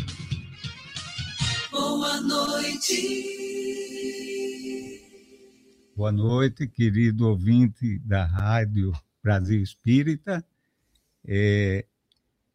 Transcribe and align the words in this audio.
Boa 1.69 2.21
noite. 2.21 3.25
Boa 5.93 6.13
noite, 6.13 6.67
querido 6.67 7.27
ouvinte 7.27 7.99
da 7.99 8.23
Rádio 8.23 8.93
Brasil 9.21 9.61
Espírita. 9.61 10.41
É, 11.27 11.85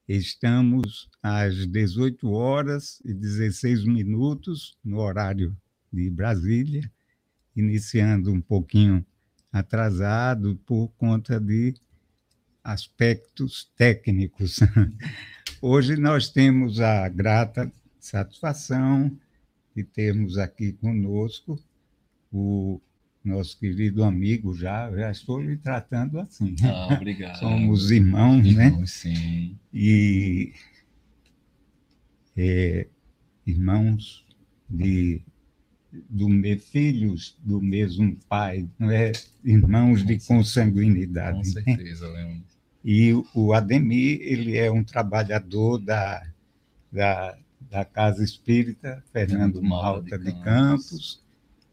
estamos 0.08 1.10
às 1.22 1.66
18 1.66 2.30
horas 2.30 3.02
e 3.04 3.12
16 3.12 3.84
minutos, 3.84 4.74
no 4.82 5.00
horário 5.00 5.54
de 5.92 6.08
Brasília 6.08 6.90
iniciando 7.56 8.32
um 8.32 8.40
pouquinho 8.40 9.04
atrasado 9.52 10.58
por 10.66 10.88
conta 10.96 11.38
de 11.38 11.74
aspectos 12.64 13.70
técnicos. 13.76 14.60
Hoje 15.60 15.96
nós 15.96 16.28
temos 16.28 16.80
a 16.80 17.08
grata 17.08 17.70
satisfação 17.98 19.16
de 19.74 19.84
termos 19.84 20.38
aqui 20.38 20.72
conosco 20.72 21.58
o 22.32 22.80
nosso 23.24 23.58
querido 23.58 24.02
amigo, 24.02 24.54
já, 24.54 24.90
já 24.90 25.10
estou 25.10 25.40
lhe 25.40 25.56
tratando 25.56 26.18
assim. 26.18 26.56
Ah, 26.64 26.94
obrigado. 26.94 27.38
Somos 27.38 27.90
irmãos, 27.90 28.44
irmãos 28.46 28.78
né? 28.78 28.86
Sim. 28.86 29.58
E 29.72 30.52
é, 32.36 32.88
irmãos 33.46 34.26
de 34.68 35.22
do 36.08 36.28
filhos 36.58 37.36
do 37.42 37.60
mesmo 37.60 38.16
pai, 38.28 38.66
não 38.78 38.90
é? 38.90 39.12
irmãos 39.44 40.04
de 40.04 40.18
consanguinidade. 40.20 41.38
Com 41.38 41.60
né? 41.60 41.64
certeza, 41.64 42.10
né? 42.12 42.40
E 42.84 43.12
o 43.34 43.52
Ademir, 43.52 44.18
ele 44.22 44.56
é 44.56 44.70
um 44.70 44.82
trabalhador 44.82 45.78
da, 45.78 46.26
da, 46.90 47.36
da 47.70 47.84
Casa 47.84 48.24
Espírita 48.24 49.02
Fernando 49.12 49.62
Malta 49.62 50.18
de, 50.18 50.24
de 50.24 50.42
Campos, 50.42 51.22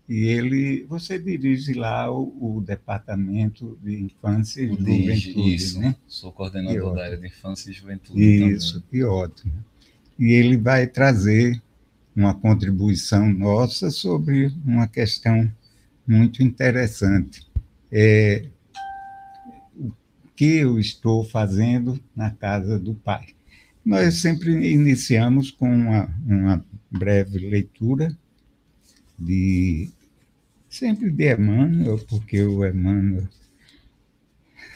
e 0.10 0.26
ele, 0.26 0.86
você 0.90 1.20
dirige 1.20 1.74
lá 1.74 2.12
o, 2.12 2.58
o 2.58 2.62
Departamento 2.62 3.78
de 3.84 4.02
Infância 4.02 4.62
e 4.62 4.68
Juventude, 4.68 5.54
isso, 5.54 5.80
né? 5.80 5.96
Sou 6.08 6.32
coordenador 6.32 6.96
da 6.96 7.04
área 7.04 7.18
de 7.18 7.28
Infância 7.28 7.70
e 7.70 7.74
Juventude 7.74 8.20
Isso, 8.20 8.82
também. 8.82 8.88
que 8.90 9.04
ótimo. 9.04 9.54
E 10.18 10.34
ele 10.34 10.58
vai 10.58 10.88
trazer 10.88 11.62
uma 12.20 12.34
contribuição 12.34 13.32
nossa 13.32 13.90
sobre 13.90 14.48
uma 14.66 14.88
questão 14.88 15.50
muito 16.06 16.44
interessante. 16.44 17.48
É, 17.90 18.46
o 19.78 19.92
que 20.36 20.58
eu 20.58 20.78
estou 20.78 21.24
fazendo 21.24 21.98
na 22.14 22.30
casa 22.30 22.78
do 22.78 22.94
Pai? 22.94 23.28
Nós 23.86 24.16
sempre 24.16 24.52
iniciamos 24.74 25.50
com 25.50 25.74
uma, 25.74 26.14
uma 26.26 26.66
breve 26.92 27.40
leitura 27.40 28.16
de 29.18 29.90
sempre 30.70 31.10
de 31.10 31.34
Emmanuel, 31.34 31.98
porque 32.00 32.42
o 32.44 32.66
Emmanuel 32.68 33.28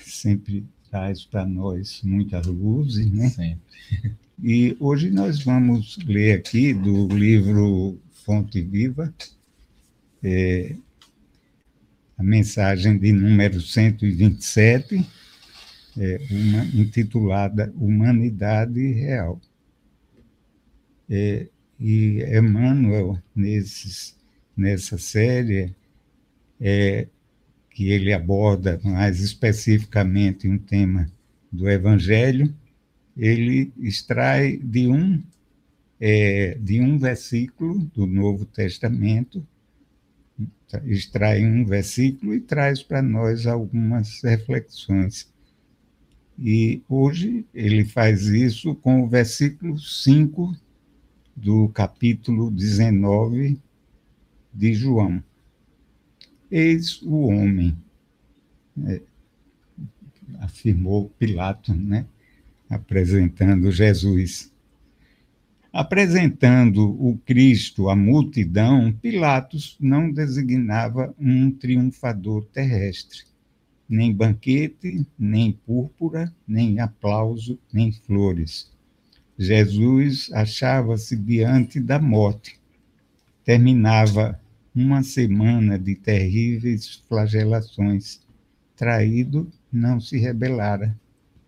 sempre 0.02 0.66
traz 0.90 1.26
para 1.26 1.46
nós 1.46 2.02
muitas 2.04 2.46
luzes, 2.48 3.12
né? 3.12 3.30
Sempre. 3.30 4.14
E 4.46 4.76
hoje 4.78 5.10
nós 5.10 5.42
vamos 5.42 5.98
ler 6.06 6.38
aqui 6.40 6.74
do 6.74 7.08
livro 7.08 7.98
Fonte 8.26 8.62
Viva, 8.62 9.14
é, 10.22 10.76
a 12.18 12.22
mensagem 12.22 12.98
de 12.98 13.14
número 13.14 13.62
127, 13.62 15.10
é, 15.98 16.20
uma, 16.30 16.66
intitulada 16.76 17.74
Humanidade 17.78 18.82
Real. 18.92 19.40
É, 21.10 21.48
e 21.80 22.22
Emmanuel, 22.38 23.18
nesses, 23.34 24.14
nessa 24.58 24.98
série, 24.98 25.74
é, 26.60 27.08
que 27.70 27.88
ele 27.88 28.12
aborda 28.12 28.78
mais 28.84 29.22
especificamente 29.22 30.50
um 30.50 30.58
tema 30.58 31.10
do 31.50 31.70
Evangelho, 31.70 32.54
ele 33.16 33.72
extrai 33.80 34.58
de 34.58 34.88
um 34.88 35.22
é, 36.00 36.58
de 36.60 36.82
um 36.82 36.98
versículo 36.98 37.80
do 37.96 38.06
Novo 38.06 38.46
Testamento, 38.46 39.46
extrai 40.86 41.46
um 41.46 41.64
versículo 41.64 42.34
e 42.34 42.42
traz 42.42 42.84
para 42.84 43.02
nós 43.02 43.48
algumas 43.48 44.22
reflexões. 44.22 45.32
E 46.38 46.82
hoje 46.90 47.46
ele 47.54 47.86
faz 47.86 48.26
isso 48.26 48.76
com 48.76 49.04
o 49.04 49.08
versículo 49.08 49.80
5 49.80 50.56
do 51.36 51.70
capítulo 51.70 52.50
19 52.52 53.60
de 54.54 54.74
João. 54.74 55.24
Eis 56.52 57.02
o 57.02 57.28
homem, 57.28 57.78
é, 58.86 59.02
afirmou 60.40 61.10
Pilato, 61.18 61.74
né? 61.74 62.06
Apresentando 62.74 63.72
Jesus. 63.72 64.52
Apresentando 65.72 66.84
o 67.04 67.18
Cristo 67.26 67.90
à 67.90 67.96
multidão, 67.96 68.92
Pilatos 68.92 69.76
não 69.80 70.12
designava 70.12 71.14
um 71.18 71.50
triunfador 71.52 72.46
terrestre, 72.46 73.24
nem 73.90 74.14
banquete, 74.14 75.06
nem 75.18 75.52
púrpura, 75.52 76.32
nem 76.48 76.80
aplauso, 76.80 77.58
nem 77.74 77.92
flores. 77.92 78.72
Jesus 79.38 80.30
achava-se 80.32 81.16
diante 81.16 81.80
da 81.80 81.98
morte. 82.00 82.60
Terminava 83.44 84.40
uma 84.76 85.02
semana 85.02 85.80
de 85.80 85.96
terríveis 85.96 87.04
flagelações. 87.08 88.22
Traído, 88.76 89.52
não 89.72 90.00
se 90.00 90.18
rebelara 90.20 90.96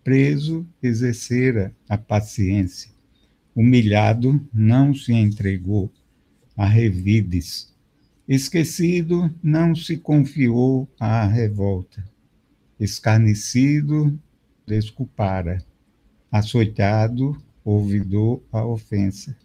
preso 0.06 0.64
exercera 0.80 1.74
a 1.88 1.98
paciência. 1.98 2.92
Humilhado, 3.56 4.40
não 4.54 4.94
se 4.94 5.12
entregou 5.12 5.92
a 6.56 6.64
revides. 6.64 7.74
Esquecido, 8.28 9.28
não 9.42 9.74
se 9.74 9.96
confiou 9.96 10.88
à 11.00 11.26
revolta. 11.26 12.08
Escarnecido, 12.78 14.16
desculpara. 14.64 15.58
Açoitado, 16.30 17.36
ouvidou 17.64 18.46
a 18.52 18.64
ofensa. 18.64 19.36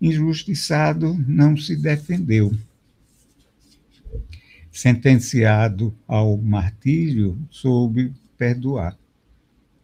Injustiçado, 0.00 1.14
não 1.28 1.56
se 1.56 1.76
defendeu. 1.76 2.52
Sentenciado 4.72 5.96
ao 6.08 6.36
martírio, 6.36 7.38
soube 7.52 8.12
perdoar 8.36 8.98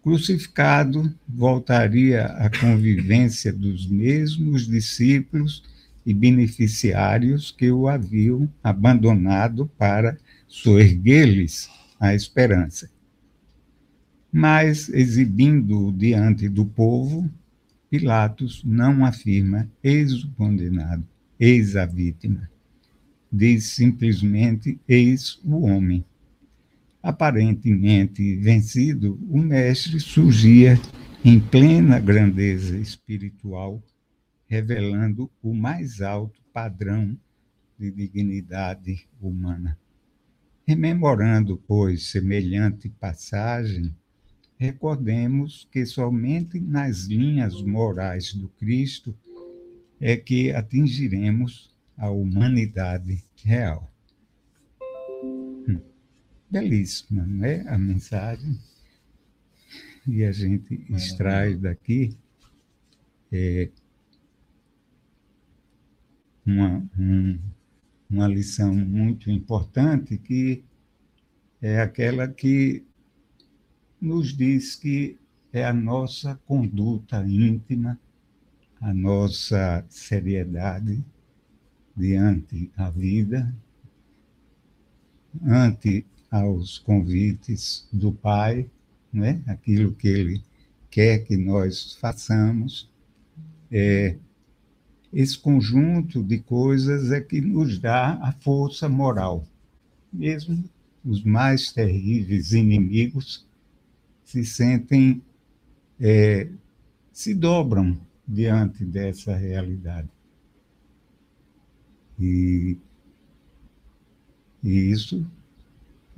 Crucificado, 0.03 1.15
voltaria 1.29 2.27
à 2.27 2.51
convivência 2.51 3.53
dos 3.53 3.87
mesmos 3.87 4.67
discípulos 4.67 5.63
e 6.05 6.13
beneficiários 6.13 7.53
que 7.53 7.71
o 7.71 7.87
haviam 7.87 8.53
abandonado 8.65 9.71
para 9.79 10.19
soerguer-lhes 10.49 11.71
a 12.01 12.13
esperança. 12.13 12.91
Mas, 14.33 14.89
exibindo-o 14.89 15.93
diante 15.93 16.49
do 16.49 16.67
povo, 16.67 17.31
Pilatos 17.89 18.61
não 18.65 19.05
afirma 19.05 19.71
eis 19.85 20.25
o 20.25 20.31
condenado, 20.33 21.07
eis 21.39 21.77
a 21.77 21.87
vítima. 21.87 22.51
Diz 23.31 23.67
simplesmente 23.67 24.81
eis 24.89 25.39
o 25.45 25.61
homem 25.61 26.05
Aparentemente 27.03 28.37
vencido, 28.37 29.19
o 29.29 29.37
mestre 29.39 29.99
surgia 29.99 30.79
em 31.25 31.41
plena 31.41 31.99
grandeza 31.99 32.79
espiritual, 32.79 33.83
revelando 34.47 35.29
o 35.43 35.53
mais 35.53 36.01
alto 36.01 36.41
padrão 36.53 37.19
de 37.77 37.91
dignidade 37.91 39.09
humana. 39.21 39.77
Rememorando, 40.65 41.61
pois, 41.67 42.05
semelhante 42.05 42.89
passagem, 42.89 43.93
recordemos 44.57 45.69
que 45.73 45.85
somente 45.85 46.61
nas 46.61 47.07
linhas 47.07 47.61
morais 47.63 48.33
do 48.33 48.49
Cristo 48.49 49.13
é 50.01 50.17
que 50.17 50.53
atingiremos 50.53 51.75
a 51.97 52.11
humanidade 52.11 53.25
real 53.45 53.92
belíssima, 56.53 57.25
né? 57.27 57.65
A 57.67 57.79
mensagem. 57.79 58.61
E 60.07 60.23
a 60.23 60.33
gente 60.33 60.85
extrai 60.91 61.55
daqui 61.57 62.15
é, 63.33 63.71
uma, 66.45 66.87
um, 66.99 67.39
uma 68.11 68.29
lição 68.29 68.75
muito 68.75 69.31
importante 69.31 70.19
que 70.19 70.63
é 71.63 71.81
aquela 71.81 72.29
que 72.29 72.85
nos 73.99 74.37
diz 74.37 74.75
que 74.75 75.17
é 75.53 75.65
a 75.65 75.73
nossa 75.73 76.39
conduta 76.45 77.25
íntima, 77.27 77.99
a 78.81 78.93
nossa 78.93 79.87
seriedade 79.89 81.03
diante 81.97 82.71
a 82.77 82.91
vida, 82.91 83.55
ante 85.43 86.05
aos 86.33 86.79
convites 86.79 87.87
do 87.93 88.11
Pai, 88.11 88.67
né? 89.13 89.43
aquilo 89.47 89.93
que 89.93 90.09
Ele 90.09 90.43
quer 90.91 91.19
que 91.19 91.37
nós 91.37 91.93
façamos. 92.01 92.91
É, 93.71 94.17
esse 95.13 95.39
conjunto 95.39 96.23
de 96.23 96.39
coisas 96.39 97.13
é 97.13 97.21
que 97.21 97.39
nos 97.43 97.79
dá 97.79 98.15
a 98.15 98.33
força 98.33 98.89
moral. 98.89 99.45
Mesmo 100.11 100.65
os 101.05 101.23
mais 101.23 101.71
terríveis 101.71 102.55
inimigos 102.55 103.47
se 104.25 104.43
sentem, 104.47 105.21
é, 106.01 106.49
se 107.13 107.35
dobram 107.35 108.01
diante 108.27 108.85
dessa 108.87 109.37
realidade. 109.37 110.09
E, 112.19 112.79
e 114.63 114.91
isso 114.91 115.27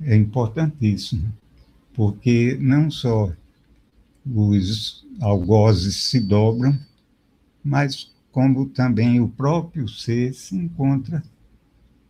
é 0.01 0.15
importantíssimo, 0.15 1.31
porque 1.93 2.57
não 2.59 2.89
só 2.91 3.31
os 4.25 5.05
algozes 5.21 5.95
se 5.95 6.19
dobram, 6.19 6.77
mas 7.63 8.11
como 8.31 8.65
também 8.67 9.19
o 9.21 9.29
próprio 9.29 9.87
ser 9.87 10.33
se 10.33 10.55
encontra 10.55 11.23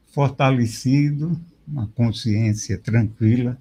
fortalecido, 0.07 1.39
uma 1.67 1.87
consciência 1.87 2.77
tranquila 2.77 3.57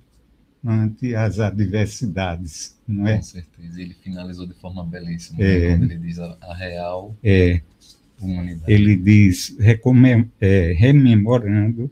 ante 0.64 1.14
as 1.14 1.40
adversidades, 1.40 2.74
não 2.88 3.06
é? 3.06 3.16
Com 3.16 3.22
certeza. 3.22 3.80
Ele 3.80 3.94
finalizou 3.94 4.46
de 4.46 4.54
forma 4.54 4.84
belíssima, 4.84 5.42
É. 5.42 5.70
quando 5.76 5.90
ele 5.90 5.98
diz 5.98 6.18
a, 6.18 6.36
a 6.40 6.54
real 6.54 7.14
É, 7.22 7.60
humanidade. 8.20 8.72
ele 8.72 8.96
diz, 8.96 9.54
é, 10.40 10.72
rememorando, 10.72 11.90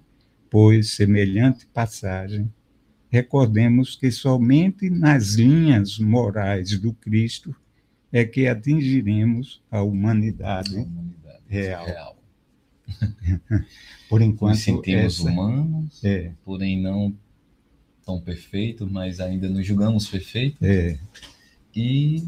pois, 0.53 0.91
semelhante 0.91 1.67
passagem, 1.67 2.53
recordemos 3.09 3.97
que 3.97 4.11
somente 4.11 4.91
nas 4.91 5.37
linhas 5.37 5.99
morais 5.99 6.79
do 6.79 6.93
Cristo 6.93 7.57
é 8.13 8.23
que 8.27 8.47
atingiremos 8.47 9.63
a 9.71 9.79
A 9.79 9.83
humanidade. 9.83 10.77
humanidade 10.77 11.43
real. 11.49 12.19
Por 14.11 14.21
Nos 14.21 14.29
enquanto, 14.29 14.57
sentimos 14.59 15.21
essa, 15.21 15.23
humanos, 15.31 16.05
é, 16.05 16.33
porém 16.45 16.79
não 16.83 17.17
tão 18.05 18.21
perfeitos, 18.21 18.91
mas 18.91 19.21
ainda 19.21 19.49
nos 19.49 19.67
julgamos 19.67 20.07
perfeitos. 20.07 20.59
é, 20.61 20.99
e 21.75 22.23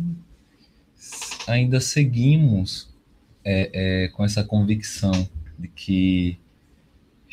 ainda 1.46 1.78
seguimos 1.78 2.88
é, 3.44 4.04
é, 4.04 4.08
com 4.08 4.24
essa 4.24 4.42
convicção 4.42 5.28
de 5.58 5.68
que 5.68 6.38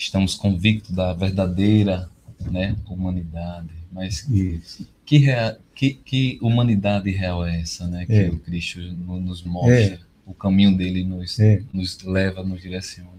estamos 0.03 0.35
convictos 0.35 0.91
da 0.91 1.13
verdadeira 1.13 2.09
né, 2.49 2.75
humanidade. 2.89 3.69
Mas 3.91 4.27
isso. 4.29 4.87
que, 5.05 5.17
rea- 5.17 5.57
que, 5.75 5.93
que 5.93 6.39
humanidade 6.41 7.11
real 7.11 7.45
é 7.45 7.59
essa, 7.61 7.87
né? 7.87 8.05
Que 8.05 8.13
É. 8.13 8.29
o 8.29 8.39
Cristo 8.39 8.79
no- 8.79 9.19
nos 9.19 9.43
mostra, 9.43 9.99
o 10.25 10.33
caminho 10.33 10.75
dele 10.77 11.03
nos, 11.03 11.39
É. 11.39 11.61
nos 11.73 12.01
leva, 12.03 12.41
nos 12.43 12.61
direciona. 12.61 13.09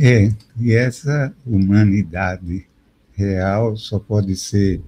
É, 0.00 0.30
e 0.60 0.72
essa 0.74 1.34
humanidade 1.46 2.66
real 3.14 3.76
só 3.76 3.98
pode 3.98 4.36
ser 4.36 4.80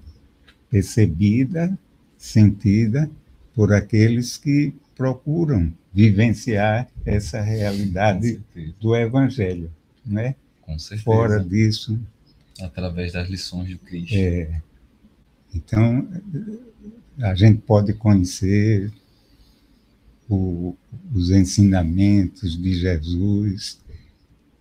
percebida, 0.69 1.77
sentida 2.17 3.09
por 3.53 3.73
aqueles 3.73 4.37
que 4.37 4.73
procuram 4.95 5.73
vivenciar 5.93 6.87
essa 7.05 7.41
realidade 7.41 8.39
do 8.79 8.95
Evangelho, 8.95 9.69
né? 10.05 10.35
Com 10.61 10.77
certeza. 10.79 11.03
Fora 11.03 11.43
disso, 11.43 11.99
Através 12.59 13.13
das 13.13 13.27
lições 13.29 13.69
do 13.71 13.79
Cristo. 13.79 14.13
é, 14.15 14.61
então 15.53 16.07
a 17.19 17.33
gente 17.35 17.59
pode 17.61 17.93
conhecer 17.93 18.91
o- 20.29 20.75
os 21.13 21.29
ensinamentos 21.31 22.57
de 22.61 22.73
Jesus, 22.75 23.79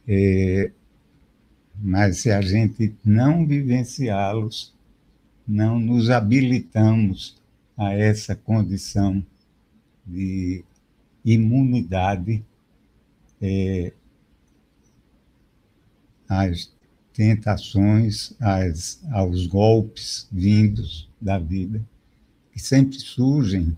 é, 0.09 0.71
mas 1.81 2.19
se 2.19 2.31
a 2.31 2.41
gente 2.41 2.95
não 3.05 3.47
vivenciá-los, 3.47 4.73
não 5.47 5.79
nos 5.79 6.11
habilitamos 6.11 7.37
a 7.77 7.93
essa 7.93 8.35
condição 8.35 9.25
de 10.07 10.65
imunidade 11.25 12.43
é, 13.43 13.93
às 16.31 16.73
tentações, 17.13 18.33
às, 18.41 19.01
aos 19.11 19.49
golpes 19.49 20.29
vindos 20.31 21.09
da 21.21 21.39
vida, 21.41 21.85
que 22.53 22.61
sempre 22.61 23.01
surgem 23.01 23.77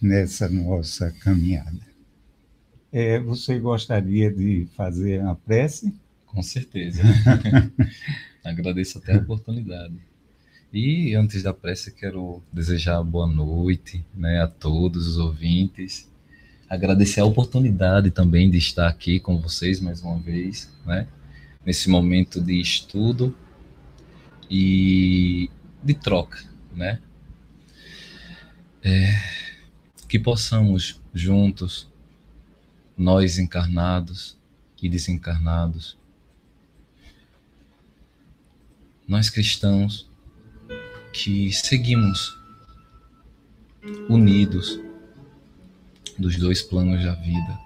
nessa 0.00 0.48
nossa 0.48 1.10
caminhada. 1.20 1.78
É, 2.90 3.20
você 3.20 3.58
gostaria 3.58 4.32
de 4.32 4.66
fazer 4.74 5.20
uma 5.20 5.36
prece? 5.36 5.94
Com 6.24 6.42
certeza. 6.42 7.02
Agradeço 8.42 8.98
até 8.98 9.14
a 9.14 9.18
oportunidade. 9.18 9.94
E 10.72 11.14
antes 11.14 11.42
da 11.42 11.52
prece, 11.52 11.92
quero 11.92 12.42
desejar 12.52 13.02
boa 13.02 13.26
noite 13.26 14.02
né, 14.14 14.40
a 14.40 14.46
todos 14.46 15.06
os 15.06 15.18
ouvintes. 15.18 16.10
Agradecer 16.68 17.20
a 17.20 17.24
oportunidade 17.24 18.10
também 18.10 18.50
de 18.50 18.58
estar 18.58 18.88
aqui 18.88 19.20
com 19.20 19.40
vocês 19.40 19.80
mais 19.80 20.02
uma 20.02 20.18
vez, 20.18 20.70
né, 20.84 21.06
nesse 21.66 21.90
momento 21.90 22.40
de 22.40 22.60
estudo 22.60 23.36
e 24.48 25.50
de 25.82 25.94
troca, 25.94 26.38
né? 26.72 27.02
É, 28.84 29.12
que 30.08 30.16
possamos 30.16 31.00
juntos, 31.12 31.88
nós 32.96 33.36
encarnados 33.36 34.38
e 34.80 34.88
desencarnados, 34.88 35.98
nós 39.08 39.28
cristãos 39.28 40.08
que 41.12 41.52
seguimos 41.52 42.38
unidos 44.08 44.80
dos 46.16 46.36
dois 46.36 46.62
planos 46.62 47.02
da 47.04 47.14
vida. 47.14 47.58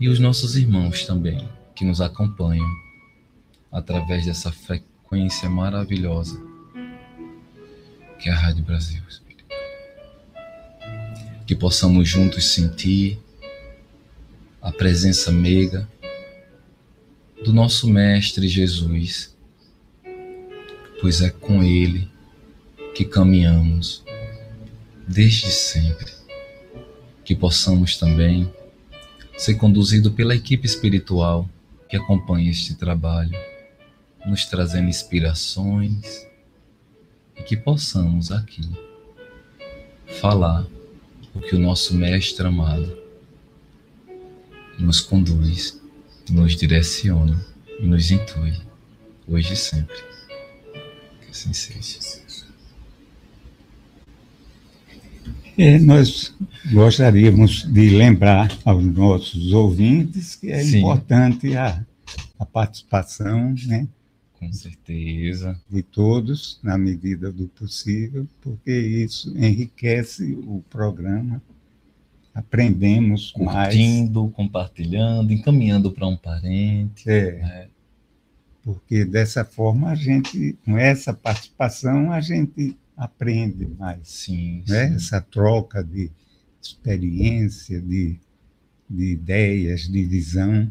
E 0.00 0.08
os 0.08 0.18
nossos 0.18 0.56
irmãos 0.56 1.04
também, 1.04 1.48
que 1.78 1.84
nos 1.84 2.00
acompanham 2.00 2.68
através 3.70 4.26
dessa 4.26 4.50
frequência 4.50 5.48
maravilhosa 5.48 6.42
que 8.18 8.28
é 8.28 8.32
a 8.32 8.36
Rádio 8.36 8.64
Brasil. 8.64 9.00
Que 11.46 11.54
possamos 11.54 12.08
juntos 12.08 12.52
sentir 12.52 13.16
a 14.60 14.72
presença 14.72 15.30
meiga 15.30 15.88
do 17.44 17.52
nosso 17.52 17.86
Mestre 17.86 18.48
Jesus, 18.48 19.36
pois 21.00 21.20
é 21.20 21.30
com 21.30 21.62
Ele 21.62 22.10
que 22.92 23.04
caminhamos 23.04 24.02
desde 25.06 25.52
sempre. 25.52 26.12
Que 27.24 27.36
possamos 27.36 27.96
também 27.96 28.52
ser 29.36 29.54
conduzidos 29.54 30.12
pela 30.12 30.34
equipe 30.34 30.66
espiritual 30.66 31.48
que 31.88 31.96
acompanha 31.96 32.50
este 32.50 32.74
trabalho, 32.74 33.36
nos 34.26 34.44
trazendo 34.44 34.88
inspirações 34.88 36.26
e 37.36 37.42
que 37.42 37.56
possamos 37.56 38.30
aqui 38.30 38.62
falar 40.20 40.66
o 41.34 41.40
que 41.40 41.54
o 41.54 41.58
nosso 41.58 41.94
Mestre 41.94 42.46
amado 42.46 42.98
nos 44.78 45.00
conduz, 45.00 45.80
nos 46.30 46.56
direciona 46.56 47.44
e 47.80 47.86
nos 47.86 48.10
intui, 48.10 48.60
hoje 49.26 49.54
e 49.54 49.56
sempre. 49.56 49.96
Que 51.22 51.30
assim 51.30 51.52
seja. 51.52 52.27
É, 55.58 55.76
nós 55.80 56.32
gostaríamos 56.72 57.64
de 57.64 57.90
lembrar 57.90 58.56
aos 58.64 58.84
nossos 58.84 59.52
ouvintes 59.52 60.36
que 60.36 60.52
é 60.52 60.62
Sim. 60.62 60.78
importante 60.78 61.56
a, 61.56 61.84
a 62.38 62.46
participação 62.46 63.52
né, 63.66 63.88
Com 64.38 64.52
certeza. 64.52 65.60
de 65.68 65.82
todos, 65.82 66.60
na 66.62 66.78
medida 66.78 67.32
do 67.32 67.48
possível, 67.48 68.24
porque 68.40 68.70
isso 68.70 69.36
enriquece 69.36 70.32
o 70.46 70.62
programa, 70.70 71.42
aprendemos 72.32 73.32
mais. 73.36 73.74
Curtindo, 73.74 74.28
compartilhando, 74.36 75.32
encaminhando 75.32 75.90
para 75.90 76.06
um 76.06 76.16
parente. 76.16 77.10
É, 77.10 77.32
né? 77.32 77.68
porque 78.62 79.04
dessa 79.04 79.44
forma 79.44 79.88
a 79.88 79.94
gente, 79.96 80.56
com 80.64 80.78
essa 80.78 81.12
participação, 81.12 82.12
a 82.12 82.20
gente 82.20 82.76
aprende 82.98 83.66
mais. 83.78 84.08
Sim, 84.08 84.64
né? 84.68 84.88
sim. 84.88 84.94
Essa 84.96 85.20
troca 85.20 85.82
de 85.82 86.10
experiência, 86.60 87.80
de, 87.80 88.18
de 88.90 89.12
ideias, 89.12 89.82
de 89.82 90.04
visão, 90.04 90.70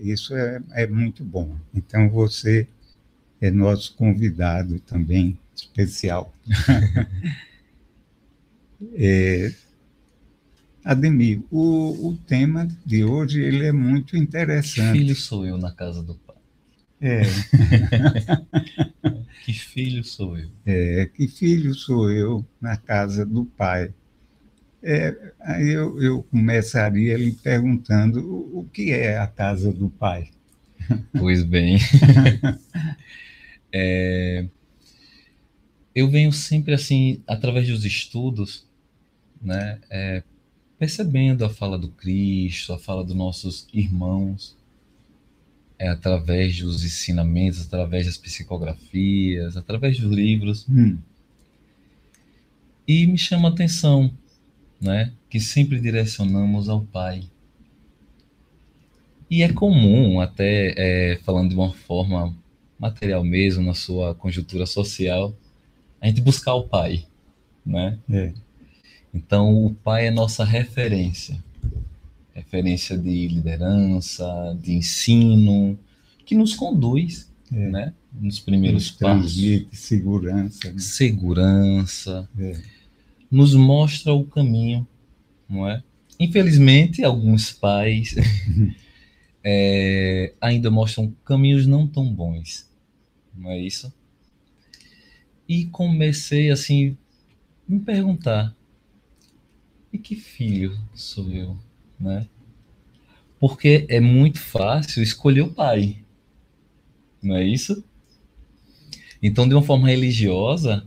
isso 0.00 0.34
é, 0.34 0.62
é 0.72 0.86
muito 0.86 1.24
bom. 1.24 1.56
Então, 1.74 2.08
você 2.08 2.66
é 3.40 3.50
nosso 3.50 3.94
convidado 3.96 4.78
também 4.80 5.38
especial. 5.54 6.32
é, 8.94 9.52
Ademir, 10.84 11.42
o, 11.50 12.08
o 12.08 12.16
tema 12.26 12.66
de 12.86 13.04
hoje 13.04 13.42
ele 13.42 13.66
é 13.66 13.72
muito 13.72 14.16
interessante. 14.16 14.98
filho 14.98 15.14
sou 15.14 15.46
eu 15.46 15.58
na 15.58 15.72
casa 15.72 16.02
do 16.02 16.14
pai? 16.14 16.36
É, 17.00 17.22
Que 19.50 19.58
filho 19.58 20.04
sou 20.04 20.38
eu? 20.38 20.48
é, 20.64 21.06
que 21.06 21.26
filho 21.26 21.74
sou 21.74 22.08
eu 22.08 22.46
na 22.60 22.76
casa 22.76 23.26
do 23.26 23.44
pai? 23.44 23.92
É, 24.80 25.32
aí 25.40 25.70
eu, 25.70 26.00
eu 26.00 26.22
começaria 26.22 27.16
lhe 27.16 27.32
perguntando 27.32 28.20
o, 28.20 28.60
o 28.60 28.64
que 28.72 28.92
é 28.92 29.18
a 29.18 29.26
casa 29.26 29.72
do 29.72 29.90
pai. 29.90 30.30
Pois 31.18 31.42
bem. 31.42 31.78
É, 33.72 34.48
eu 35.94 36.10
venho 36.10 36.32
sempre 36.32 36.74
assim, 36.74 37.22
através 37.24 37.68
dos 37.68 37.84
estudos, 37.84 38.66
né, 39.40 39.78
é, 39.88 40.24
percebendo 40.76 41.44
a 41.44 41.48
fala 41.48 41.78
do 41.78 41.88
Cristo, 41.88 42.72
a 42.72 42.78
fala 42.80 43.04
dos 43.04 43.14
nossos 43.14 43.68
irmãos, 43.72 44.56
é, 45.80 45.88
através 45.88 46.60
dos 46.60 46.84
ensinamentos, 46.84 47.64
através 47.66 48.04
das 48.04 48.18
psicografias, 48.18 49.56
através 49.56 49.98
dos 49.98 50.12
livros, 50.12 50.66
Hum, 50.68 50.98
e 52.86 53.06
me 53.06 53.16
chama 53.16 53.48
a 53.48 53.52
atenção, 53.52 54.12
né, 54.80 55.12
que 55.30 55.40
sempre 55.40 55.80
direcionamos 55.80 56.68
ao 56.68 56.82
Pai. 56.82 57.22
E 59.30 59.42
é 59.42 59.50
comum, 59.50 60.20
até 60.20 60.74
é, 60.76 61.16
falando 61.24 61.50
de 61.50 61.54
uma 61.54 61.72
forma 61.72 62.36
material 62.78 63.24
mesmo, 63.24 63.64
na 63.64 63.74
sua 63.74 64.14
conjuntura 64.14 64.66
social, 64.66 65.34
a 66.00 66.08
gente 66.08 66.20
buscar 66.20 66.54
o 66.54 66.68
Pai, 66.68 67.06
né? 67.64 67.98
é, 68.10 68.34
Então, 69.14 69.64
o 69.64 69.74
Pai 69.74 70.08
é 70.08 70.10
nossa 70.10 70.44
referência. 70.44 71.42
Referência 72.34 72.96
de 72.96 73.28
liderança, 73.28 74.26
de 74.60 74.72
ensino, 74.72 75.78
que 76.24 76.34
nos 76.34 76.54
conduz, 76.54 77.30
É. 77.52 77.68
né? 77.70 77.94
Nos 78.12 78.40
primeiros 78.40 78.90
passos. 78.90 79.36
segurança. 79.72 80.72
né? 80.72 80.78
Segurança, 80.78 82.28
É, 82.38 82.60
nos 83.30 83.54
mostra 83.54 84.12
o 84.12 84.24
caminho, 84.24 84.86
não 85.48 85.68
é? 85.68 85.82
Infelizmente, 86.18 87.02
alguns 87.04 87.52
pais 87.52 88.14
é, 89.44 90.34
ainda 90.40 90.70
mostram 90.70 91.14
caminhos 91.24 91.66
não 91.66 91.86
tão 91.86 92.12
bons, 92.12 92.68
não 93.34 93.50
é 93.50 93.58
isso? 93.58 93.92
E 95.48 95.66
comecei 95.66 96.50
assim 96.50 96.96
me 97.66 97.80
perguntar: 97.80 98.54
e 99.92 99.98
que 99.98 100.14
filho 100.14 100.78
sou 100.94 101.30
eu, 101.32 101.56
né? 102.00 102.26
Porque 103.38 103.86
é 103.88 104.00
muito 104.00 104.38
fácil 104.38 105.02
escolher 105.02 105.42
o 105.42 105.52
pai, 105.52 105.98
não 107.22 107.36
é 107.36 107.44
isso? 107.44 107.84
Então, 109.22 109.48
de 109.48 109.54
uma 109.54 109.62
forma 109.62 109.88
religiosa, 109.88 110.86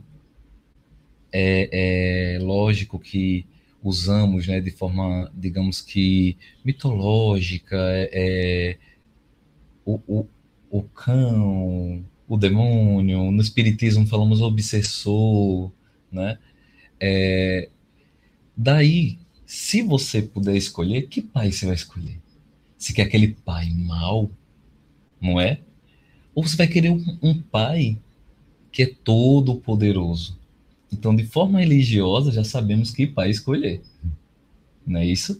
é, 1.32 2.36
é 2.36 2.39
lógico 2.39 3.00
que 3.00 3.46
usamos, 3.84 4.48
né, 4.48 4.62
de 4.62 4.72
forma, 4.72 5.32
digamos 5.36 5.82
que 5.82 6.38
mitológica, 6.63 7.75
é, 7.77 8.10
é, 8.13 8.77
o, 9.86 10.00
o, 10.08 10.27
o 10.70 10.84
cão, 10.84 12.03
o 12.27 12.38
demônio, 12.38 13.32
no 13.32 13.41
espiritismo 13.41 14.08
falamos 14.08 14.41
obsessor, 14.41 15.72
né? 16.12 16.39
É, 17.00 17.70
daí, 18.55 19.17
se 19.53 19.83
você 19.83 20.19
puder 20.19 20.57
escolher, 20.57 21.03
que 21.03 21.22
pai 21.22 21.51
você 21.51 21.67
vai 21.67 21.75
escolher? 21.75 22.19
Se 22.75 22.91
quer 22.91 23.03
aquele 23.03 23.27
pai 23.27 23.69
mau, 23.69 24.31
não 25.22 25.39
é? 25.39 25.60
Ou 26.33 26.41
você 26.41 26.57
vai 26.57 26.65
querer 26.65 26.89
um, 26.89 27.19
um 27.22 27.39
pai 27.39 28.00
que 28.72 28.81
é 28.81 28.88
todo 28.88 29.53
poderoso? 29.53 30.39
Então, 30.91 31.15
de 31.15 31.24
forma 31.27 31.60
religiosa, 31.60 32.31
já 32.31 32.43
sabemos 32.43 32.89
que 32.89 33.05
pai 33.05 33.29
escolher. 33.29 33.83
Não 34.88 35.00
é 35.00 35.05
isso? 35.05 35.39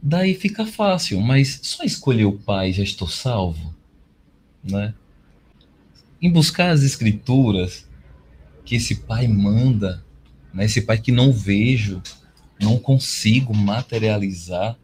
Daí 0.00 0.32
fica 0.32 0.64
fácil, 0.64 1.20
mas 1.20 1.58
só 1.60 1.82
escolher 1.82 2.26
o 2.26 2.38
pai 2.38 2.72
já 2.72 2.84
estou 2.84 3.08
salvo? 3.08 3.74
Né? 4.62 4.94
Em 6.22 6.30
buscar 6.30 6.70
as 6.70 6.84
escrituras 6.84 7.84
que 8.64 8.76
esse 8.76 8.94
pai 8.94 9.26
manda, 9.26 10.04
né? 10.52 10.66
esse 10.66 10.82
pai 10.82 10.98
que 10.98 11.10
não 11.10 11.32
vejo, 11.32 12.00
não 12.60 12.78
consigo 12.78 13.54
materializar, 13.54 14.78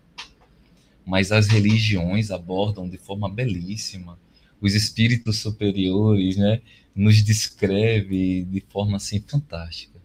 mas 1.04 1.32
as 1.32 1.48
religiões 1.48 2.30
abordam 2.30 2.88
de 2.88 2.98
forma 2.98 3.28
belíssima. 3.28 4.18
Os 4.60 4.74
espíritos 4.74 5.38
superiores, 5.38 6.36
né? 6.36 6.60
nos 6.94 7.22
descreve 7.22 8.44
de 8.44 8.60
forma 8.68 8.96
assim 8.96 9.20
fantástica. 9.20 9.98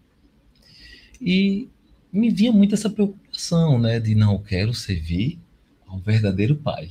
E 1.20 1.70
me 2.12 2.30
vinha 2.30 2.52
muito 2.52 2.76
essa 2.76 2.90
preocupação, 2.90 3.80
né, 3.80 4.00
de 4.00 4.16
não 4.16 4.42
quero 4.42 4.74
servir 4.74 5.40
ao 5.86 6.00
verdadeiro 6.00 6.56
Pai, 6.56 6.90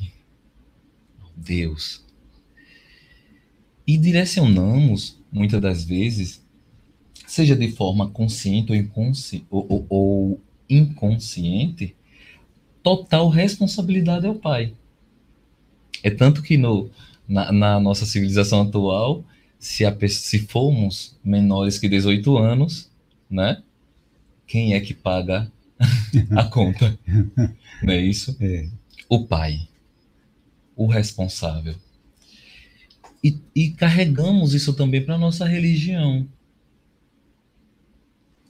ao 1.22 1.30
Deus. 1.36 2.04
E 3.86 3.96
direcionamos 3.96 5.18
muitas 5.30 5.60
das 5.60 5.84
vezes, 5.84 6.44
seja 7.26 7.56
de 7.56 7.70
forma 7.72 8.10
consciente 8.10 8.72
ou, 8.72 8.76
inconsci 8.76 9.44
ou, 9.50 9.66
ou, 9.68 9.86
ou 9.88 10.40
inconsciente, 10.68 11.94
total 12.82 13.28
responsabilidade 13.28 14.26
ao 14.26 14.34
Pai. 14.34 14.74
É 16.02 16.10
tanto 16.10 16.42
que 16.42 16.56
no, 16.56 16.90
na, 17.26 17.50
na 17.50 17.80
nossa 17.80 18.04
civilização 18.04 18.62
atual 18.62 19.24
se, 19.58 19.84
a, 19.84 19.96
se 20.08 20.40
formos 20.40 21.16
menores 21.24 21.78
que 21.78 21.88
18 21.88 22.36
anos, 22.36 22.90
né? 23.30 23.62
Quem 24.46 24.74
é 24.74 24.80
que 24.80 24.92
paga 24.92 25.50
a 26.36 26.44
conta? 26.44 26.98
Não 27.82 27.92
é 27.92 28.00
isso? 28.02 28.36
É. 28.40 28.68
O 29.08 29.26
pai, 29.26 29.66
o 30.76 30.86
responsável. 30.86 31.74
E, 33.22 33.38
e 33.54 33.70
carregamos 33.70 34.52
isso 34.52 34.74
também 34.74 35.02
para 35.02 35.14
a 35.14 35.18
nossa 35.18 35.46
religião. 35.46 36.28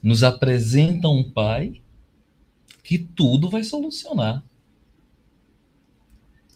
Nos 0.03 0.21
apresenta 0.21 1.07
um 1.07 1.23
pai 1.23 1.81
que 2.85 2.99
tudo 2.99 3.49
vai 3.49 3.63
solucionar. 3.63 4.45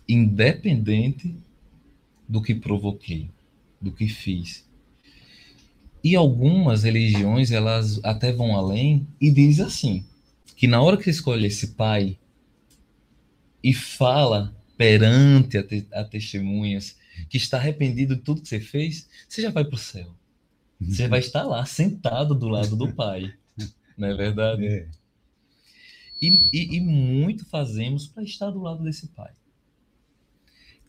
Independente 0.08 1.36
do 2.28 2.40
que 2.40 2.54
provoquei 2.54 3.32
do 3.82 3.92
que 3.92 4.08
fiz. 4.08 4.64
E 6.04 6.16
algumas 6.16 6.84
religiões, 6.84 7.52
elas 7.52 8.00
até 8.04 8.32
vão 8.32 8.56
além 8.56 9.08
e 9.20 9.32
diz 9.32 9.60
assim, 9.60 10.06
que 10.56 10.68
na 10.68 10.80
hora 10.82 10.98
que 10.98 11.10
escolhe 11.10 11.48
esse 11.48 11.70
pai 11.70 12.18
e 13.64 13.74
fala 13.74 14.56
perante 14.78 15.58
a, 15.58 15.64
te 15.64 15.88
a 15.92 16.04
testemunhas 16.04 16.96
que 17.28 17.38
está 17.38 17.58
arrependido 17.58 18.16
de 18.16 18.22
tudo 18.22 18.42
que 18.42 18.48
você 18.48 18.60
fez, 18.60 19.10
você 19.28 19.42
já 19.42 19.50
vai 19.50 19.66
para 19.66 19.76
o 19.76 19.80
céu. 19.80 20.16
Você 20.80 21.08
vai 21.08 21.20
estar 21.20 21.44
lá, 21.44 21.66
sentado 21.66 22.36
do 22.36 22.48
lado 22.48 22.76
do 22.76 22.94
pai. 22.94 23.34
Não 23.98 24.08
é 24.08 24.14
verdade? 24.14 24.66
É. 24.68 24.99
E, 26.22 26.50
e, 26.52 26.78
e 26.78 26.80
muito 26.82 27.46
fazemos 27.46 28.08
para 28.08 28.24
estar 28.24 28.50
do 28.52 28.62
lado 28.62 28.84
desse 28.84 29.08
pai. 29.08 29.32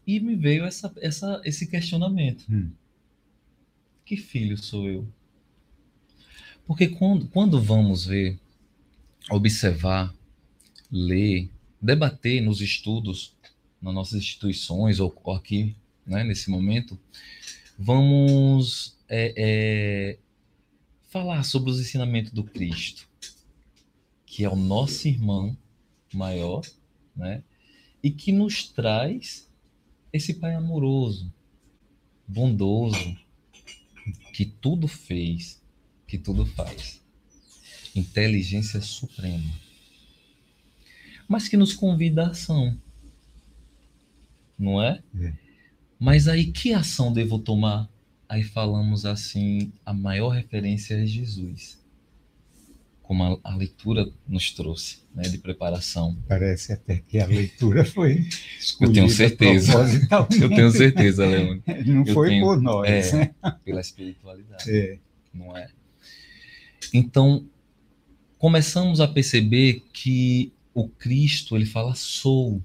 E 0.06 0.18
me 0.18 0.34
veio 0.34 0.64
essa, 0.64 0.92
essa, 0.96 1.40
esse 1.44 1.66
questionamento. 1.66 2.44
Hum. 2.50 2.70
Que 4.04 4.16
filho 4.16 4.56
sou 4.56 4.88
eu? 4.88 5.06
Porque 6.66 6.88
quando, 6.88 7.28
quando 7.28 7.60
vamos 7.60 8.06
ver, 8.06 8.38
observar, 9.30 10.14
ler, 10.90 11.48
debater 11.80 12.40
nos 12.40 12.60
estudos, 12.60 13.34
nas 13.80 13.94
nossas 13.94 14.20
instituições 14.20 15.00
ou, 15.00 15.16
ou 15.22 15.34
aqui, 15.34 15.74
né, 16.06 16.24
nesse 16.24 16.50
momento, 16.50 16.98
vamos 17.78 18.96
é, 19.08 19.34
é, 19.36 20.18
falar 21.08 21.42
sobre 21.44 21.70
os 21.70 21.80
ensinamentos 21.80 22.32
do 22.32 22.44
Cristo, 22.44 23.08
que 24.30 24.44
é 24.44 24.48
o 24.48 24.54
nosso 24.54 25.08
irmão 25.08 25.56
maior, 26.14 26.64
né, 27.16 27.42
e 28.00 28.12
que 28.12 28.30
nos 28.30 28.68
traz 28.68 29.50
esse 30.12 30.34
pai 30.34 30.54
amoroso, 30.54 31.32
bondoso, 32.28 33.16
que 34.32 34.44
tudo 34.44 34.86
fez, 34.86 35.60
que 36.06 36.16
tudo 36.16 36.46
faz. 36.46 37.00
Inteligência 37.94 38.80
suprema. 38.80 39.50
Mas 41.26 41.48
que 41.48 41.56
nos 41.56 41.72
convida 41.72 42.26
à 42.26 42.30
ação. 42.30 42.80
Não 44.56 44.80
é? 44.80 45.02
É. 45.20 45.32
Mas 45.98 46.28
aí 46.28 46.52
que 46.52 46.72
ação 46.72 47.12
devo 47.12 47.36
tomar? 47.36 47.90
Aí 48.28 48.44
falamos 48.44 49.04
assim, 49.04 49.72
a 49.84 49.92
maior 49.92 50.28
referência 50.28 50.94
é 50.94 51.04
Jesus. 51.04 51.79
Como 53.10 53.24
a, 53.24 53.50
a 53.52 53.56
leitura 53.56 54.08
nos 54.28 54.52
trouxe, 54.52 54.98
né, 55.12 55.24
de 55.24 55.36
preparação. 55.38 56.16
Parece 56.28 56.72
até 56.74 56.98
que 56.98 57.18
a 57.18 57.26
leitura 57.26 57.84
foi 57.84 58.28
Eu 58.80 58.92
tenho 58.92 59.10
certeza. 59.10 59.72
Eu 60.40 60.48
tenho 60.48 60.70
certeza, 60.70 61.26
Leone, 61.26 61.60
Não 61.86 62.04
eu 62.06 62.14
foi 62.14 62.28
tenho- 62.28 62.44
por 62.44 62.62
nós, 62.62 63.12
é. 63.12 63.16
né? 63.16 63.34
pela 63.64 63.80
espiritualidade. 63.80 64.70
É. 64.70 64.96
não 65.34 65.56
é? 65.56 65.68
Então, 66.94 67.44
começamos 68.38 69.00
a 69.00 69.08
perceber 69.08 69.82
que 69.92 70.52
o 70.72 70.88
Cristo, 70.88 71.56
ele 71.56 71.66
fala 71.66 71.96
sou. 71.96 72.62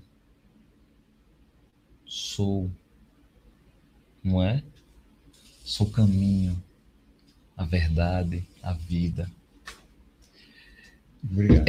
Sou. 2.05 2.69
Não 4.23 4.43
é? 4.43 4.61
Sou 5.63 5.87
o 5.87 5.91
caminho, 5.91 6.63
a 7.57 7.65
verdade, 7.65 8.47
a 8.61 8.73
vida. 8.73 9.27
Obrigado. 11.31 11.65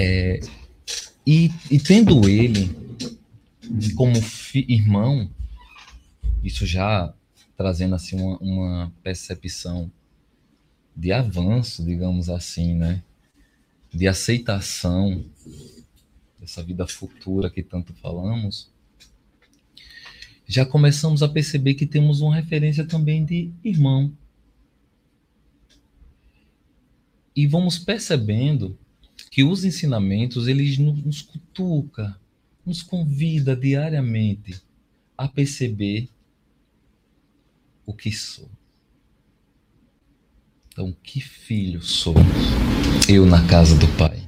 E, 1.26 1.50
e 1.70 1.78
tendo 1.80 2.28
ele 2.28 2.70
como 3.96 4.20
fi- 4.20 4.66
irmão, 4.68 5.28
isso 6.44 6.64
já 6.64 7.12
trazendo 7.56 7.94
assim 7.94 8.20
uma, 8.20 8.38
uma 8.38 8.92
percepção 9.02 9.90
de 10.94 11.12
avanço, 11.12 11.84
digamos 11.84 12.30
assim, 12.30 12.74
né? 12.74 13.02
De 13.92 14.06
aceitação 14.06 15.24
dessa 16.38 16.62
vida 16.62 16.86
futura 16.86 17.50
que 17.50 17.62
tanto 17.62 17.92
falamos, 17.94 18.70
já 20.46 20.64
começamos 20.64 21.22
a 21.22 21.28
perceber 21.28 21.74
que 21.74 21.86
temos 21.86 22.20
uma 22.20 22.36
referência 22.36 22.86
também 22.86 23.24
de 23.24 23.50
irmão. 23.64 24.12
E 27.34 27.46
vamos 27.46 27.78
percebendo 27.78 28.78
que 29.36 29.44
os 29.44 29.64
ensinamentos 29.66 30.48
eles 30.48 30.78
no- 30.78 30.94
nos 30.94 31.20
cutuca, 31.20 32.18
nos 32.64 32.82
convida 32.82 33.54
diariamente 33.54 34.62
a 35.14 35.28
perceber 35.28 36.08
o 37.84 37.92
que 37.92 38.10
sou. 38.10 38.48
Então, 40.72 40.90
que 41.02 41.20
filho 41.20 41.82
sou 41.82 42.14
eu 43.10 43.26
na 43.26 43.46
casa 43.46 43.78
do 43.78 43.86
Pai? 43.98 44.26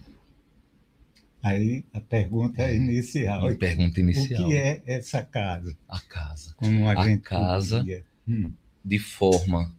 Aí 1.42 1.86
a 1.94 2.00
pergunta 2.02 2.70
inicial. 2.70 3.48
A 3.48 3.54
pergunta 3.54 3.98
O 4.00 4.02
inicial. 4.02 4.46
que 4.46 4.56
é 4.58 4.82
essa 4.84 5.22
casa? 5.22 5.74
A 5.88 6.00
casa. 6.00 6.52
Como 6.58 6.86
a, 6.86 6.92
A 6.92 7.16
casa- 7.18 7.82
Hum, 8.28 8.52
De 8.84 8.98
forma, 8.98 9.74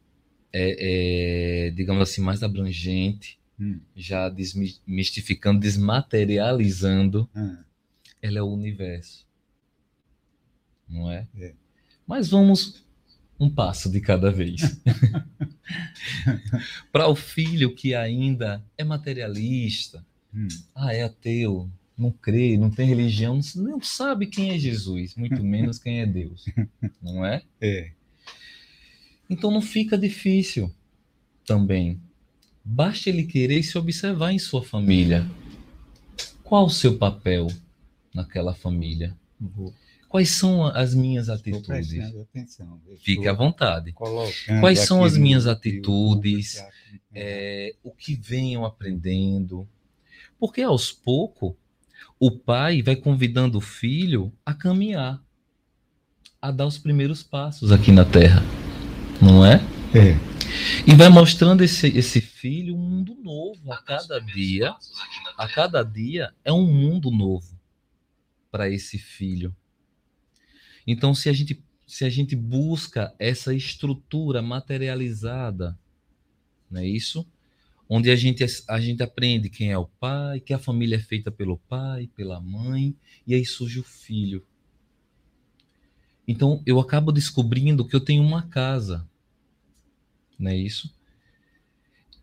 é, 0.52 1.68
é, 1.68 1.70
digamos 1.70 2.02
assim, 2.02 2.20
mais 2.20 2.42
abrangente, 2.42 3.39
hum, 3.60 3.80
já 3.96 4.30
desmistificando, 4.30 5.60
desmaterializando, 5.60 7.30
ah, 7.36 7.64
ela 8.22 8.40
é 8.40 8.42
o 8.42 8.52
universo. 8.52 9.28
Não 10.88 11.12
é? 11.12 11.28
É. 11.36 11.54
Mas 12.08 12.30
vamos 12.30 12.84
um 13.40 13.50
passo 13.50 13.90
de 13.90 14.02
cada 14.02 14.32
vez. 14.32 14.62
Para 16.92 17.08
o 17.08 17.16
filho 17.16 17.76
que 17.76 17.94
ainda 17.94 18.64
é 18.78 18.84
materialista, 18.84 20.06
hum, 20.34 20.48
ah, 20.74 20.94
é 20.94 21.04
ateu, 21.04 21.70
não 21.98 22.12
crê, 22.12 22.58
não 22.58 22.70
tem 22.70 22.88
religião, 22.88 23.40
não 23.56 23.82
sabe 23.82 24.28
quem 24.28 24.52
é 24.52 24.58
Jesus, 24.58 25.16
muito 25.16 25.44
menos 25.44 25.78
quem 25.78 26.00
é 26.00 26.06
Deus. 26.06 26.46
Não 27.02 27.26
é? 27.26 27.44
é. 27.60 27.92
Então 29.30 29.52
não 29.52 29.62
fica 29.62 29.98
difícil 29.98 30.74
também. 31.46 32.00
Basta 32.72 33.10
ele 33.10 33.24
querer 33.24 33.64
se 33.64 33.76
observar 33.80 34.32
em 34.32 34.38
sua 34.38 34.62
família. 34.62 35.28
Qual 36.44 36.68
o 36.68 36.70
seu 36.70 37.00
papel 37.00 37.48
naquela 38.14 38.54
família? 38.54 39.18
Vou, 39.42 39.74
Quais 40.08 40.30
são 40.30 40.64
as 40.66 40.94
minhas 40.94 41.30
atitudes? 41.30 42.16
atenção. 42.16 42.80
Fique 43.00 43.28
à 43.28 43.34
vontade. 43.34 43.92
Quais 43.92 44.82
são 44.82 45.04
as 45.04 45.18
minhas 45.18 45.48
atitudes? 45.48 46.58
acompanhar. 46.58 46.80
É, 47.12 47.76
o 47.84 47.90
que 47.90 48.14
venham 48.14 48.64
aprendendo. 48.64 49.68
Porque 50.40 50.62
aos 50.62 50.92
poucos, 50.92 51.56
o 52.20 52.30
pai 52.30 52.84
vai 52.84 52.96
convidando 52.96 53.58
o 53.58 53.62
filho 53.62 54.32
a 54.46 54.54
caminhar, 54.54 55.20
a 56.40 56.52
dar 56.52 56.68
os 56.68 56.78
primeiros 56.78 57.24
passos 57.24 57.72
aqui 57.72 57.92
na 57.92 58.06
terra. 58.06 58.44
Não 59.20 59.44
é? 59.44 59.56
É, 59.96 60.39
E 60.88 60.96
vai 60.96 61.10
mostrando 61.10 61.64
esse, 61.64 61.88
esse 61.88 62.22
filho 62.22 62.76
um 62.76 62.80
mundo 62.80 63.16
novo 63.16 63.72
a 63.72 63.82
cada 63.82 64.20
dia. 64.20 64.76
A 65.38 65.48
cada 65.48 65.84
dia 65.84 66.34
é 66.44 66.52
um 66.52 66.66
mundo 66.66 67.12
novo 67.12 67.60
para 68.52 68.70
esse 68.70 68.98
filho. 68.98 69.56
Então, 70.86 71.14
se 71.14 71.30
a 71.30 71.34
gente 71.34 71.64
se 71.86 72.06
a 72.06 72.10
gente 72.10 72.36
busca 72.36 73.16
essa 73.18 73.52
estrutura 73.52 74.44
materializada, 74.44 75.76
não 76.70 76.82
é 76.82 76.88
isso? 76.88 77.28
Onde 77.90 78.12
a 78.12 78.16
gente 78.16 78.46
a 78.68 78.80
gente 78.80 79.02
aprende 79.02 79.50
quem 79.50 79.72
é 79.72 79.78
o 79.78 79.88
pai, 79.88 80.40
que 80.40 80.54
a 80.54 80.60
família 80.60 80.98
é 80.98 81.00
feita 81.00 81.32
pelo 81.32 81.58
pai, 81.58 82.08
pela 82.16 82.40
mãe, 82.40 82.96
e 83.26 83.34
aí 83.34 83.44
surge 83.44 83.80
o 83.80 83.84
filho. 83.84 84.46
Então, 86.28 86.62
eu 86.64 86.80
acabo 86.80 87.12
descobrindo 87.12 87.84
que 87.84 87.96
eu 87.96 88.00
tenho 88.00 88.22
uma 88.22 88.44
casa, 88.44 89.09
não 90.40 90.52
é 90.52 90.56
isso? 90.56 90.92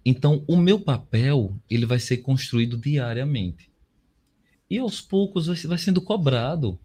Então, 0.04 0.44
o 0.46 0.56
meu 0.56 0.80
papel, 0.80 1.60
ele 1.68 1.84
vai 1.84 1.98
ser 1.98 2.18
construído 2.18 2.78
diariamente. 2.78 3.68
E 4.70 4.78
aos 4.78 5.00
poucos 5.00 5.46
vai, 5.46 5.56
vai 5.56 5.78
sendo 5.78 6.00
cobrado 6.00 6.78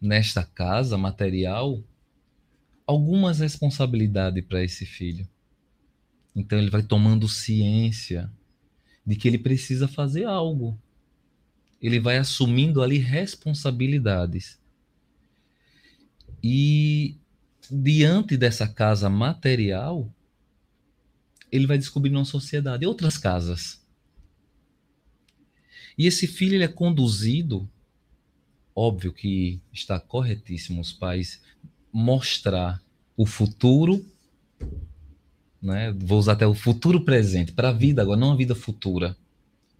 nesta 0.00 0.44
casa 0.44 0.96
material 0.96 1.82
algumas 2.86 3.40
responsabilidades 3.40 4.44
para 4.44 4.64
esse 4.64 4.86
filho. 4.86 5.28
Então, 6.34 6.58
ele 6.58 6.70
vai 6.70 6.82
tomando 6.82 7.28
ciência 7.28 8.32
de 9.04 9.16
que 9.16 9.28
ele 9.28 9.38
precisa 9.38 9.86
fazer 9.86 10.24
algo. 10.24 10.80
Ele 11.82 11.98
vai 11.98 12.18
assumindo 12.18 12.82
ali 12.82 12.98
responsabilidades. 12.98 14.60
E 16.42 17.19
diante 17.70 18.36
dessa 18.36 18.66
casa 18.66 19.08
material, 19.08 20.12
ele 21.50 21.66
vai 21.66 21.78
descobrir 21.78 22.10
uma 22.10 22.24
sociedade, 22.24 22.86
outras 22.86 23.16
casas. 23.16 23.80
E 25.96 26.06
esse 26.06 26.26
filho 26.26 26.54
ele 26.54 26.64
é 26.64 26.68
conduzido, 26.68 27.68
óbvio 28.74 29.12
que 29.12 29.60
está 29.72 30.00
corretíssimo 30.00 30.80
os 30.80 30.92
pais 30.92 31.42
mostrar 31.92 32.82
o 33.16 33.26
futuro, 33.26 34.04
né? 35.60 35.92
Vou 35.92 36.18
usar 36.18 36.32
até 36.32 36.46
o 36.46 36.54
futuro 36.54 37.04
presente 37.04 37.52
para 37.52 37.68
a 37.68 37.72
vida 37.72 38.00
agora, 38.00 38.18
não 38.18 38.32
a 38.32 38.36
vida 38.36 38.54
futura, 38.54 39.16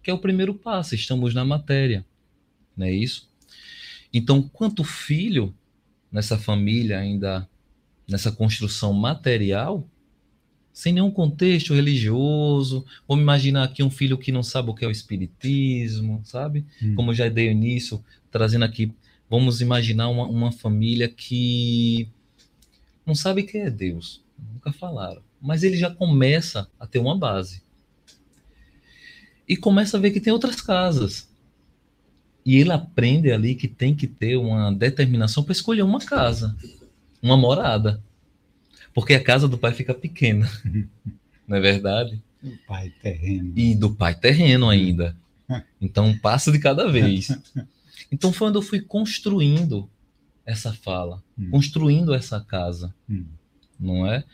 que 0.03 0.11
é 0.11 0.13
o 0.13 0.19
primeiro 0.19 0.53
passo. 0.53 0.93
Estamos 0.93 1.33
na 1.33 1.43
matéria, 1.43 2.05
não 2.77 2.85
é 2.85 2.91
isso? 2.91 3.29
Então, 4.13 4.41
quanto 4.41 4.83
filho 4.83 5.55
nessa 6.11 6.37
família 6.37 6.99
ainda 6.99 7.49
nessa 8.11 8.31
construção 8.31 8.91
material, 8.93 9.87
sem 10.73 10.93
nenhum 10.93 11.09
contexto 11.09 11.73
religioso. 11.73 12.85
Vamos 13.07 13.23
imaginar 13.23 13.63
aqui 13.63 13.81
um 13.81 13.89
filho 13.89 14.17
que 14.17 14.31
não 14.31 14.43
sabe 14.43 14.69
o 14.69 14.73
que 14.73 14.83
é 14.83 14.87
o 14.87 14.91
espiritismo, 14.91 16.21
sabe? 16.25 16.65
Hum. 16.83 16.93
Como 16.95 17.11
eu 17.11 17.15
já 17.15 17.29
dei 17.29 17.49
início, 17.49 18.03
trazendo 18.29 18.65
aqui, 18.65 18.91
vamos 19.29 19.61
imaginar 19.61 20.09
uma, 20.09 20.27
uma 20.27 20.51
família 20.51 21.07
que 21.07 22.09
não 23.05 23.15
sabe 23.15 23.43
quem 23.43 23.61
é 23.61 23.69
Deus, 23.69 24.21
nunca 24.53 24.71
falaram, 24.71 25.21
mas 25.41 25.63
ele 25.63 25.77
já 25.77 25.89
começa 25.89 26.67
a 26.79 26.85
ter 26.85 26.99
uma 26.99 27.17
base. 27.17 27.63
E 29.47 29.57
começa 29.57 29.97
a 29.97 29.99
ver 29.99 30.11
que 30.11 30.21
tem 30.21 30.31
outras 30.31 30.61
casas. 30.61 31.29
E 32.45 32.57
ele 32.57 32.71
aprende 32.71 33.31
ali 33.31 33.55
que 33.55 33.67
tem 33.67 33.95
que 33.95 34.07
ter 34.07 34.37
uma 34.37 34.71
determinação 34.71 35.43
para 35.43 35.51
escolher 35.51 35.81
uma 35.81 35.99
casa, 35.99 36.55
uma 37.21 37.37
morada. 37.37 38.01
Porque 38.93 39.13
a 39.13 39.23
casa 39.23 39.47
do 39.47 39.57
pai 39.57 39.73
fica 39.73 39.93
pequena. 39.93 40.49
Não 41.47 41.57
é 41.57 41.59
verdade? 41.59 42.21
o 42.43 42.57
pai 42.67 42.91
terreno. 43.01 43.53
E 43.55 43.75
do 43.75 43.93
pai 43.93 44.15
terreno 44.15 44.67
ainda. 44.67 45.15
Então, 45.79 46.07
um 46.07 46.17
passo 46.17 46.51
de 46.51 46.59
cada 46.59 46.89
vez. 46.91 47.27
Então, 48.13 48.33
foi 48.33 48.49
onde 48.49 48.57
eu 48.57 48.61
fui 48.61 48.81
construindo 48.81 49.89
essa 50.45 50.73
fala, 50.73 51.23
Hum. 51.39 51.49
construindo 51.51 52.13
essa 52.13 52.41
casa, 52.41 52.93
Hum. 53.09 53.23
não 53.79 54.05
é? 54.05 54.25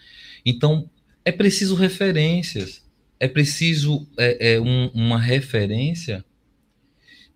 Então, 0.44 0.90
é 1.24 1.32
preciso 1.32 1.76
referências, 1.76 2.82
é 3.20 3.28
preciso 3.28 4.08
é, 4.18 4.54
é, 4.54 4.60
um- 4.60 4.88
uma 4.96 5.20
referência 5.20 6.26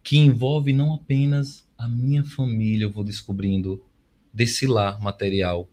que 0.01 0.17
envolve 0.17 0.73
não 0.73 0.95
apenas 0.95 1.63
a 1.77 1.87
minha 1.87 2.23
família, 2.23 2.85
eu 2.85 2.89
vou 2.91 3.03
descobrindo 3.03 3.83
desse 4.33 4.65
lar 4.67 4.99
material, 5.01 5.67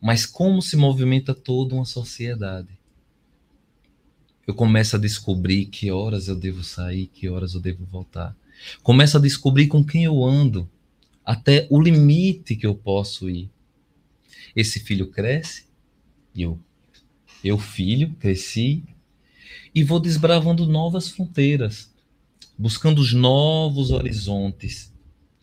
mas 0.00 0.24
como 0.24 0.62
se 0.62 0.76
movimenta 0.76 1.34
toda 1.34 1.74
uma 1.74 1.84
sociedade. 1.84 2.78
Eu 4.46 4.54
começo 4.54 4.96
a 4.96 4.98
descobrir 4.98 5.66
que 5.66 5.90
horas 5.90 6.26
eu 6.26 6.34
devo 6.34 6.64
sair, 6.64 7.06
que 7.06 7.28
horas 7.28 7.54
eu 7.54 7.60
devo 7.60 7.84
voltar. 7.84 8.36
Começo 8.82 9.16
a 9.16 9.20
descobrir 9.20 9.68
com 9.68 9.84
quem 9.84 10.04
eu 10.04 10.24
ando, 10.24 10.68
até 11.24 11.66
o 11.70 11.80
limite 11.80 12.56
que 12.56 12.66
eu 12.66 12.74
posso 12.74 13.30
ir. 13.30 13.50
Esse 14.56 14.80
filho 14.80 15.08
cresce, 15.08 15.66
eu, 16.34 16.58
eu 17.44 17.58
filho, 17.58 18.14
cresci, 18.18 18.82
e 19.74 19.84
vou 19.84 20.00
desbravando 20.00 20.66
novas 20.66 21.08
fronteiras, 21.08 21.94
buscando 22.58 23.00
os 23.00 23.12
novos 23.12 23.90
horizontes, 23.90 24.92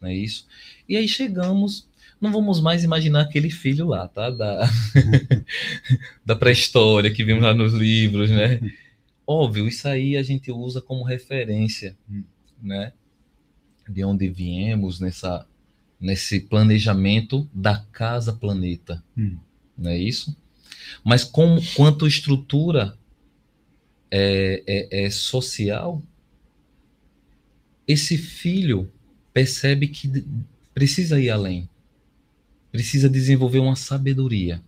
não 0.01 0.09
é 0.09 0.15
isso? 0.15 0.45
E 0.87 0.95
aí 0.95 1.07
chegamos, 1.07 1.87
não 2.19 2.31
vamos 2.31 2.59
mais 2.61 2.83
imaginar 2.83 3.21
aquele 3.21 3.49
filho 3.49 3.87
lá, 3.87 4.07
tá? 4.07 4.29
Da, 4.29 4.69
da 6.25 6.35
pré-história 6.35 7.11
que 7.13 7.23
vimos 7.23 7.43
lá 7.43 7.53
nos 7.53 7.73
livros, 7.73 8.29
né? 8.29 8.59
Óbvio, 9.25 9.67
isso 9.67 9.87
aí 9.87 10.15
a 10.15 10.23
gente 10.23 10.51
usa 10.51 10.81
como 10.81 11.03
referência, 11.03 11.97
Hum. 12.09 12.23
né? 12.61 12.93
De 13.89 14.03
onde 14.03 14.27
viemos 14.29 14.99
nessa, 14.99 15.45
nesse 15.99 16.39
planejamento 16.39 17.49
da 17.53 17.77
casa 17.91 18.33
planeta, 18.33 19.03
Hum. 19.17 19.37
não 19.77 19.91
é 19.91 19.97
isso? 19.97 20.35
Mas 21.03 21.23
como, 21.23 21.61
quanto 21.75 22.07
estrutura 22.07 22.97
é, 24.09 24.63
é, 24.65 25.05
é 25.05 25.09
social, 25.09 26.01
esse 27.87 28.17
filho 28.17 28.89
percebe 29.41 29.87
que 29.87 30.25
precisa 30.73 31.19
ir 31.21 31.29
além, 31.29 31.69
precisa 32.71 33.07
desenvolver 33.07 33.59
uma 33.59 33.75
sabedoria. 33.75 34.63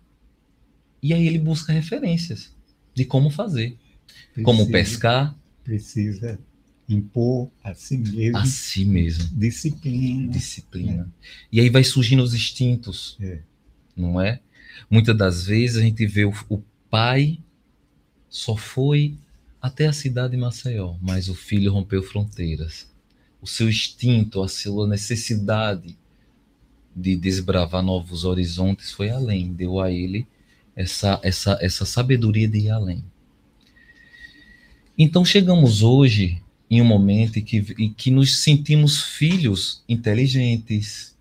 E 1.02 1.12
aí 1.12 1.26
ele 1.26 1.38
busca 1.40 1.72
referências 1.72 2.54
de 2.94 3.04
como 3.04 3.30
fazer, 3.30 3.76
como 4.44 4.58
Precisa- 4.66 4.70
pescar 4.72 5.36
Precisa 5.64 6.38
impor 6.88 7.50
a 7.64 7.74
si 7.74 7.96
mesmo 7.98 8.36
a 8.36 8.46
si 8.46 8.84
mesmo. 8.84 9.28
disciplina. 9.32 10.32
disciplina. 10.32 11.12
E 11.50 11.58
aí 11.60 11.68
vai 11.68 11.82
surgindo 11.82 12.22
os 12.22 12.32
instintos, 12.32 13.16
É. 13.20 13.40
não 13.96 14.20
é? 14.20 14.38
Muitas 14.88 15.16
das 15.16 15.46
vezes 15.46 15.78
a 15.78 15.80
gente 15.82 16.06
vê 16.06 16.24
o, 16.24 16.32
o 16.48 16.62
pai 16.88 17.40
só 18.28 18.56
foi 18.56 19.16
até 19.60 19.88
a 19.88 19.92
cidade 19.92 20.32
de 20.32 20.36
Maceió, 20.40 20.94
mas 21.02 21.28
o 21.28 21.34
filho 21.34 21.72
rompeu 21.72 22.02
fronteiras. 22.04 22.88
O 23.40 23.46
seu 23.46 23.68
instinto, 23.68 24.42
a 24.42 24.48
sua 24.48 24.86
necessidade 24.86 25.96
de 26.94 27.16
desbravar 27.16 27.82
novos 27.82 28.24
horizontes 28.24 28.92
foi 28.92 29.10
além, 29.10 29.52
deu 29.52 29.80
a 29.80 29.90
ele 29.90 30.26
essa, 30.74 31.20
essa, 31.22 31.58
essa 31.60 31.84
sabedoria 31.84 32.48
de 32.48 32.58
ir 32.58 32.70
além. 32.70 33.04
Então 34.96 35.24
chegamos 35.24 35.82
hoje 35.82 36.42
em 36.70 36.80
um 36.80 36.84
momento 36.84 37.38
em 37.38 37.42
que, 37.42 37.74
em 37.78 37.92
que 37.92 38.10
nos 38.10 38.42
sentimos 38.42 39.02
filhos 39.02 39.82
inteligentes, 39.88 41.16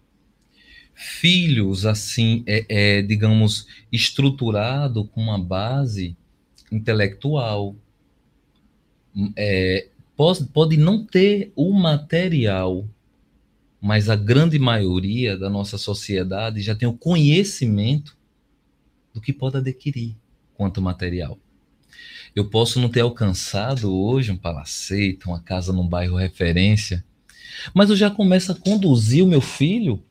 filhos 0.94 1.86
assim, 1.86 2.44
é, 2.46 2.66
é, 2.68 3.02
digamos, 3.02 3.66
estruturado 3.92 5.06
com 5.06 5.22
uma 5.22 5.40
base 5.40 6.16
intelectual. 6.72 7.76
É, 9.36 9.88
pode, 10.20 10.44
pode 10.48 10.76
não 10.76 11.06
ter 11.06 11.54
o 11.56 11.72
material, 11.72 12.86
mas 13.80 14.10
a 14.10 14.18
grande 14.18 14.60
maioria 14.60 15.38
da 15.38 15.50
nossa 15.50 15.78
sociedade 15.78 16.60
já 16.60 16.76
tem 16.76 16.90
o 16.90 16.98
conhecimento 16.98 18.18
do 19.14 19.22
que 19.22 19.32
pode 19.32 19.56
adquirir 19.56 20.18
quanto 20.56 20.82
material. 20.82 21.40
Eu 22.36 22.50
posso 22.50 22.82
não 22.82 22.90
ter 22.90 23.00
alcançado 23.00 23.96
hoje 23.96 24.30
um 24.30 24.36
palacete, 24.36 25.26
uma 25.26 25.40
casa 25.40 25.72
num 25.72 25.88
bairro 25.88 26.18
referência, 26.18 27.02
mas 27.74 27.90
eu 27.90 27.96
já 27.96 28.12
começo 28.12 28.52
a 28.52 28.56
conduzir 28.56 29.24
o 29.24 29.28
meu 29.28 29.40
filho 29.40 30.04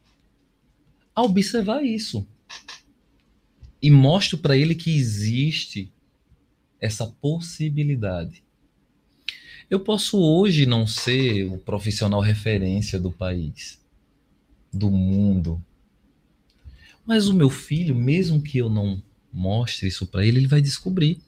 a 1.14 1.22
observar 1.22 1.84
isso. 1.84 2.26
E 3.82 3.90
mostro 3.90 4.38
para 4.38 4.56
ele 4.56 4.74
que 4.74 4.90
existe 4.90 5.92
essa 6.80 7.06
possibilidade. 7.20 8.47
Eu 9.70 9.80
posso 9.80 10.18
hoje 10.18 10.64
não 10.64 10.86
ser 10.86 11.44
o 11.44 11.58
profissional 11.58 12.22
referência 12.22 12.98
do 12.98 13.12
país, 13.12 13.78
do 14.72 14.90
mundo, 14.90 15.62
mas 17.04 17.28
o 17.28 17.34
meu 17.34 17.50
filho, 17.50 17.94
mesmo 17.94 18.40
que 18.40 18.56
eu 18.56 18.70
não 18.70 19.02
mostre 19.30 19.88
isso 19.88 20.06
para 20.06 20.24
ele, 20.24 20.38
ele 20.38 20.46
vai 20.46 20.62
descobrir. 20.62 21.20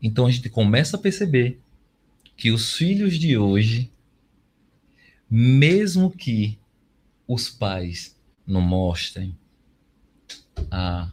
Então 0.00 0.26
a 0.26 0.30
gente 0.30 0.48
começa 0.48 0.96
a 0.96 1.00
perceber 1.00 1.60
que 2.36 2.52
os 2.52 2.74
filhos 2.74 3.18
de 3.18 3.36
hoje, 3.36 3.90
mesmo 5.28 6.08
que 6.08 6.56
os 7.26 7.50
pais 7.50 8.16
não 8.46 8.60
mostrem 8.60 9.36
a, 10.70 11.10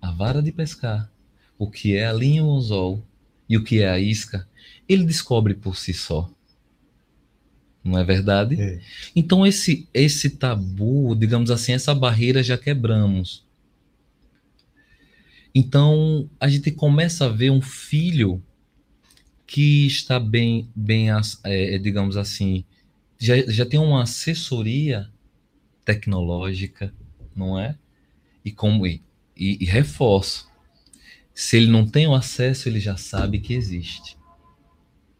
a 0.00 0.10
vara 0.12 0.42
de 0.42 0.50
pescar, 0.50 1.12
o 1.58 1.70
que 1.70 1.94
é 1.94 2.06
a 2.06 2.12
linha 2.12 2.42
ou 2.42 2.56
anzol 2.56 3.06
e 3.52 3.58
o 3.58 3.64
que 3.64 3.80
é 3.82 3.90
a 3.90 4.00
isca, 4.00 4.48
ele 4.88 5.04
descobre 5.04 5.54
por 5.54 5.76
si 5.76 5.94
só. 5.94 6.30
Não 7.84 7.98
é 7.98 8.04
verdade? 8.04 8.60
É. 8.60 8.80
Então 9.14 9.44
esse 9.46 9.88
esse 9.92 10.30
tabu, 10.30 11.14
digamos 11.16 11.50
assim, 11.50 11.72
essa 11.72 11.94
barreira 11.94 12.42
já 12.42 12.56
quebramos. 12.56 13.44
Então 15.54 16.28
a 16.40 16.48
gente 16.48 16.70
começa 16.70 17.26
a 17.26 17.28
ver 17.28 17.50
um 17.50 17.60
filho 17.60 18.42
que 19.46 19.86
está 19.86 20.18
bem, 20.18 20.68
bem, 20.74 21.10
as- 21.10 21.38
é, 21.44 21.78
digamos 21.78 22.16
assim, 22.16 22.64
já, 23.18 23.36
já 23.50 23.66
tem 23.66 23.78
uma 23.80 24.02
assessoria 24.02 25.08
tecnológica, 25.84 26.94
não 27.36 27.58
é? 27.60 27.76
E 28.44 28.52
como 28.52 28.86
e, 28.86 29.02
e, 29.36 29.58
e 29.62 29.66
reforço, 29.66 30.48
se 31.34 31.56
ele 31.56 31.66
não 31.68 31.86
tem 31.86 32.06
o 32.06 32.14
acesso, 32.14 32.68
ele 32.68 32.80
já 32.80 32.96
sabe 32.96 33.40
que 33.40 33.54
existe, 33.54 34.16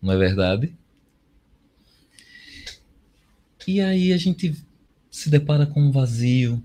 não 0.01 0.13
é 0.13 0.17
verdade? 0.17 0.75
E 3.67 3.81
aí 3.81 4.13
a 4.13 4.17
gente 4.17 4.55
se 5.11 5.31
depara 5.31 5.67
com 5.67 5.81
um 5.83 5.91
vazio, 5.93 6.63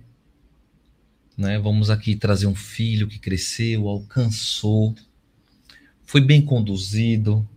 né? 1.38 1.60
Vamos 1.60 1.90
aqui 1.90 2.16
trazer 2.16 2.48
um 2.48 2.56
filho 2.56 3.08
que 3.08 3.20
cresceu, 3.20 3.88
alcançou, 3.88 4.96
foi 6.04 6.22
bem 6.22 6.42
conduzido, 6.42 7.48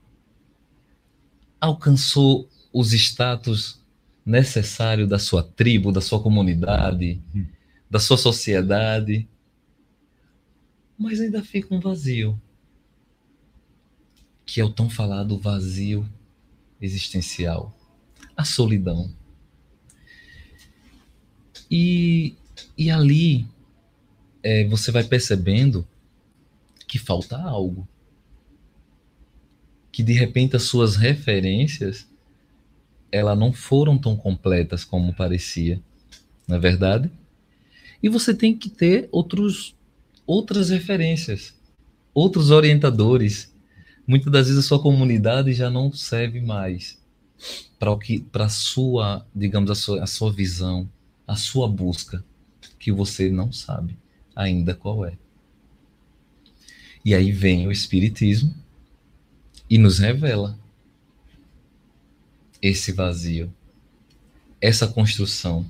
alcançou 1.60 2.48
os 2.72 2.92
status 2.92 3.80
necessários 4.24 5.08
da 5.08 5.18
sua 5.18 5.42
tribo, 5.42 5.90
da 5.90 6.00
sua 6.00 6.22
comunidade, 6.22 7.20
Uhum. 7.34 7.46
da 7.88 7.98
sua 7.98 8.16
sociedade, 8.18 9.26
mas 11.00 11.18
ainda 11.18 11.42
fica 11.42 11.74
um 11.74 11.80
vazio, 11.80 12.38
que 14.44 14.60
é 14.60 14.64
o 14.64 14.70
tão 14.70 14.90
falado 14.90 15.38
vazio 15.38 16.06
existencial, 16.78 17.74
a 18.36 18.44
solidão. 18.44 19.10
E, 21.70 22.34
e 22.76 22.90
ali 22.90 23.46
é, 24.42 24.66
você 24.66 24.90
vai 24.90 25.02
percebendo 25.02 25.88
que 26.86 26.98
falta 26.98 27.40
algo. 27.40 27.88
Que 29.90 30.02
de 30.02 30.12
repente 30.12 30.54
as 30.54 30.64
suas 30.64 30.96
referências 30.96 32.06
elas 33.10 33.38
não 33.38 33.54
foram 33.54 33.96
tão 33.96 34.14
completas 34.16 34.84
como 34.84 35.14
parecia, 35.14 35.80
não 36.46 36.56
é 36.56 36.60
verdade? 36.60 37.10
E 38.02 38.08
você 38.08 38.34
tem 38.34 38.54
que 38.56 38.68
ter 38.68 39.08
outros, 39.10 39.74
outras 40.30 40.70
referências, 40.70 41.52
outros 42.14 42.52
orientadores. 42.52 43.52
Muitas 44.06 44.30
das 44.30 44.46
vezes 44.46 44.64
a 44.64 44.68
sua 44.68 44.80
comunidade 44.80 45.52
já 45.52 45.68
não 45.68 45.92
serve 45.92 46.40
mais 46.40 46.96
para 47.80 47.90
o 47.90 47.98
que, 47.98 48.20
para 48.20 48.48
sua, 48.48 49.26
digamos 49.34 49.72
a 49.72 49.74
sua, 49.74 50.04
a 50.04 50.06
sua 50.06 50.32
visão, 50.32 50.88
a 51.26 51.34
sua 51.34 51.66
busca, 51.66 52.24
que 52.78 52.92
você 52.92 53.28
não 53.28 53.50
sabe 53.50 53.98
ainda 54.36 54.72
qual 54.72 55.04
é. 55.04 55.18
E 57.04 57.12
aí 57.12 57.32
vem 57.32 57.66
o 57.66 57.72
Espiritismo 57.72 58.54
e 59.68 59.78
nos 59.78 59.98
revela 59.98 60.56
esse 62.62 62.92
vazio. 62.92 63.52
essa 64.60 64.86
construção 64.86 65.66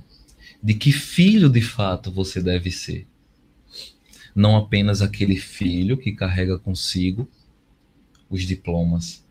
de 0.63 0.75
que 0.75 0.93
filho 0.93 1.49
de 1.49 1.63
fato 1.63 2.11
você 2.11 2.43
deve 2.43 2.71
ser. 2.71 3.07
Não 4.35 4.57
apenas 4.57 5.03
aquele 5.03 5.37
filho 5.37 5.97
que 5.97 6.13
carrega 6.13 6.59
consigo 6.59 7.29
os 8.29 8.43
diplomas, 8.43 9.25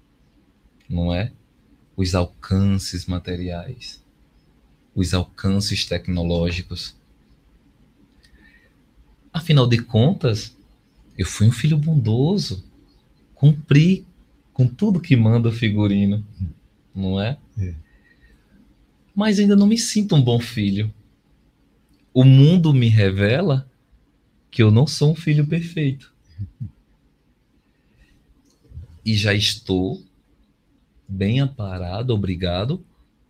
não 0.90 1.14
é? 1.14 1.32
Os 1.96 2.16
alcances 2.16 3.06
materiais, 3.06 4.04
os 4.94 5.14
alcances 5.14 5.86
tecnológicos. 5.86 6.96
Afinal 9.32 9.68
de 9.68 9.78
contas, 9.78 10.56
eu 11.18 11.26
fui 11.26 11.48
um 11.48 11.52
filho 11.52 11.78
bondoso, 11.78 12.66
cumpri 13.34 14.06
com 14.54 14.68
tudo 14.68 15.00
que 15.00 15.16
manda 15.16 15.48
o 15.48 15.54
figurino, 15.54 16.26
não 16.94 17.22
é? 17.22 17.38
é? 17.58 17.74
Mas 19.16 19.40
ainda 19.40 19.56
não 19.56 19.68
me 19.68 19.78
sinto 19.78 20.16
um 20.16 20.22
bom 20.22 20.40
filho. 20.40 20.94
O 22.14 22.26
mundo 22.26 22.74
me 22.74 22.90
revela 22.90 23.69
que 24.52 24.64
eu 24.64 24.72
não 24.72 24.88
sou 24.88 25.12
um 25.12 25.16
filho 25.16 25.46
perfeito. 25.46 26.14
E 29.06 29.16
já 29.16 29.34
estou 29.34 30.04
bem 31.08 31.40
amparado, 31.40 32.14
obrigado, 32.14 32.84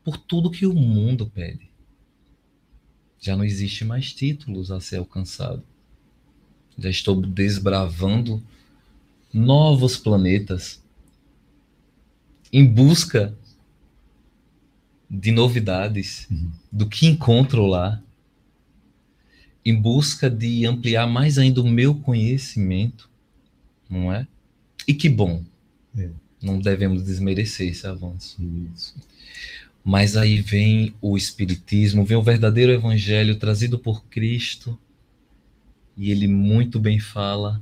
por 0.03 0.17
tudo 0.17 0.51
que 0.51 0.65
o 0.65 0.73
mundo 0.73 1.27
pede. 1.27 1.69
Já 3.19 3.35
não 3.35 3.43
existe 3.43 3.83
mais 3.83 4.13
títulos 4.13 4.71
a 4.71 4.79
ser 4.79 4.97
alcançado. 4.97 5.63
Já 6.77 6.89
estou 6.89 7.21
desbravando 7.21 8.41
novos 9.33 9.97
planetas 9.97 10.81
em 12.51 12.65
busca 12.65 13.37
de 15.09 15.31
novidades, 15.31 16.27
uhum. 16.29 16.51
do 16.71 16.87
que 16.87 17.07
encontro 17.07 17.65
lá, 17.65 18.01
em 19.69 19.75
busca 19.75 20.29
de 20.29 20.65
ampliar 20.65 21.05
mais 21.05 21.37
ainda 21.37 21.61
o 21.61 21.69
meu 21.69 21.93
conhecimento, 21.93 23.09
não 23.89 24.11
é? 24.11 24.27
E 24.87 24.93
que 24.93 25.07
bom. 25.07 25.43
É. 25.95 26.09
Não 26.41 26.59
devemos 26.59 27.03
desmerecer 27.03 27.69
esse 27.69 27.85
avanço. 27.85 28.37
Isso. 28.73 28.95
Mas 29.83 30.17
aí 30.17 30.41
vem 30.41 30.93
o 31.01 31.15
Espiritismo, 31.15 32.03
vem 32.03 32.17
o 32.17 32.23
verdadeiro 32.23 32.71
Evangelho 32.71 33.37
trazido 33.37 33.77
por 33.77 34.03
Cristo, 34.05 34.77
e 35.95 36.11
ele 36.11 36.27
muito 36.27 36.79
bem 36.79 36.99
fala: 36.99 37.61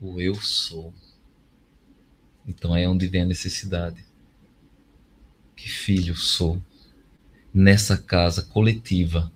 o 0.00 0.20
eu 0.20 0.34
sou. 0.36 0.94
Então 2.46 2.74
é 2.74 2.88
onde 2.88 3.06
vem 3.06 3.22
a 3.22 3.26
necessidade. 3.26 4.02
Que 5.54 5.68
filho 5.68 6.16
sou 6.16 6.62
nessa 7.52 7.98
casa 7.98 8.42
coletiva 8.42 9.30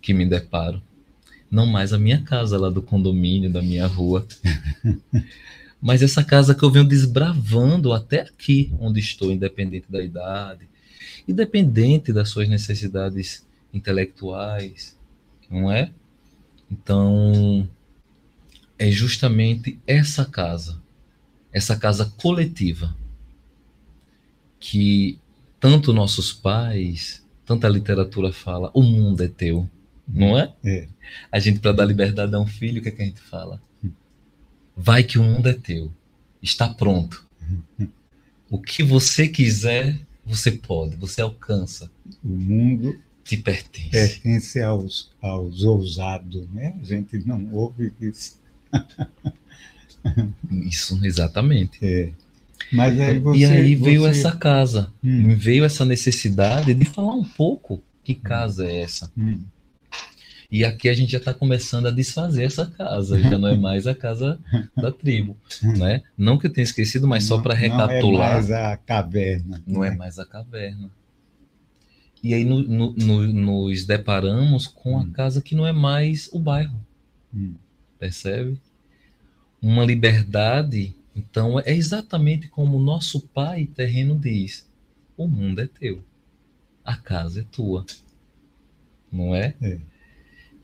que 0.00 0.12
me 0.12 0.26
deparo. 0.26 0.82
Não 1.52 1.66
mais 1.66 1.92
a 1.92 1.98
minha 1.98 2.22
casa 2.22 2.58
lá 2.58 2.70
do 2.70 2.82
condomínio, 2.82 3.52
da 3.52 3.62
minha 3.62 3.86
rua. 3.86 4.26
mas 5.80 6.02
essa 6.02 6.24
casa 6.24 6.54
que 6.54 6.64
eu 6.64 6.70
venho 6.70 6.84
desbravando 6.84 7.92
até 7.92 8.22
aqui, 8.22 8.72
onde 8.80 8.98
estou, 8.98 9.30
independente 9.30 9.86
da 9.88 10.02
idade, 10.02 10.68
independente 11.28 12.12
das 12.12 12.30
suas 12.30 12.48
necessidades 12.48 13.46
intelectuais, 13.72 14.96
não 15.50 15.70
é? 15.70 15.90
Então, 16.70 17.68
é 18.78 18.90
justamente 18.90 19.78
essa 19.86 20.24
casa 20.24 20.82
essa 21.52 21.76
casa 21.76 22.12
coletiva 22.16 22.96
que 24.58 25.18
tanto 25.60 25.92
nossos 25.92 26.32
pais, 26.32 27.24
tanta 27.44 27.68
literatura 27.68 28.32
fala, 28.32 28.70
o 28.72 28.82
mundo 28.82 29.22
é 29.22 29.28
teu, 29.28 29.68
não 30.06 30.38
é? 30.38 30.52
é. 30.64 30.88
A 31.30 31.38
gente, 31.38 31.60
para 31.60 31.72
dar 31.72 31.84
liberdade 31.84 32.34
a 32.34 32.40
um 32.40 32.46
filho, 32.46 32.80
o 32.80 32.82
que, 32.82 32.88
é 32.88 32.92
que 32.92 33.02
a 33.02 33.04
gente 33.04 33.20
fala? 33.20 33.60
Vai 34.76 35.02
que 35.04 35.18
o 35.18 35.22
mundo 35.22 35.48
é 35.48 35.52
teu, 35.52 35.92
está 36.42 36.68
pronto. 36.68 37.26
O 38.50 38.58
que 38.58 38.82
você 38.82 39.28
quiser, 39.28 39.98
você 40.24 40.50
pode, 40.50 40.96
você 40.96 41.20
alcança. 41.20 41.90
O 42.22 42.28
mundo 42.28 42.98
te 43.24 43.36
pertence. 43.36 43.90
Pertence 43.90 44.60
aos, 44.60 45.10
aos 45.20 45.62
ousados, 45.62 46.48
né? 46.50 46.74
A 46.80 46.84
gente 46.84 47.18
não 47.26 47.52
ouve 47.52 47.92
isso. 48.00 48.40
Isso, 50.50 50.98
exatamente. 51.04 51.78
É. 51.80 52.12
Mas 52.72 52.98
aí 53.00 53.18
você, 53.18 53.38
e 53.38 53.44
aí 53.44 53.74
veio 53.74 54.02
você... 54.02 54.18
essa 54.18 54.32
casa, 54.32 54.92
hum. 55.02 55.36
veio 55.36 55.64
essa 55.64 55.84
necessidade 55.84 56.74
de 56.74 56.84
falar 56.84 57.14
um 57.14 57.24
pouco 57.24 57.82
que 58.02 58.14
casa 58.14 58.66
é 58.66 58.80
essa. 58.80 59.10
Hum. 59.16 59.40
E 60.52 60.64
aqui 60.64 60.88
a 60.88 60.94
gente 60.94 61.12
já 61.12 61.18
está 61.18 61.32
começando 61.32 61.86
a 61.86 61.90
desfazer 61.90 62.44
essa 62.44 62.66
casa, 62.66 63.18
já 63.18 63.38
não 63.38 63.48
é 63.48 63.56
mais 63.56 63.86
a 63.86 63.94
casa 63.94 64.38
da 64.76 64.92
tribo, 64.92 65.36
né? 65.62 66.02
Não 66.16 66.38
que 66.38 66.46
eu 66.46 66.52
tenha 66.52 66.62
esquecido, 66.62 67.08
mas 67.08 67.24
só 67.24 67.40
para 67.40 67.54
recapitular. 67.54 68.02
Não 68.02 68.22
é 68.22 68.34
mais 68.34 68.50
a 68.50 68.76
caverna. 68.76 69.62
Não 69.66 69.82
é 69.82 69.88
né? 69.88 69.94
é 69.94 69.98
mais 69.98 70.18
a 70.18 70.26
caverna. 70.26 70.90
E 72.22 72.34
aí 72.34 72.44
no, 72.44 72.62
no, 72.62 72.92
no, 72.92 73.26
nos 73.32 73.86
deparamos 73.86 74.66
com 74.66 74.98
a 74.98 75.00
hum. 75.00 75.10
casa 75.10 75.40
que 75.40 75.54
não 75.54 75.66
é 75.66 75.72
mais 75.72 76.28
o 76.32 76.38
bairro. 76.38 76.78
Hum. 77.34 77.54
Percebe? 77.98 78.60
uma 79.62 79.84
liberdade, 79.84 80.94
então 81.14 81.60
é 81.60 81.72
exatamente 81.72 82.48
como 82.48 82.78
o 82.78 82.82
nosso 82.82 83.20
pai 83.28 83.66
terreno 83.66 84.18
diz: 84.18 84.68
o 85.16 85.28
mundo 85.28 85.60
é 85.60 85.68
teu, 85.68 86.02
a 86.84 86.96
casa 86.96 87.42
é 87.42 87.44
tua. 87.44 87.86
Não 89.10 89.34
é? 89.34 89.54
é. 89.62 89.78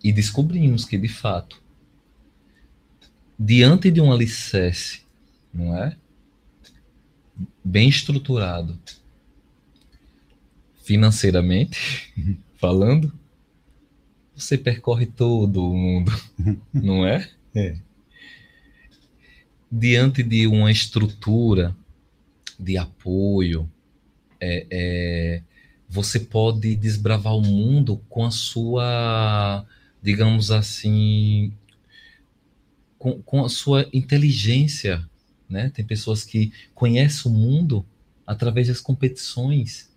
E 0.03 0.13
descobrimos 0.13 0.85
que, 0.85 0.97
de 0.97 1.09
fato, 1.09 1.63
diante 3.39 3.91
de 3.91 4.01
um 4.01 4.13
alicerce, 4.13 5.03
não 5.53 5.77
é? 5.77 5.97
Bem 7.65 7.89
estruturado, 7.89 8.79
financeiramente 10.83 12.13
falando, 12.57 13.13
você 14.35 14.57
percorre 14.57 15.07
todo 15.07 15.63
o 15.63 15.77
mundo, 15.77 16.13
não 16.73 17.07
é? 17.07 17.29
É 17.55 17.77
diante 19.71 20.23
de 20.23 20.47
uma 20.47 20.73
estrutura 20.73 21.77
de 22.59 22.77
apoio, 22.77 23.71
é, 24.41 24.67
é, 24.71 25.43
você 25.89 26.19
pode 26.19 26.75
desbravar 26.75 27.37
o 27.37 27.43
mundo 27.43 28.01
com 28.09 28.25
a 28.25 28.31
sua, 28.31 29.65
digamos 30.03 30.51
assim, 30.51 31.53
com, 32.99 33.23
com 33.23 33.45
a 33.45 33.49
sua 33.49 33.89
inteligência. 33.93 35.09
Né? 35.49 35.71
Tem 35.71 35.85
pessoas 35.85 36.25
que 36.25 36.53
conhecem 36.75 37.31
o 37.31 37.35
mundo 37.35 37.85
através 38.27 38.69
das 38.69 38.81
competições, 38.81 39.91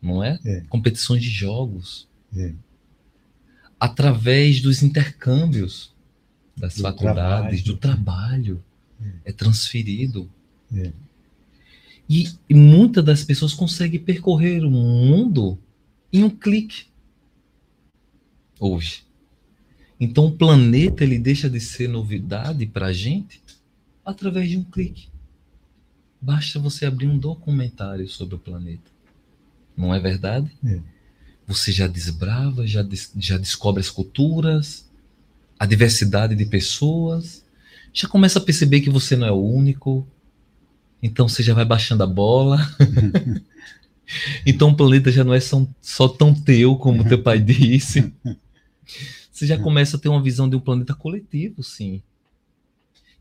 não 0.00 0.22
é? 0.22 0.38
é. 0.44 0.60
Competições 0.68 1.22
de 1.22 1.30
jogos. 1.30 2.08
É. 2.36 2.52
Através 3.80 4.60
dos 4.60 4.82
intercâmbios 4.82 5.92
das 6.56 6.76
do 6.76 6.82
faculdades, 6.82 7.62
trabalho. 7.62 7.64
do 7.64 7.76
trabalho. 7.76 8.64
É, 9.00 9.30
é 9.30 9.32
transferido. 9.32 10.30
É. 10.72 10.92
E, 12.08 12.28
e 12.48 12.54
muitas 12.54 13.04
das 13.04 13.24
pessoas 13.24 13.54
conseguem 13.54 13.98
percorrer 13.98 14.64
o 14.64 14.70
mundo 14.70 15.58
em 16.12 16.22
um 16.22 16.30
clique. 16.30 16.86
Hoje. 18.58 19.04
Então 19.98 20.26
o 20.26 20.32
planeta 20.32 21.04
ele 21.04 21.18
deixa 21.18 21.48
de 21.48 21.60
ser 21.60 21.88
novidade 21.88 22.66
para 22.66 22.86
a 22.86 22.92
gente 22.92 23.42
através 24.04 24.48
de 24.50 24.56
um 24.56 24.64
clique. 24.64 25.08
Basta 26.20 26.58
você 26.58 26.86
abrir 26.86 27.06
um 27.06 27.18
documentário 27.18 28.08
sobre 28.08 28.34
o 28.34 28.38
planeta. 28.38 28.90
Não 29.76 29.94
é 29.94 30.00
verdade? 30.00 30.50
É. 30.64 30.80
Você 31.46 31.72
já 31.72 31.86
desbrava, 31.86 32.66
já, 32.66 32.82
des 32.82 33.12
já 33.16 33.36
descobre 33.36 33.80
as 33.80 33.90
culturas, 33.90 34.88
a 35.58 35.66
diversidade 35.66 36.34
de 36.34 36.46
pessoas, 36.46 37.44
já 37.92 38.08
começa 38.08 38.38
a 38.38 38.42
perceber 38.42 38.80
que 38.80 38.90
você 38.90 39.16
não 39.16 39.26
é 39.26 39.32
o 39.32 39.42
único, 39.42 40.06
então 41.02 41.28
você 41.28 41.42
já 41.42 41.54
vai 41.54 41.64
baixando 41.64 42.02
a 42.02 42.06
bola. 42.06 42.58
então 44.46 44.70
o 44.70 44.76
planeta 44.76 45.12
já 45.12 45.22
não 45.22 45.34
é 45.34 45.40
só, 45.40 45.66
só 45.82 46.08
tão 46.08 46.34
teu 46.34 46.76
como 46.76 47.06
teu 47.06 47.22
pai 47.22 47.38
disse. 47.40 48.12
Você 49.30 49.46
já 49.46 49.58
começa 49.58 49.96
a 49.96 50.00
ter 50.00 50.08
uma 50.08 50.22
visão 50.22 50.48
de 50.48 50.56
um 50.56 50.60
planeta 50.60 50.94
coletivo, 50.94 51.62
sim. 51.62 52.02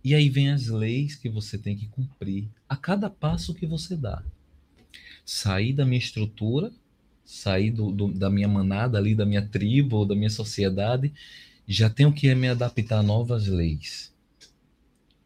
E 0.04 0.14
aí 0.14 0.30
vem 0.30 0.50
as 0.50 0.68
leis 0.68 1.16
que 1.16 1.30
você 1.30 1.58
tem 1.58 1.76
que 1.76 1.88
cumprir 1.88 2.48
a 2.68 2.76
cada 2.76 3.10
passo 3.10 3.54
que 3.54 3.66
você 3.66 3.96
dá. 3.96 4.22
Sair 5.26 5.74
da 5.74 5.86
minha 5.86 6.00
estrutura, 6.00 6.72
sair 7.24 7.72
do, 7.72 7.92
do, 7.92 8.08
da 8.10 8.30
minha 8.30 8.48
manada 8.48 8.98
ali, 8.98 9.16
da 9.16 9.26
minha 9.26 9.42
tribo, 9.42 10.06
da 10.06 10.16
minha 10.16 10.30
sociedade 10.30 11.14
já 11.68 11.90
tenho 11.90 12.12
que 12.14 12.34
me 12.36 12.48
adaptar 12.48 13.00
a 13.00 13.04
novas 13.04 13.48
leis. 13.48 14.14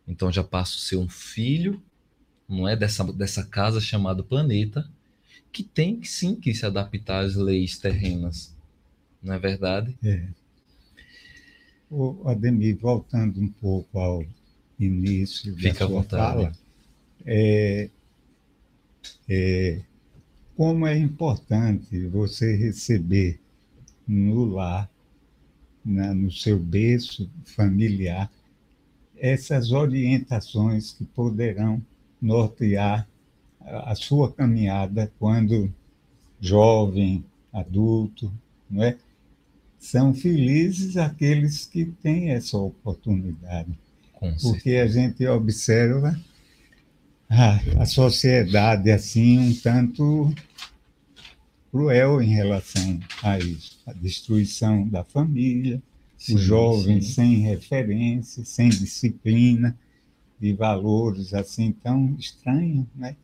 Então 0.08 0.32
já 0.32 0.44
passo 0.44 0.78
a 0.78 0.82
ser 0.82 0.98
um 0.98 1.10
filho, 1.10 1.82
não 2.48 2.68
é 2.68 2.76
dessa, 2.76 3.04
dessa 3.12 3.44
casa 3.44 3.82
chamada 3.82 4.24
planeta, 4.24 4.90
que 5.52 5.64
tem 5.64 6.04
sim 6.04 6.36
que 6.36 6.54
se 6.54 6.66
adaptar 6.66 7.26
às 7.26 7.36
leis 7.36 7.78
terrenas, 7.78 8.56
não 9.22 9.34
é 9.34 9.40
verdade? 9.40 9.96
É. 10.04 10.28
O 11.90 12.28
Ademir, 12.28 12.78
voltando 12.78 13.40
um 13.42 13.48
pouco 13.48 13.98
ao 14.00 14.26
início 14.80 15.54
da 15.54 15.62
Fica 15.62 15.88
sua 15.88 16.04
fala, 16.04 16.52
é, 17.26 17.90
é, 19.30 19.82
como 20.56 20.86
é 20.86 20.98
importante 20.98 22.06
você 22.08 22.56
receber 22.56 23.40
no 24.08 24.46
lar, 24.46 24.90
na- 25.84 26.14
no 26.14 26.32
seu 26.32 26.60
berço 26.60 27.30
familiar, 27.46 28.30
essas 29.16 29.72
orientações 29.72 30.92
que 30.92 31.06
poderão 31.06 31.82
nortear 32.22 33.08
a 33.62 33.92
a 33.92 33.96
sua 33.96 34.32
caminhada 34.32 35.12
quando 35.20 35.70
jovem, 36.40 37.24
adulto, 37.52 38.32
não 38.70 38.82
é? 38.84 38.98
São 39.80 40.14
felizes 40.14 40.98
aqueles 40.98 41.66
que 41.66 41.86
têm 41.86 42.32
essa 42.32 42.58
oportunidade 42.58 43.78
Com 44.14 44.36
porque 44.38 44.76
a 44.76 44.88
gente 44.88 45.26
observa 45.28 46.20
a, 47.30 47.82
a 47.82 47.86
sociedade 47.86 48.90
assim 48.92 49.38
um 49.38 49.54
tanto 49.56 50.34
cruel 51.72 52.22
em 52.22 52.30
relação 52.30 53.00
a 53.22 53.38
isso, 53.38 53.80
a 53.86 53.94
destruição 53.94 54.88
da 54.88 55.04
família, 55.04 55.82
Sim, 56.18 56.36
os 56.36 56.42
jovens 56.42 57.08
sim. 57.08 57.14
sem 57.14 57.36
referência, 57.38 58.44
sem 58.44 58.70
disciplina, 58.70 59.78
de 60.40 60.54
valores 60.54 61.34
assim 61.34 61.72
tão 61.72 62.16
estranhos, 62.18 62.86
né? 62.96 63.16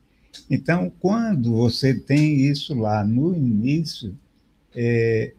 Então, 0.49 0.91
quando 0.99 1.53
você 1.53 1.93
tem 1.93 2.41
isso 2.41 2.73
lá 2.73 3.03
no 3.03 3.35
início, 3.35 4.17
é, 4.75 5.33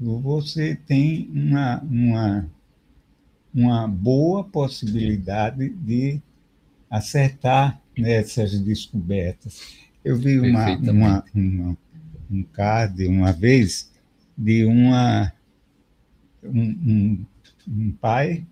você 0.00 0.76
tem 0.86 1.28
uma, 1.32 1.80
uma 1.82 2.50
uma 3.54 3.88
boa 3.88 4.44
possibilidade 4.44 5.70
de 5.70 6.20
acertar 6.90 7.80
nessas 7.96 8.58
descobertas. 8.60 9.62
Eu 10.04 10.18
vi 10.18 10.38
uma, 10.38 10.66
uma, 10.92 11.24
uma- 11.34 11.76
um 12.30 12.42
card 12.42 13.06
uma 13.06 13.32
vez 13.32 13.90
de 14.36 14.64
uma, 14.66 15.32
um, 16.44 16.60
um- 16.62 17.26
um 17.66 17.92
pai 17.92 18.44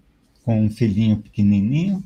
com 0.42 0.64
um 0.64 0.70
filhinho 0.70 1.18
pequenininho 1.18 2.02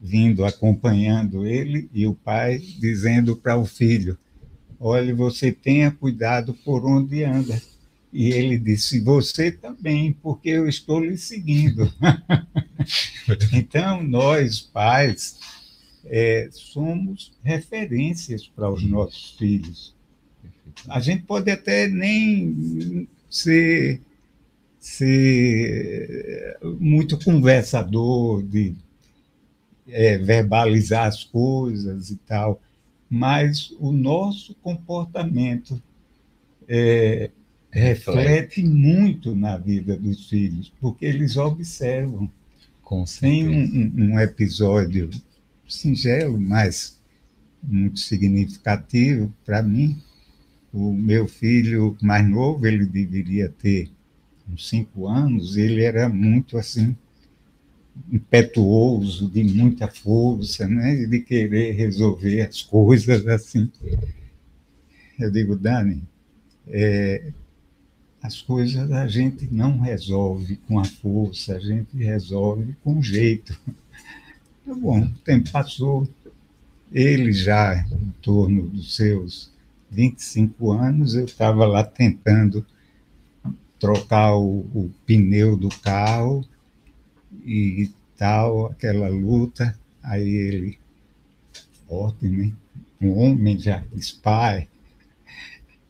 vindo 0.00 0.44
acompanhando 0.44 1.46
ele 1.46 1.88
e 1.92 2.06
o 2.06 2.14
pai 2.14 2.58
dizendo 2.58 3.36
para 3.36 3.56
o 3.56 3.64
filho: 3.64 4.18
Olha, 4.78 5.14
você 5.14 5.50
tenha 5.50 5.90
cuidado 5.90 6.52
por 6.52 6.84
onde 6.84 7.24
anda. 7.24 7.60
E 8.18 8.32
ele 8.32 8.58
disse: 8.58 8.98
Você 9.00 9.52
também, 9.52 10.10
porque 10.10 10.48
eu 10.48 10.66
estou 10.66 11.04
lhe 11.04 11.18
seguindo. 11.18 11.92
então, 13.52 14.02
nós, 14.02 14.58
pais, 14.58 15.38
é, 16.06 16.48
somos 16.50 17.30
referências 17.44 18.48
para 18.48 18.70
os 18.70 18.82
nossos 18.82 19.32
filhos. 19.32 19.94
A 20.88 20.98
gente 20.98 21.24
pode 21.24 21.50
até 21.50 21.88
nem 21.88 23.06
ser, 23.28 24.00
ser 24.80 26.56
muito 26.80 27.22
conversador, 27.22 28.42
de 28.42 28.74
é, 29.88 30.16
verbalizar 30.16 31.04
as 31.04 31.22
coisas 31.22 32.08
e 32.08 32.16
tal, 32.16 32.62
mas 33.10 33.74
o 33.78 33.92
nosso 33.92 34.54
comportamento 34.62 35.78
é, 36.66 37.30
reflete 37.80 38.62
muito 38.64 39.34
na 39.34 39.56
vida 39.58 39.96
dos 39.96 40.28
filhos, 40.28 40.72
porque 40.80 41.04
eles 41.06 41.36
observam. 41.36 42.30
Com 42.82 43.04
Tem 43.20 43.48
um, 43.48 43.52
certeza. 43.52 43.78
um- 43.96 44.12
um 44.14 44.20
episódio 44.20 45.10
singelo, 45.68 46.40
mas 46.40 46.98
muito 47.62 47.98
significativo 47.98 49.32
para 49.44 49.62
mim. 49.62 50.00
O 50.72 50.92
meu 50.92 51.26
filho 51.26 51.96
mais 52.02 52.28
novo, 52.28 52.66
ele 52.66 52.86
deveria 52.86 53.48
ter 53.48 53.90
uns 54.50 54.68
cinco 54.68 55.08
anos, 55.08 55.56
ele 55.56 55.82
era 55.82 56.08
muito 56.08 56.56
assim 56.58 56.96
impetuoso, 58.12 59.28
de 59.28 59.42
muita 59.42 59.88
força, 59.88 60.68
né? 60.68 61.06
de 61.06 61.20
querer 61.20 61.72
resolver 61.72 62.42
as 62.42 62.62
coisas 62.62 63.26
assim. 63.26 63.70
Eu 65.18 65.30
digo, 65.30 65.56
Dani, 65.56 66.02
é, 66.68 67.32
as 68.26 68.42
coisas 68.42 68.90
a 68.90 69.06
gente 69.06 69.48
não 69.52 69.78
resolve 69.78 70.56
com 70.66 70.80
a 70.80 70.84
força, 70.84 71.56
a 71.56 71.60
gente 71.60 71.96
resolve 71.96 72.76
com 72.82 73.00
jeito. 73.00 73.58
Tá 74.66 74.74
bom, 74.74 75.00
o 75.00 75.18
tempo 75.24 75.48
passou, 75.52 76.08
ele 76.90 77.32
já 77.32 77.86
em 77.88 78.12
torno 78.20 78.62
dos 78.62 78.96
seus 78.96 79.48
25 79.88 80.72
anos, 80.72 81.14
eu 81.14 81.24
estava 81.24 81.64
lá 81.66 81.84
tentando 81.84 82.66
trocar 83.78 84.34
o, 84.34 84.66
o 84.74 84.90
pneu 85.06 85.56
do 85.56 85.68
carro 85.68 86.44
e 87.44 87.92
tal, 88.16 88.66
aquela 88.66 89.08
luta. 89.08 89.78
Aí 90.02 90.28
ele, 90.28 90.78
forte, 91.86 92.26
né? 92.26 92.52
Um 93.00 93.16
homem 93.20 93.56
já 93.56 93.84
pai, 94.20 94.66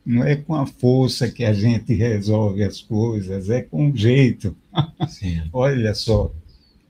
não 0.06 0.22
é 0.22 0.36
com 0.36 0.54
a 0.54 0.64
força 0.64 1.28
que 1.28 1.44
a 1.44 1.52
gente 1.52 1.92
resolve 1.92 2.62
as 2.62 2.80
coisas, 2.80 3.50
é 3.50 3.60
com 3.60 3.94
jeito. 3.94 4.56
Olha 5.52 5.92
só, 5.94 6.32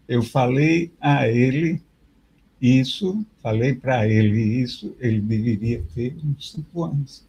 eu 0.07 0.22
falei 0.22 0.92
a 1.00 1.26
ele 1.26 1.81
isso, 2.61 3.24
falei 3.42 3.74
para 3.74 4.07
ele 4.07 4.42
isso, 4.61 4.94
ele 5.00 5.20
deveria 5.20 5.83
ter 5.94 6.14
uns 6.22 6.52
cinco 6.52 6.85
anos. 6.85 7.24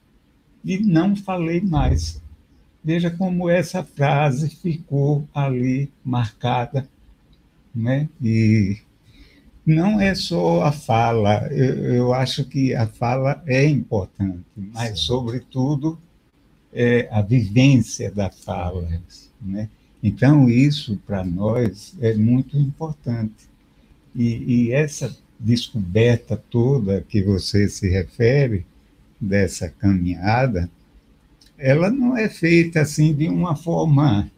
E 0.63 0.77
não 0.77 1.15
falei 1.15 1.61
mais. 1.61 2.21
Veja 2.83 3.09
como 3.09 3.49
essa 3.49 3.81
frase 3.81 4.49
ficou 4.49 5.27
ali 5.33 5.89
marcada. 6.03 6.87
Né? 7.73 8.09
E 8.21 8.77
não 9.67 9.99
é 9.99 10.15
só 10.15 10.63
a 10.63 10.71
fala, 10.71 11.47
eu, 11.51 11.93
eu 11.93 12.13
acho 12.13 12.45
que 12.45 12.73
a 12.73 12.87
fala 12.87 13.43
é 13.45 13.65
importante, 13.65 14.45
mas, 14.55 14.99
Sim. 14.99 15.05
sobretudo, 15.05 15.99
é 16.73 17.07
a 17.11 17.21
vivência 17.21 18.09
da 18.09 18.29
fala. 18.29 18.87
Né? 19.41 19.69
Então, 20.01 20.49
isso 20.49 20.99
para 21.05 21.23
nós 21.23 21.95
é 21.99 22.13
muito 22.13 22.57
importante. 22.57 23.47
E, 24.15 24.67
e 24.67 24.71
essa 24.71 25.15
descoberta 25.39 26.41
toda 26.49 27.01
que 27.01 27.21
você 27.21 27.67
se 27.67 27.89
refere, 27.89 28.65
dessa 29.19 29.69
caminhada, 29.69 30.69
ela 31.57 31.89
não 31.89 32.15
é 32.15 32.29
feita 32.29 32.81
assim 32.81 33.13
de 33.13 33.27
uma 33.27 33.55
forma 33.55 34.29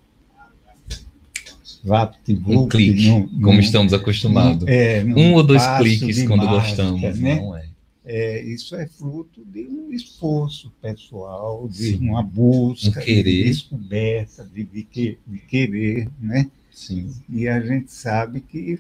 vapt-vupt. 1.84 2.56
Um 2.58 2.68
clique, 2.68 3.10
como 3.42 3.60
estamos 3.60 3.94
acostumados. 3.94 4.68
é, 4.68 5.04
Um 5.04 5.34
ou 5.34 5.44
dois 5.44 5.64
cliques 5.78 6.24
quando 6.28 6.46
mágica, 6.46 6.84
gostamos, 6.84 7.20
né? 7.20 7.36
não 7.36 7.56
é? 7.56 7.70
É, 8.12 8.44
isso 8.44 8.76
é 8.76 8.88
fruto 8.88 9.44
de 9.46 9.68
um 9.68 9.92
esforço 9.94 10.72
pessoal, 10.82 11.68
de 11.68 11.92
Sim. 11.98 12.10
uma 12.10 12.24
busca, 12.24 13.00
Um 13.00 13.04
querer. 13.04 13.24
de 13.24 13.44
descoberta, 13.44 14.50
de, 14.52 14.64
de, 14.64 14.84
que- 14.84 15.18
de 15.28 15.38
querer, 15.40 16.08
né? 16.20 16.50
Sim. 16.72 17.12
E 17.30 17.48
a 17.48 17.60
gente 17.62 17.92
sabe 17.92 18.42
que 18.42 18.80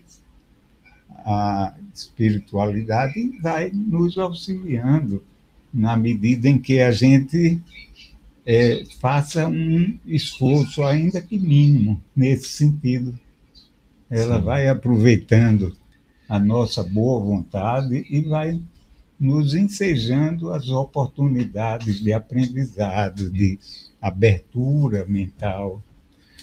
a 1.25 1.73
espiritualidade 1.93 3.37
vai 3.41 3.69
nos 3.73 4.17
auxiliando 4.17 5.21
na 5.73 5.95
medida 5.95 6.47
em 6.49 6.57
que 6.57 6.79
a 6.79 6.91
gente 6.91 7.59
é, 8.51 8.83
faça 8.99 9.47
um 9.47 9.99
esforço, 10.07 10.83
ainda 10.83 11.21
que 11.21 11.37
mínimo, 11.37 12.01
nesse 12.15 12.49
sentido. 12.49 13.13
Ela 14.09 14.39
Sim. 14.39 14.43
vai 14.43 14.67
aproveitando 14.67 15.77
a 16.27 16.39
nossa 16.39 16.81
boa 16.81 17.23
vontade 17.23 18.07
e 18.09 18.21
vai 18.21 18.59
nos 19.19 19.53
ensejando 19.53 20.51
as 20.51 20.67
oportunidades 20.67 21.99
de 22.01 22.11
aprendizado, 22.11 23.29
de 23.29 23.59
abertura 24.01 25.05
mental. 25.05 25.83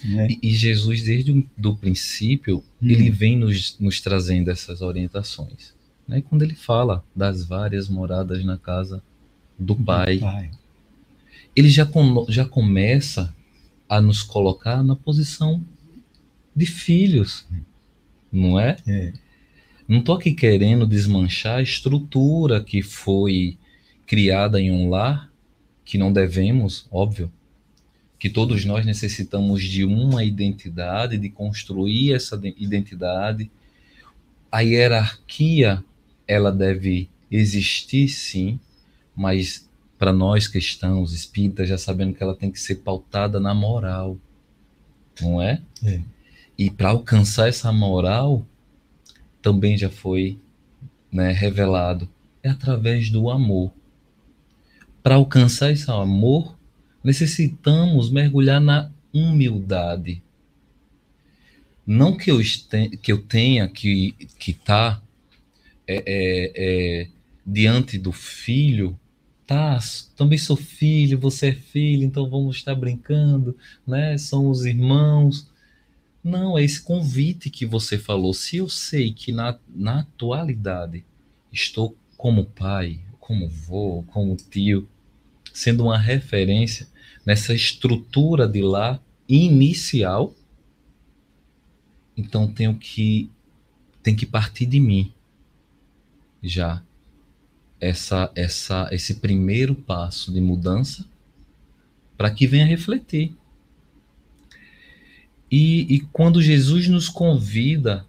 Né? 0.05 0.29
E, 0.29 0.51
e 0.51 0.55
Jesus, 0.55 1.03
desde 1.03 1.33
o 1.33 1.45
do 1.57 1.75
princípio, 1.75 2.63
Hum. 2.81 2.87
ele 2.89 3.09
vem 3.09 3.35
nos, 3.37 3.77
nos 3.79 3.99
trazendo 3.99 4.49
essas 4.49 4.81
orientações. 4.81 5.73
Né? 6.07 6.23
Quando 6.29 6.43
ele 6.43 6.55
fala 6.55 7.03
das 7.13 7.43
várias 7.43 7.89
moradas 7.89 8.45
na 8.45 8.57
casa 8.57 9.03
do 9.59 9.75
Pai, 9.75 10.19
Pai. 10.19 10.51
Ele 11.57 11.69
já, 11.69 11.87
com- 11.87 12.27
já 12.29 12.45
começa 12.45 13.35
a 13.89 13.99
nos 13.99 14.21
colocar 14.21 14.83
na 14.83 14.95
posição 14.95 15.65
de 16.55 16.67
filhos, 16.67 17.47
não 18.31 18.59
é? 18.59 18.77
É. 18.87 19.13
Não 19.87 19.99
estou 19.99 20.15
aqui 20.15 20.33
querendo 20.33 20.85
desmanchar 20.85 21.57
a 21.57 21.61
estrutura 21.63 22.63
que 22.63 22.83
foi 22.83 23.57
criada 24.05 24.61
em 24.61 24.69
um 24.69 24.87
lar, 24.87 25.31
que 25.83 25.97
não 25.97 26.13
devemos, 26.13 26.85
óbvio, 26.91 27.31
que 28.19 28.29
todos 28.29 28.63
nós 28.63 28.85
necessitamos 28.85 29.63
de 29.63 29.83
uma 29.83 30.23
identidade, 30.23 31.17
de 31.17 31.29
construir 31.29 32.13
essa 32.13 32.39
identidade. 32.57 33.49
A 34.51 34.59
hierarquia, 34.61 35.83
ela 36.27 36.51
deve 36.51 37.09
existir 37.31 38.09
sim, 38.09 38.59
mas 39.15 39.66
para 39.97 40.13
nós 40.13 40.47
cristãos, 40.47 41.13
espíritas, 41.13 41.67
já 41.67 41.77
sabendo 41.77 42.13
que 42.13 42.21
ela 42.21 42.35
tem 42.35 42.51
que 42.51 42.59
ser 42.59 42.75
pautada 42.75 43.39
na 43.39 43.53
moral, 43.53 44.17
não 45.21 45.41
é? 45.41 45.61
é. 45.83 46.01
E 46.57 46.69
para 46.69 46.89
alcançar 46.89 47.49
essa 47.49 47.71
moral, 47.71 48.45
também 49.41 49.77
já 49.77 49.89
foi 49.89 50.39
né, 51.11 51.31
revelado, 51.31 52.09
é 52.43 52.49
através 52.49 53.09
do 53.09 53.29
amor. 53.29 53.71
Para 55.01 55.15
alcançar 55.15 55.71
esse 55.71 55.89
amor, 55.89 56.57
necessitamos 57.03 58.09
mergulhar 58.09 58.59
na 58.59 58.91
humildade. 59.13 60.21
Não 61.85 62.17
que 62.17 62.29
eu, 62.29 62.41
este, 62.41 62.89
que 62.97 63.11
eu 63.11 63.19
tenha 63.19 63.67
que 63.69 64.13
estar 64.45 64.95
tá, 64.95 65.03
é, 65.87 66.03
é, 66.05 66.51
é, 66.55 67.07
diante 67.45 67.97
do 67.97 68.11
filho, 68.11 68.99
tá, 69.47 69.79
também 70.15 70.37
sou 70.37 70.57
filho, 70.57 71.17
você 71.17 71.47
é 71.47 71.53
filho, 71.53 72.03
então 72.03 72.29
vamos 72.29 72.57
estar 72.57 72.75
brincando, 72.75 73.57
né? 73.87 74.17
Somos 74.17 74.65
irmãos. 74.65 75.49
Não, 76.21 76.57
é 76.57 76.63
esse 76.63 76.81
convite 76.81 77.49
que 77.49 77.65
você 77.65 77.97
falou. 77.97 78.33
Se 78.33 78.57
eu 78.57 78.67
sei 78.67 79.13
que 79.13 79.31
na, 79.31 79.57
na 79.69 80.01
atualidade 80.01 81.05
estou 81.51 81.97
como 82.17 82.45
pai, 82.45 82.99
como 83.19 83.47
vô, 83.47 84.03
como 84.07 84.35
tio, 84.35 84.87
sendo 85.53 85.85
uma 85.85 85.97
referência 85.97 86.87
nessa 87.25 87.53
estrutura 87.53 88.47
de 88.47 88.61
lá 88.61 88.99
inicial, 89.29 90.35
então 92.17 92.51
tenho 92.51 92.75
que 92.75 93.31
tem 94.03 94.15
que 94.15 94.25
partir 94.25 94.65
de 94.65 94.79
mim 94.79 95.13
já 96.41 96.81
essa 97.79 98.31
essa 98.35 98.89
esse 98.91 99.15
primeiro 99.15 99.75
passo 99.75 100.31
de 100.31 100.41
mudança 100.41 101.05
para 102.17 102.31
que 102.31 102.47
venha 102.47 102.65
refletir. 102.65 103.35
E, 105.49 105.95
e 105.95 105.99
quando 105.99 106.41
Jesus 106.41 106.87
nos 106.87 107.07
convida 107.07 108.05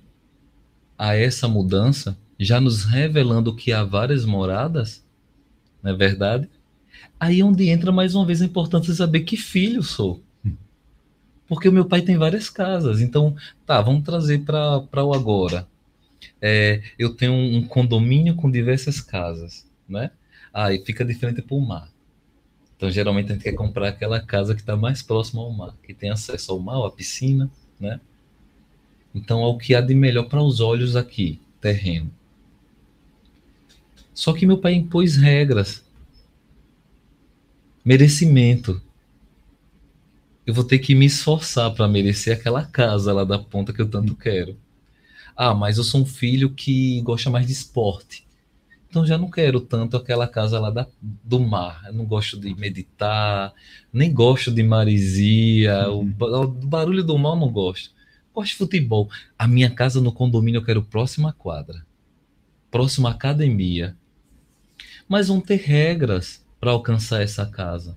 a 0.96 1.14
essa 1.14 1.46
mudança, 1.46 2.18
já 2.38 2.60
nos 2.60 2.84
revelando 2.84 3.54
que 3.54 3.72
há 3.72 3.84
várias 3.84 4.24
moradas, 4.24 5.04
não 5.82 5.92
é 5.92 5.94
verdade? 5.94 6.48
Aí 7.20 7.40
é 7.40 7.44
onde 7.44 7.68
entra 7.68 7.92
mais 7.92 8.14
uma 8.14 8.26
vez 8.26 8.42
a 8.42 8.46
importância 8.46 8.92
de 8.92 8.98
saber 8.98 9.20
que 9.20 9.36
filho 9.36 9.82
sou. 9.82 10.22
Porque 11.46 11.68
o 11.68 11.72
meu 11.72 11.84
pai 11.84 12.02
tem 12.02 12.16
várias 12.16 12.50
casas. 12.50 13.00
Então, 13.00 13.34
tá, 13.64 13.80
vamos 13.80 14.04
trazer 14.04 14.44
para 14.44 15.04
o 15.04 15.14
agora. 15.14 15.66
É, 16.40 16.82
eu 16.98 17.14
tenho 17.14 17.32
um 17.32 17.66
condomínio 17.66 18.34
com 18.34 18.50
diversas 18.50 19.00
casas, 19.00 19.66
né? 19.88 20.10
Aí 20.52 20.84
fica 20.84 21.04
de 21.04 21.14
frente 21.14 21.42
para 21.42 21.56
o 21.56 21.60
mar. 21.60 21.90
Então, 22.76 22.90
geralmente 22.90 23.32
a 23.32 23.34
gente 23.34 23.42
quer 23.42 23.54
comprar 23.54 23.88
aquela 23.88 24.20
casa 24.20 24.54
que 24.54 24.60
está 24.60 24.76
mais 24.76 25.02
próxima 25.02 25.42
ao 25.42 25.52
mar, 25.52 25.74
que 25.82 25.92
tem 25.92 26.10
acesso 26.10 26.52
ao 26.52 26.60
mar, 26.60 26.86
à 26.86 26.90
piscina, 26.90 27.50
né? 27.78 28.00
Então, 29.14 29.42
é 29.42 29.46
o 29.46 29.58
que 29.58 29.74
há 29.74 29.80
de 29.80 29.94
melhor 29.94 30.28
para 30.28 30.42
os 30.42 30.60
olhos 30.60 30.94
aqui, 30.94 31.40
terreno. 31.60 32.12
Só 34.14 34.32
que 34.32 34.46
meu 34.46 34.58
pai 34.58 34.74
impôs 34.74 35.16
regras. 35.16 35.84
Merecimento. 37.84 38.80
Eu 40.46 40.54
vou 40.54 40.64
ter 40.64 40.78
que 40.78 40.94
me 40.94 41.06
esforçar 41.06 41.72
para 41.74 41.88
merecer 41.88 42.36
aquela 42.36 42.64
casa 42.64 43.12
lá 43.12 43.24
da 43.24 43.38
ponta 43.38 43.72
que 43.72 43.80
eu 43.80 43.88
tanto 43.88 44.14
quero. 44.14 44.56
Ah, 45.40 45.54
mas 45.54 45.78
eu 45.78 45.84
sou 45.84 46.00
um 46.00 46.04
filho 46.04 46.50
que 46.50 47.00
gosta 47.02 47.30
mais 47.30 47.46
de 47.46 47.52
esporte. 47.52 48.26
Então 48.90 49.06
já 49.06 49.16
não 49.16 49.30
quero 49.30 49.60
tanto 49.60 49.96
aquela 49.96 50.26
casa 50.26 50.58
lá 50.58 50.68
da, 50.68 50.84
do 51.00 51.38
mar. 51.38 51.80
Eu 51.86 51.92
não 51.92 52.04
gosto 52.04 52.40
de 52.40 52.52
meditar, 52.56 53.54
nem 53.92 54.12
gosto 54.12 54.50
de 54.50 54.64
marisia, 54.64 55.88
uhum. 55.90 56.12
o, 56.18 56.24
o, 56.42 56.48
barulho 56.48 57.04
do 57.04 57.16
mar 57.16 57.34
eu 57.34 57.36
não 57.36 57.52
gosto. 57.52 57.94
Gosto 58.34 58.50
de 58.50 58.56
futebol. 58.56 59.08
A 59.38 59.46
minha 59.46 59.70
casa 59.70 60.00
no 60.00 60.10
condomínio 60.10 60.58
eu 60.58 60.64
quero 60.64 60.82
próxima 60.82 61.32
quadra, 61.32 61.86
próxima 62.68 63.10
academia. 63.10 63.96
Mas 65.08 65.28
vão 65.28 65.40
ter 65.40 65.60
regras 65.60 66.44
para 66.58 66.72
alcançar 66.72 67.22
essa 67.22 67.46
casa. 67.46 67.96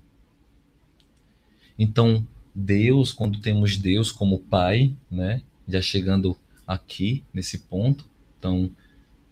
Então, 1.76 2.24
Deus, 2.54 3.10
quando 3.12 3.40
temos 3.40 3.76
Deus 3.76 4.12
como 4.12 4.38
Pai, 4.38 4.94
né, 5.10 5.42
já 5.66 5.82
chegando 5.82 6.36
aqui 6.66 7.24
nesse 7.32 7.58
ponto, 7.58 8.04
então 8.38 8.70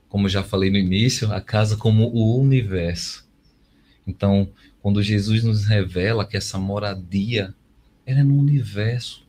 como 0.08 0.28
já 0.28 0.42
falei 0.42 0.70
no 0.70 0.76
início, 0.76 1.32
a 1.32 1.40
casa 1.40 1.76
como 1.76 2.08
o 2.08 2.36
universo. 2.40 3.28
Então, 4.04 4.50
quando 4.82 5.02
Jesus 5.02 5.44
nos 5.44 5.64
revela 5.64 6.26
que 6.26 6.36
essa 6.36 6.58
moradia 6.58 7.54
é 8.04 8.22
no 8.24 8.36
universo, 8.36 9.24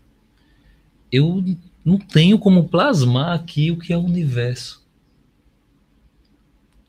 eu 1.12 1.44
não 1.86 2.00
tenho 2.00 2.40
como 2.40 2.68
plasmar 2.68 3.34
aqui 3.34 3.70
o 3.70 3.78
que 3.78 3.94
é 3.94 3.98
o 3.98 4.04
universo. 4.04 4.84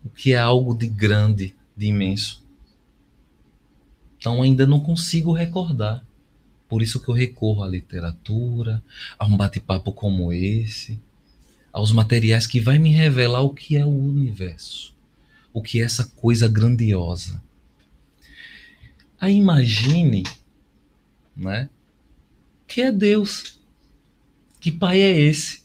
O 0.02 0.08
que 0.08 0.32
é 0.32 0.38
algo 0.38 0.74
de 0.74 0.86
grande, 0.86 1.54
de 1.76 1.86
imenso. 1.86 2.42
Então 4.16 4.40
ainda 4.40 4.66
não 4.66 4.80
consigo 4.80 5.32
recordar. 5.32 6.02
Por 6.72 6.80
isso 6.80 6.98
que 6.98 7.10
eu 7.10 7.14
recorro 7.14 7.62
à 7.62 7.68
literatura, 7.68 8.82
a 9.18 9.26
um 9.26 9.36
bate-papo 9.36 9.92
como 9.92 10.32
esse, 10.32 10.98
aos 11.70 11.92
materiais 11.92 12.46
que 12.46 12.60
vai 12.60 12.78
me 12.78 12.90
revelar 12.90 13.42
o 13.42 13.52
que 13.52 13.76
é 13.76 13.84
o 13.84 13.90
universo, 13.90 14.94
o 15.52 15.60
que 15.60 15.82
é 15.82 15.84
essa 15.84 16.06
coisa 16.16 16.48
grandiosa. 16.48 17.42
Aí 19.20 19.34
imagine, 19.36 20.22
né? 21.36 21.68
Que 22.66 22.80
é 22.80 22.90
Deus. 22.90 23.60
Que 24.58 24.72
pai 24.72 25.02
é 25.02 25.20
esse? 25.20 25.62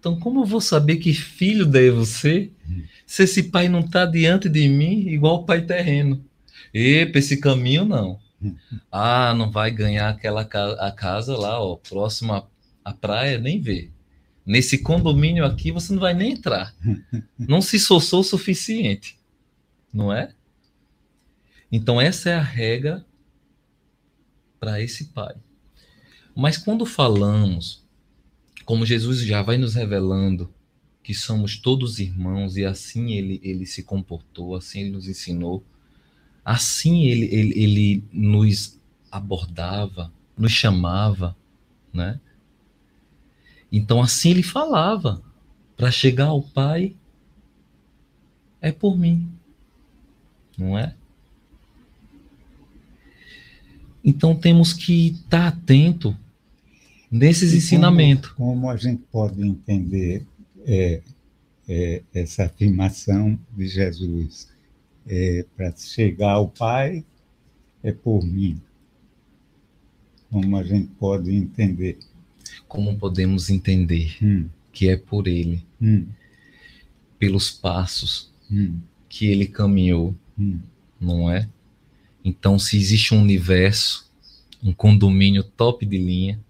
Então, 0.00 0.18
como 0.18 0.40
eu 0.40 0.46
vou 0.46 0.62
saber 0.62 0.96
que 0.96 1.12
filho 1.12 1.66
devo 1.66 2.06
ser 2.06 2.50
se 3.04 3.24
esse 3.24 3.42
pai 3.42 3.68
não 3.68 3.80
está 3.80 4.06
diante 4.06 4.48
de 4.48 4.66
mim 4.66 5.08
igual 5.08 5.42
o 5.42 5.44
pai 5.44 5.60
terreno? 5.60 6.24
Epa, 6.72 7.18
esse 7.18 7.36
caminho 7.36 7.84
não. 7.84 8.23
Ah, 8.90 9.34
não 9.34 9.50
vai 9.50 9.70
ganhar 9.70 10.08
aquela 10.08 10.42
a 10.42 10.92
casa 10.92 11.36
lá, 11.36 11.60
ó, 11.60 11.76
próxima 11.76 12.48
à 12.84 12.92
praia, 12.92 13.38
nem 13.38 13.60
ver 13.60 13.94
nesse 14.44 14.78
condomínio 14.78 15.44
aqui 15.44 15.72
você 15.72 15.92
não 15.92 16.00
vai 16.00 16.14
nem 16.14 16.32
entrar. 16.32 16.74
Não 17.38 17.62
se 17.62 17.78
soçou 17.78 18.20
o 18.20 18.24
suficiente, 18.24 19.18
não 19.92 20.12
é? 20.12 20.34
Então 21.70 22.00
essa 22.00 22.30
é 22.30 22.34
a 22.34 22.42
regra 22.42 23.04
para 24.60 24.80
esse 24.80 25.06
pai. 25.06 25.34
Mas 26.34 26.58
quando 26.58 26.84
falamos, 26.84 27.84
como 28.64 28.86
Jesus 28.86 29.20
já 29.20 29.42
vai 29.42 29.56
nos 29.56 29.74
revelando 29.74 30.52
que 31.02 31.14
somos 31.14 31.58
todos 31.58 31.98
irmãos 31.98 32.56
e 32.56 32.64
assim 32.64 33.12
ele, 33.12 33.40
ele 33.42 33.66
se 33.66 33.82
comportou, 33.82 34.56
assim 34.56 34.80
ele 34.80 34.90
nos 34.90 35.06
ensinou, 35.06 35.64
assim 36.44 37.04
ele, 37.04 37.26
ele, 37.34 37.62
ele 37.62 38.04
nos 38.12 38.78
abordava, 39.10 40.12
nos 40.36 40.52
chamava, 40.52 41.36
né? 41.92 42.20
Então 43.70 44.02
assim 44.02 44.30
ele 44.30 44.42
falava: 44.42 45.22
para 45.76 45.90
chegar 45.90 46.26
ao 46.26 46.42
Pai 46.42 46.94
é 48.60 48.70
por 48.72 48.96
mim, 48.96 49.28
não 50.58 50.78
é? 50.78 50.94
Então 54.04 54.36
temos 54.36 54.72
que 54.72 55.08
estar 55.08 55.48
atento 55.48 56.16
nesses 57.10 57.52
e 57.52 57.56
ensinamentos. 57.56 58.30
Como, 58.32 58.52
como, 58.54 58.70
a 58.70 58.76
gente 58.76 59.02
pode 59.10 59.40
entender 59.40 60.26
é, 60.66 61.00
é, 61.68 62.02
essa 62.12 62.44
afirmação 62.44 63.38
de 63.56 63.66
Jesus? 63.66 64.53
É, 65.06 65.44
para 65.56 65.74
chegar 65.76 66.32
ao 66.32 66.48
Pai 66.48 67.04
é 67.82 67.92
por 67.92 68.24
mim. 68.24 68.60
Como 70.30 70.56
a 70.56 70.62
gente 70.62 70.88
pode 70.98 71.34
entender? 71.34 71.98
como 72.68 72.96
podemos 72.98 73.50
entender 73.50 74.16
hum. 74.22 74.48
que 74.72 74.88
é 74.88 74.96
por 74.96 75.28
ele, 75.28 75.64
hum. 75.80 76.06
pelos 77.18 77.50
passos 77.50 78.32
hum. 78.50 78.80
que 79.08 79.26
ele 79.26 79.46
caminhou, 79.46 80.14
hum. 80.38 80.58
não 81.00 81.30
é? 81.30 81.48
Então, 82.24 82.58
se 82.58 82.76
existe 82.76 83.14
um 83.14 83.20
universo, 83.20 84.10
um 84.62 84.72
condomínio 84.72 85.44
top 85.44 85.84
de 85.84 85.98
linha, 85.98 86.40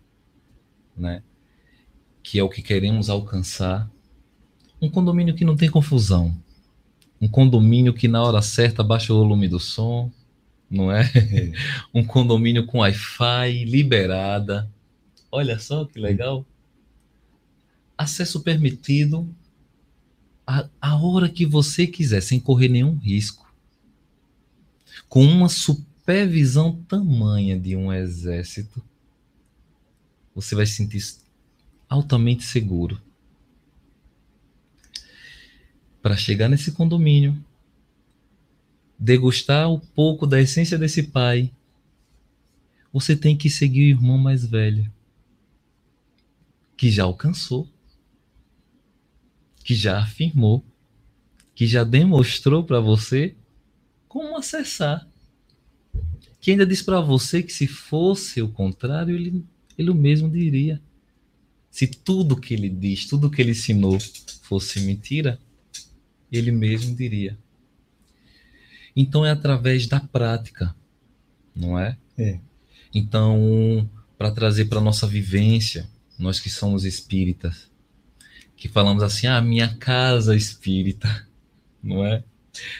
né? 0.96 1.22
Que 2.22 2.38
é 2.38 2.42
o 2.42 2.48
que 2.48 2.62
queremos 2.62 3.10
alcançar, 3.10 3.90
um 4.80 4.88
condomínio 4.88 5.34
que 5.34 5.44
não 5.44 5.56
tem 5.56 5.70
confusão, 5.70 6.34
Um 7.24 7.28
condomínio 7.28 7.94
que 7.94 8.06
na 8.06 8.22
hora 8.22 8.42
certa 8.42 8.82
baixa 8.82 9.10
o 9.10 9.16
volume 9.16 9.48
do 9.48 9.58
som, 9.58 10.12
não 10.70 10.92
é? 10.92 11.10
é. 11.14 11.52
Um 11.94 12.04
condomínio 12.04 12.66
com 12.66 12.80
Wi-Fi 12.80 13.64
liberada. 13.64 14.70
Olha 15.32 15.58
só 15.58 15.86
que 15.86 15.98
legal. 15.98 16.44
Acesso 17.96 18.42
permitido 18.42 19.26
a, 20.46 20.68
a 20.78 20.96
hora 20.96 21.26
que 21.26 21.46
você 21.46 21.86
quiser, 21.86 22.20
sem 22.20 22.38
correr 22.38 22.68
nenhum 22.68 22.96
risco. 22.96 23.50
Com 25.08 25.24
uma 25.24 25.48
supervisão 25.48 26.78
tamanha 26.86 27.58
de 27.58 27.74
um 27.74 27.90
exército, 27.90 28.84
você 30.34 30.54
vai 30.54 30.66
se 30.66 30.74
sentir 30.74 31.02
altamente 31.88 32.44
seguro. 32.44 33.00
Para 36.04 36.18
chegar 36.18 36.50
nesse 36.50 36.70
condomínio, 36.72 37.34
degustar 38.98 39.72
um 39.72 39.78
pouco 39.78 40.26
da 40.26 40.38
essência 40.38 40.76
desse 40.76 41.04
pai, 41.04 41.50
você 42.92 43.16
tem 43.16 43.34
que 43.34 43.48
seguir 43.48 43.84
o 43.84 43.96
irmão 43.96 44.18
mais 44.18 44.44
velho, 44.44 44.92
que 46.76 46.90
já 46.90 47.04
alcançou, 47.04 47.66
que 49.64 49.74
já 49.74 49.98
afirmou, 49.98 50.62
que 51.54 51.66
já 51.66 51.82
demonstrou 51.82 52.62
para 52.62 52.80
você 52.80 53.34
como 54.06 54.36
acessar. 54.36 55.08
Que 56.38 56.50
ainda 56.50 56.66
diz 56.66 56.82
para 56.82 57.00
você 57.00 57.42
que 57.42 57.50
se 57.50 57.66
fosse 57.66 58.42
o 58.42 58.48
contrário, 58.50 59.16
ele, 59.16 59.42
ele 59.78 59.94
mesmo 59.94 60.28
diria. 60.28 60.82
Se 61.70 61.86
tudo 61.86 62.36
que 62.36 62.52
ele 62.52 62.68
diz, 62.68 63.06
tudo 63.06 63.30
que 63.30 63.40
ele 63.40 63.52
ensinou 63.52 63.98
fosse 64.42 64.80
mentira, 64.80 65.40
ele 66.36 66.50
mesmo 66.50 66.94
diria. 66.94 67.38
Então 68.96 69.24
é 69.24 69.30
através 69.30 69.86
da 69.86 70.00
prática, 70.00 70.74
não 71.54 71.78
é? 71.78 71.96
É. 72.16 72.38
Então, 72.94 73.88
para 74.16 74.30
trazer 74.30 74.66
para 74.66 74.80
nossa 74.80 75.06
vivência, 75.06 75.88
nós 76.18 76.38
que 76.38 76.48
somos 76.48 76.84
espíritas, 76.84 77.70
que 78.56 78.68
falamos 78.68 79.02
assim: 79.02 79.26
"Ah, 79.26 79.40
minha 79.40 79.76
casa 79.76 80.36
espírita", 80.36 81.26
não 81.82 82.04
é? 82.04 82.22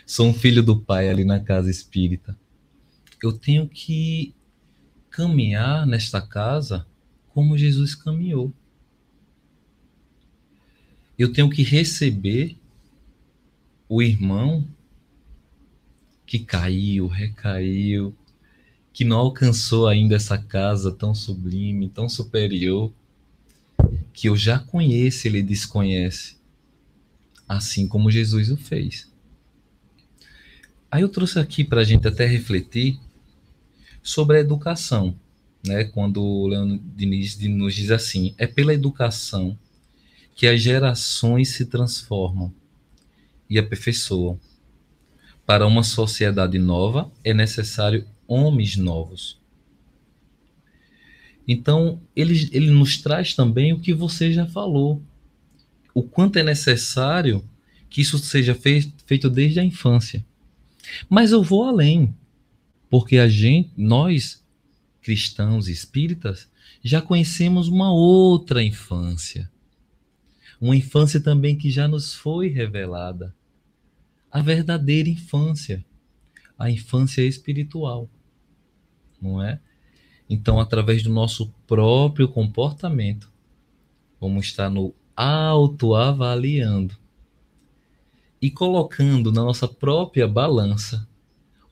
Sou 0.06 0.28
um 0.28 0.34
filho 0.34 0.62
do 0.62 0.80
pai 0.80 1.08
ali 1.08 1.24
na 1.24 1.40
casa 1.40 1.70
espírita. 1.70 2.36
Eu 3.20 3.32
tenho 3.32 3.68
que 3.68 4.34
caminhar 5.10 5.86
nesta 5.86 6.20
casa 6.20 6.86
como 7.28 7.58
Jesus 7.58 7.94
caminhou. 7.94 8.52
Eu 11.18 11.32
tenho 11.32 11.50
que 11.50 11.62
receber 11.62 12.56
o 13.88 14.02
irmão 14.02 14.66
que 16.26 16.38
caiu, 16.38 17.06
recaiu, 17.06 18.14
que 18.92 19.04
não 19.04 19.18
alcançou 19.18 19.88
ainda 19.88 20.16
essa 20.16 20.38
casa 20.38 20.90
tão 20.90 21.14
sublime, 21.14 21.88
tão 21.88 22.08
superior, 22.08 22.92
que 24.12 24.28
eu 24.28 24.36
já 24.36 24.58
conheço, 24.58 25.26
ele 25.26 25.42
desconhece, 25.42 26.36
assim 27.48 27.86
como 27.86 28.10
Jesus 28.10 28.50
o 28.50 28.56
fez. 28.56 29.12
Aí 30.90 31.02
eu 31.02 31.08
trouxe 31.08 31.38
aqui 31.38 31.64
para 31.64 31.80
a 31.80 31.84
gente 31.84 32.06
até 32.06 32.24
refletir 32.24 33.00
sobre 34.02 34.36
a 34.36 34.40
educação, 34.40 35.18
né? 35.66 35.84
Quando 35.84 36.22
o 36.22 36.46
Leandro 36.46 36.80
Diniz 36.94 37.36
nos 37.38 37.74
diz 37.74 37.90
assim: 37.90 38.32
é 38.38 38.46
pela 38.46 38.72
educação 38.72 39.58
que 40.36 40.46
as 40.46 40.62
gerações 40.62 41.48
se 41.48 41.66
transformam 41.66 42.54
e 43.48 43.58
aperfeiçoam. 43.58 44.38
Para 45.46 45.66
uma 45.66 45.82
sociedade 45.82 46.58
nova 46.58 47.10
é 47.22 47.34
necessário 47.34 48.06
homens 48.26 48.76
novos. 48.76 49.38
Então, 51.46 52.00
ele, 52.16 52.48
ele 52.52 52.70
nos 52.70 53.00
traz 53.00 53.34
também 53.34 53.72
o 53.72 53.80
que 53.80 53.92
você 53.92 54.32
já 54.32 54.46
falou. 54.46 55.02
O 55.92 56.02
quanto 56.02 56.38
é 56.38 56.42
necessário 56.42 57.44
que 57.90 58.00
isso 58.00 58.18
seja 58.18 58.54
fei 58.54 58.92
feito 59.06 59.28
desde 59.28 59.60
a 59.60 59.64
infância. 59.64 60.24
Mas 61.08 61.32
eu 61.32 61.42
vou 61.42 61.64
além, 61.64 62.14
porque 62.88 63.18
a 63.18 63.28
gente, 63.28 63.70
nós, 63.76 64.42
cristãos 65.02 65.68
espíritas, 65.68 66.48
já 66.82 67.00
conhecemos 67.00 67.68
uma 67.68 67.92
outra 67.92 68.62
infância. 68.62 69.50
Uma 70.60 70.76
infância 70.76 71.20
também 71.20 71.56
que 71.56 71.70
já 71.70 71.86
nos 71.88 72.14
foi 72.14 72.48
revelada 72.48 73.34
a 74.30 74.42
verdadeira 74.42 75.08
infância, 75.08 75.84
a 76.58 76.68
infância 76.68 77.22
espiritual, 77.22 78.10
não 79.22 79.40
é? 79.40 79.60
Então, 80.28 80.58
através 80.58 81.04
do 81.04 81.10
nosso 81.10 81.54
próprio 81.68 82.26
comportamento, 82.28 83.30
vamos 84.20 84.46
estar 84.46 84.68
no 84.68 84.92
autoavaliando 85.16 86.96
e 88.42 88.50
colocando 88.50 89.30
na 89.30 89.44
nossa 89.44 89.68
própria 89.68 90.26
balança 90.26 91.08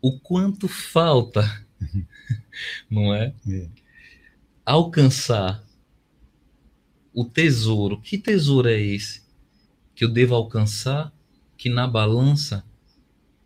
o 0.01 0.19
quanto 0.21 0.69
falta, 0.69 1.67
não 2.89 3.13
é? 3.13 3.35
é? 3.49 3.69
Alcançar 4.65 5.65
o 7.13 7.25
tesouro. 7.25 8.01
Que 8.01 8.19
tesouro 8.19 8.69
é 8.69 8.81
esse 8.81 9.23
que 9.95 10.05
eu 10.05 10.09
devo 10.09 10.35
alcançar 10.35 11.13
que 11.57 11.69
na 11.69 11.87
balança 11.87 12.65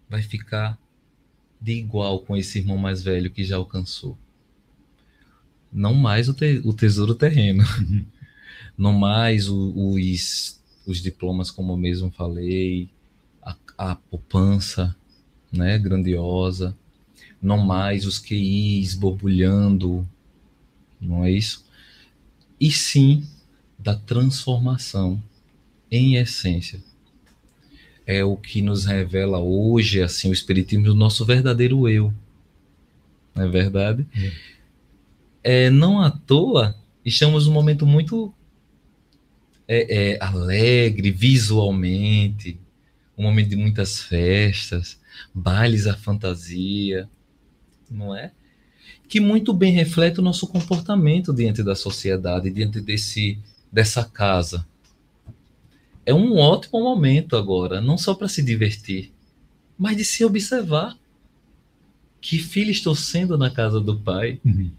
vai 0.09 0.23
ficar 0.23 0.79
de 1.61 1.73
igual 1.73 2.21
com 2.21 2.37
esse 2.37 2.59
irmão 2.59 2.79
mais 2.79 3.03
velho 3.03 3.31
que 3.31 3.45
já 3.45 3.57
alcançou. 3.57 4.17
Não 5.73 5.95
mais 5.95 6.29
o, 6.29 6.35
te, 6.35 6.61
o 6.65 6.73
tesouro 6.73 7.15
terreno, 7.15 7.65
uhum. 7.79 8.05
não 8.79 8.93
mais 8.93 9.49
o, 9.49 9.73
os, 9.75 10.61
os 10.87 11.03
diplomas, 11.03 11.51
como 11.51 11.73
eu 11.73 11.77
mesmo 11.77 12.11
falei, 12.11 12.89
a, 13.43 13.57
a 13.77 13.97
poupança 13.97 14.95
né, 15.53 15.79
grandiosa, 15.79 16.77
não 17.43 17.59
mais 17.59 18.07
os 18.07 18.19
QIs 18.19 18.95
borbulhando, 18.95 20.09
não 21.01 21.25
é 21.25 21.31
isso? 21.31 21.67
E 22.59 22.71
sim 22.71 23.27
da 23.87 23.95
transformação 23.95 25.23
em 25.89 26.17
essência 26.17 26.83
é 28.05 28.25
o 28.25 28.37
que 28.37 28.61
nos 28.61 28.85
revela 28.85 29.39
hoje, 29.39 30.03
assim, 30.03 30.29
o 30.29 30.33
espiritismo 30.33 30.87
do 30.87 30.95
nosso 30.95 31.25
verdadeiro 31.25 31.89
eu. 31.89 32.13
Não 33.33 33.45
é 33.45 33.49
verdade? 33.49 34.05
É. 35.45 35.67
é 35.67 35.71
não 35.71 36.01
à 36.01 36.11
toa, 36.11 36.75
estamos 37.05 37.47
num 37.47 37.53
momento 37.53 37.87
muito 37.87 38.35
é, 39.69 40.15
é, 40.15 40.19
alegre 40.21 41.13
visualmente, 41.13 42.59
um 43.17 43.23
momento 43.23 43.51
de 43.51 43.57
muitas 43.57 44.03
festas, 44.03 44.99
bailes 45.33 45.87
à 45.87 45.97
fantasia, 45.97 47.09
não 47.89 48.17
é? 48.17 48.33
Que 49.09 49.21
muito 49.21 49.53
bem 49.53 49.73
reflete 49.73 50.19
o 50.19 50.23
nosso 50.23 50.49
comportamento 50.49 51.33
diante 51.33 51.63
da 51.63 51.77
sociedade, 51.77 52.51
diante 52.51 52.81
desse, 52.81 53.39
dessa 53.77 54.07
casa 54.07 54.67
é 56.07 56.15
um 56.15 56.39
ótimo 56.39 56.81
momento 56.81 57.37
agora, 57.37 57.79
não 57.79 57.99
só 57.99 58.15
para 58.15 58.27
se 58.27 58.43
divertir, 58.43 59.13
mas 59.77 59.99
de 59.99 60.05
se 60.05 60.25
observar. 60.25 60.97
Que 62.19 62.39
filho 62.39 62.71
estou 62.71 62.95
sendo 62.95 63.37
na 63.37 63.51
casa 63.51 63.79
do 63.79 63.99
Pai, 63.99 64.41
uhum. 64.43 64.71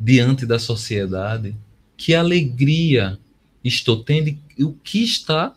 diante 0.00 0.44
da 0.44 0.58
sociedade? 0.58 1.54
Que 1.96 2.12
alegria 2.12 3.20
estou 3.62 4.02
tendo 4.02 4.36
e 4.58 4.64
o 4.64 4.72
que 4.72 5.04
está 5.04 5.54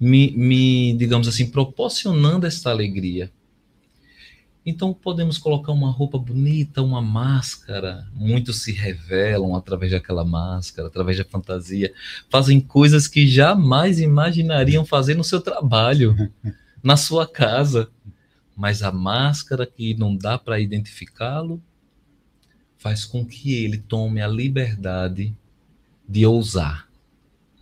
me, 0.00 0.30
me, 0.30 0.94
digamos 0.94 1.28
assim, 1.28 1.50
proporcionando 1.50 2.46
esta 2.46 2.70
alegria? 2.70 3.30
Então 4.66 4.94
podemos 4.94 5.36
colocar 5.36 5.72
uma 5.72 5.90
roupa 5.90 6.18
bonita, 6.18 6.80
uma 6.80 7.02
máscara. 7.02 8.06
Muitos 8.14 8.62
se 8.62 8.72
revelam 8.72 9.54
através 9.54 9.92
daquela 9.92 10.24
máscara, 10.24 10.88
através 10.88 11.18
da 11.18 11.24
fantasia. 11.24 11.92
Fazem 12.30 12.60
coisas 12.60 13.06
que 13.06 13.26
jamais 13.26 14.00
imaginariam 14.00 14.84
fazer 14.84 15.14
no 15.14 15.24
seu 15.24 15.40
trabalho, 15.40 16.32
na 16.82 16.96
sua 16.96 17.26
casa. 17.26 17.90
Mas 18.56 18.82
a 18.82 18.90
máscara 18.90 19.66
que 19.66 19.94
não 19.94 20.16
dá 20.16 20.38
para 20.38 20.60
identificá-lo 20.60 21.62
faz 22.78 23.04
com 23.04 23.24
que 23.24 23.54
ele 23.54 23.78
tome 23.78 24.22
a 24.22 24.28
liberdade 24.28 25.36
de 26.08 26.26
ousar, 26.26 26.88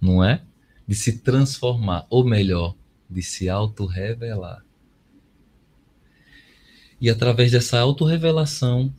não 0.00 0.22
é? 0.22 0.42
De 0.86 0.94
se 0.94 1.18
transformar, 1.18 2.06
ou 2.10 2.24
melhor, 2.24 2.74
de 3.08 3.22
se 3.22 3.48
auto-revelar. 3.48 4.64
E 7.02 7.10
através 7.10 7.50
dessa 7.50 7.80
autorrevelação, 7.80 8.94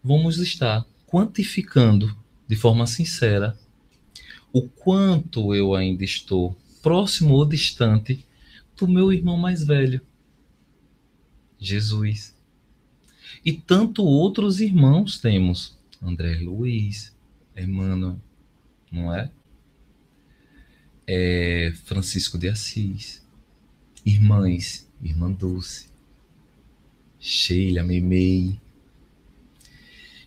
vamos 0.00 0.38
estar 0.38 0.86
quantificando 1.04 2.16
de 2.46 2.54
forma 2.54 2.86
sincera 2.86 3.58
o 4.52 4.68
quanto 4.68 5.52
eu 5.52 5.74
ainda 5.74 6.04
estou 6.04 6.56
próximo 6.80 7.34
ou 7.34 7.44
distante 7.44 8.24
do 8.76 8.86
meu 8.86 9.12
irmão 9.12 9.36
mais 9.36 9.64
velho, 9.64 10.00
Jesus. 11.58 12.32
E 13.44 13.52
tanto 13.52 14.04
outros 14.04 14.60
irmãos 14.60 15.18
temos, 15.18 15.76
André 16.00 16.36
Luiz, 16.36 17.12
Emmanuel, 17.56 18.20
não 18.88 19.12
é? 19.12 19.32
é? 21.08 21.72
Francisco 21.86 22.38
de 22.38 22.48
Assis, 22.48 23.20
irmãs, 24.06 24.88
irmã 25.02 25.32
Dulce, 25.32 25.91
Sheila, 27.22 27.84
Meimei. 27.84 28.60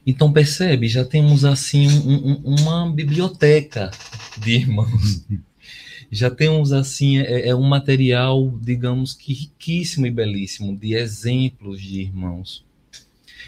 Então 0.08 0.32
percebe, 0.32 0.88
já 0.88 1.04
temos 1.04 1.44
assim 1.44 1.90
um, 1.90 2.32
um, 2.32 2.56
uma 2.62 2.90
biblioteca 2.90 3.92
de 4.38 4.52
irmãos. 4.52 5.26
já 6.10 6.32
temos 6.32 6.72
assim 6.72 7.18
é, 7.18 7.50
é, 7.50 7.56
um 7.56 7.64
material, 7.64 8.58
digamos 8.62 9.14
que 9.14 9.34
riquíssimo 9.34 10.08
e 10.08 10.12
belíssimo 10.12 10.78
de 10.78 10.94
exemplos 10.94 11.82
de 11.82 12.00
irmãos. 12.00 12.64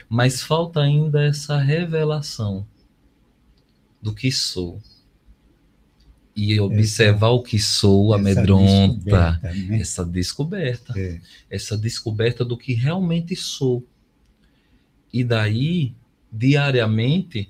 Mas 0.09 0.41
falta 0.41 0.81
ainda 0.81 1.23
essa 1.23 1.57
revelação 1.57 2.67
do 4.01 4.13
que 4.13 4.29
sou. 4.29 4.81
E 6.39 6.59
observar 6.59 7.27
essa, 7.27 7.35
o 7.35 7.41
que 7.41 7.57
sou 7.57 8.13
amedronta, 8.13 8.93
descoberta, 8.93 9.53
né? 9.53 9.79
essa 9.79 10.05
descoberta, 10.05 10.93
é. 10.95 11.19
essa 11.49 11.75
descoberta 11.75 12.45
do 12.45 12.55
que 12.55 12.73
realmente 12.73 13.35
sou. 13.35 13.83
E 15.11 15.23
daí, 15.23 15.95
diariamente, 16.31 17.49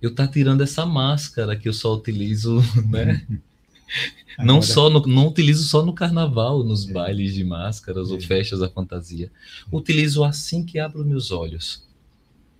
eu 0.00 0.14
tá 0.14 0.26
tirando 0.28 0.62
essa 0.62 0.86
máscara 0.86 1.56
que 1.56 1.68
eu 1.68 1.72
só 1.72 1.94
utilizo, 1.94 2.62
né? 2.88 3.26
Agora... 4.38 4.46
Não 4.46 4.62
só 4.62 4.88
no, 4.88 5.00
não 5.06 5.26
utilizo 5.26 5.64
só 5.64 5.84
no 5.84 5.92
carnaval, 5.92 6.62
nos 6.62 6.88
é. 6.88 6.92
bailes 6.92 7.34
de 7.34 7.42
máscaras 7.42 8.08
é. 8.08 8.12
ou 8.12 8.20
festas 8.20 8.60
da 8.60 8.70
fantasia. 8.70 9.30
Utilizo 9.70 10.22
assim 10.22 10.64
que 10.64 10.78
abro 10.78 11.04
meus 11.04 11.30
olhos. 11.30 11.84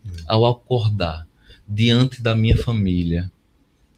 É. 0.05 0.11
Ao 0.27 0.45
acordar 0.45 1.27
diante 1.67 2.21
da 2.21 2.35
minha 2.35 2.57
família, 2.57 3.31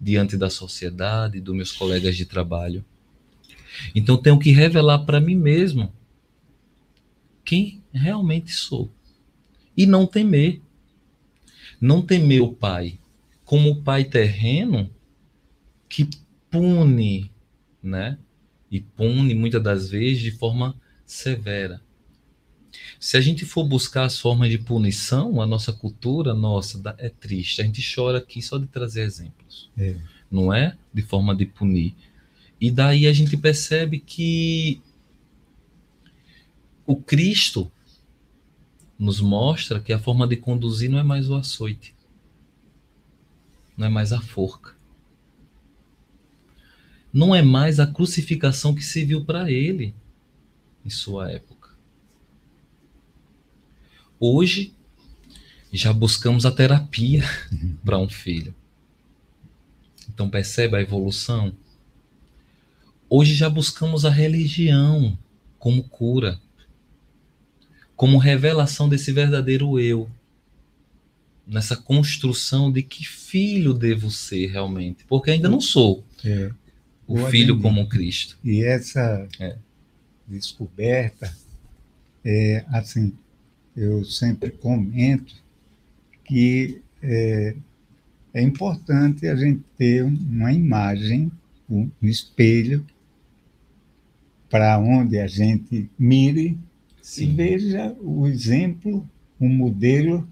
diante 0.03 0.37
da 0.37 0.51
sociedade, 0.51 1.41
dos 1.41 1.55
meus 1.55 1.71
colegas 1.71 2.17
de 2.17 2.27
trabalho. 2.27 2.85
Então 3.95 4.17
tenho 4.17 4.39
que 4.39 4.51
revelar 4.51 4.99
para 5.01 5.21
mim 5.21 5.37
mesmo 5.37 5.93
quem 7.45 7.81
realmente 7.93 8.51
sou. 8.51 8.91
E 9.77 9.87
não 9.87 10.05
temer. 10.05 10.61
Não 11.81 12.03
temer 12.03 12.43
o 12.43 12.53
pai 12.53 12.99
como 13.45 13.71
o 13.71 13.83
pai 13.83 14.05
terreno 14.05 14.91
que 15.87 16.09
pune, 16.51 17.31
né? 17.83 18.19
E 18.71 18.81
pune 18.81 19.35
muitas 19.35 19.63
das 19.63 19.91
vezes 19.91 20.23
de 20.23 20.31
forma 20.31 20.75
severa. 21.05 21.82
Se 23.03 23.17
a 23.17 23.21
gente 23.21 23.45
for 23.45 23.65
buscar 23.65 24.05
as 24.05 24.17
formas 24.17 24.49
de 24.49 24.59
punição, 24.59 25.43
a 25.43 25.47
nossa 25.47 25.73
cultura, 25.73 26.33
nossa, 26.35 26.81
é 26.99 27.09
triste. 27.09 27.61
A 27.61 27.65
gente 27.65 27.83
chora 27.93 28.19
aqui 28.19 28.41
só 28.41 28.59
de 28.59 28.69
trazer 28.69 29.03
exemplos. 29.03 29.69
É. 29.77 29.97
Não 30.31 30.55
é? 30.55 30.79
De 30.95 31.03
forma 31.03 31.35
de 31.35 31.45
punir. 31.45 31.97
E 32.61 32.71
daí 32.71 33.09
a 33.09 33.13
gente 33.13 33.37
percebe 33.37 33.99
que 33.99 34.81
o 36.87 36.95
Cristo 36.95 37.73
nos 38.97 39.21
mostra 39.21 39.81
que 39.81 39.93
a 39.93 39.99
forma 39.99 40.25
de 40.25 40.37
conduzir 40.37 40.89
não 40.89 41.01
é 41.01 41.03
mais 41.03 41.29
o 41.29 41.35
açoite, 41.35 41.97
não 43.77 43.89
é 43.89 43.91
mais 43.91 44.13
a 44.13 44.21
forca, 44.21 44.77
não 47.13 47.35
é 47.35 47.43
mais 47.43 47.81
a 47.81 47.87
crucificação 47.89 48.73
que 48.73 48.85
se 48.85 49.05
viu 49.05 49.25
para 49.25 49.51
ele 49.51 49.93
em 50.85 50.89
sua 50.89 51.33
época. 51.33 51.52
Hoje 54.25 54.73
já 55.73 55.93
buscamos 55.93 56.47
a 56.47 56.53
terapia 56.53 57.25
uhum. 57.51 57.77
para 57.85 57.99
um 57.99 58.09
filho. 58.09 58.55
Então 60.09 60.31
percebe 60.31 60.77
a 60.77 60.81
evolução? 60.81 61.53
Hoje 63.11 63.35
já 63.35 63.51
buscamos 63.51 64.05
a 64.05 64.11
religião 64.11 65.19
como 65.59 65.83
cura, 65.83 66.41
como 67.97 68.17
revelação 68.17 68.89
desse 68.89 69.11
verdadeiro 69.11 69.81
eu, 69.81 70.09
nessa 71.45 71.77
construção 71.77 72.71
de 72.71 72.81
que 72.81 73.05
filho 73.05 73.75
devo 73.75 74.09
ser 74.09 74.47
realmente, 74.47 75.05
porque 75.09 75.33
ainda 75.33 75.49
não 75.49 75.61
sou. 75.61 76.05
É 76.25 76.53
o 77.09 77.27
filho 77.27 77.61
como 77.61 77.89
Cristo. 77.89 78.39
E 78.45 78.63
essa 78.63 79.29
é. 79.41 79.57
descoberta, 80.29 81.37
é, 82.25 82.65
assim, 82.69 83.13
eu 83.77 84.05
sempre 84.05 84.51
comento 84.51 85.35
que 86.25 86.81
é, 87.03 87.55
é 88.35 88.43
importante 88.43 89.27
a 89.27 89.35
gente 89.35 89.63
ter 89.77 90.03
uma 90.05 90.53
imagem, 90.53 91.31
um 91.69 91.91
espelho, 92.03 92.85
para 94.49 94.79
onde 94.79 95.19
a 95.19 95.27
gente 95.27 95.91
mire 95.99 96.59
Sim. 97.01 97.31
e 97.31 97.35
veja 97.35 97.97
o 98.01 98.27
exemplo, 98.27 99.09
o 99.41 99.49
modelo 99.49 100.29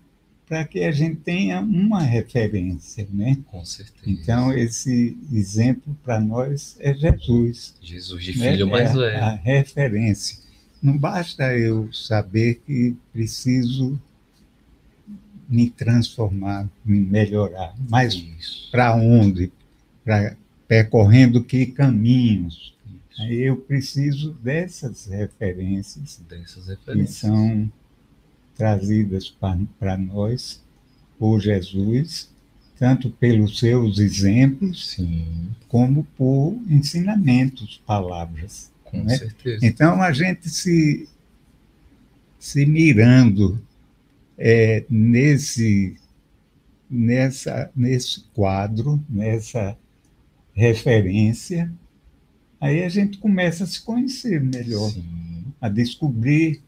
para 0.46 0.64
que 0.64 0.80
a 0.80 0.90
gente 0.90 1.16
tenha 1.16 1.60
uma 1.60 2.02
referência, 2.02 3.06
né? 3.12 3.38
Com 3.46 3.64
certeza. 3.64 4.04
Então 4.04 4.52
esse 4.52 5.16
exemplo 5.32 5.96
para 6.02 6.20
nós 6.20 6.76
é 6.80 6.92
Jesus. 6.92 7.76
Jesus 7.80 8.24
de 8.24 8.36
né? 8.36 8.50
filho 8.50 8.66
né? 8.66 8.72
mais 8.72 8.96
é 8.96 9.16
a, 9.16 9.26
a 9.28 9.34
referência. 9.36 10.39
Não 10.82 10.96
basta 10.96 11.56
eu 11.56 11.92
saber 11.92 12.62
que 12.66 12.96
preciso 13.12 14.00
me 15.48 15.68
transformar, 15.68 16.68
me 16.84 17.00
melhorar, 17.00 17.74
mas 17.88 18.16
para 18.70 18.94
onde? 18.94 19.52
Para 20.04 20.36
percorrendo 20.66 21.42
que 21.42 21.66
caminhos? 21.66 22.72
Aí 23.18 23.42
eu 23.42 23.56
preciso 23.56 24.32
dessas 24.34 25.06
referências, 25.06 26.22
dessas 26.28 26.68
referências. 26.68 27.20
que 27.20 27.26
são 27.26 27.72
trazidas 28.56 29.28
para 29.78 29.98
nós 29.98 30.62
por 31.18 31.40
Jesus, 31.40 32.30
tanto 32.78 33.10
pelos 33.10 33.58
seus 33.58 33.98
exemplos, 33.98 34.92
Sim. 34.92 35.50
como 35.68 36.04
por 36.16 36.58
ensinamentos, 36.68 37.82
palavras. 37.84 38.70
Com 38.90 39.04
né? 39.04 39.16
certeza. 39.16 39.64
Então, 39.64 40.02
a 40.02 40.12
gente 40.12 40.48
se, 40.48 41.08
se 42.38 42.66
mirando 42.66 43.60
é, 44.36 44.84
nesse, 44.88 45.96
nessa, 46.90 47.70
nesse 47.76 48.24
quadro, 48.34 49.02
nessa 49.08 49.76
referência, 50.52 51.72
aí 52.60 52.82
a 52.82 52.88
gente 52.88 53.18
começa 53.18 53.64
a 53.64 53.66
se 53.66 53.80
conhecer 53.80 54.40
melhor, 54.40 54.90
Sim. 54.90 55.44
a 55.60 55.68
descobrir 55.68 56.62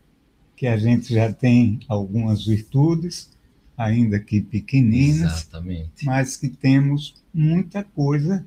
que 0.56 0.66
a 0.66 0.76
gente 0.76 1.12
já 1.12 1.32
tem 1.32 1.80
algumas 1.88 2.46
virtudes, 2.46 3.30
ainda 3.76 4.20
que 4.20 4.40
pequeninas, 4.40 5.42
Exatamente. 5.42 6.04
mas 6.04 6.36
que 6.36 6.48
temos 6.48 7.14
muita 7.34 7.82
coisa 7.82 8.46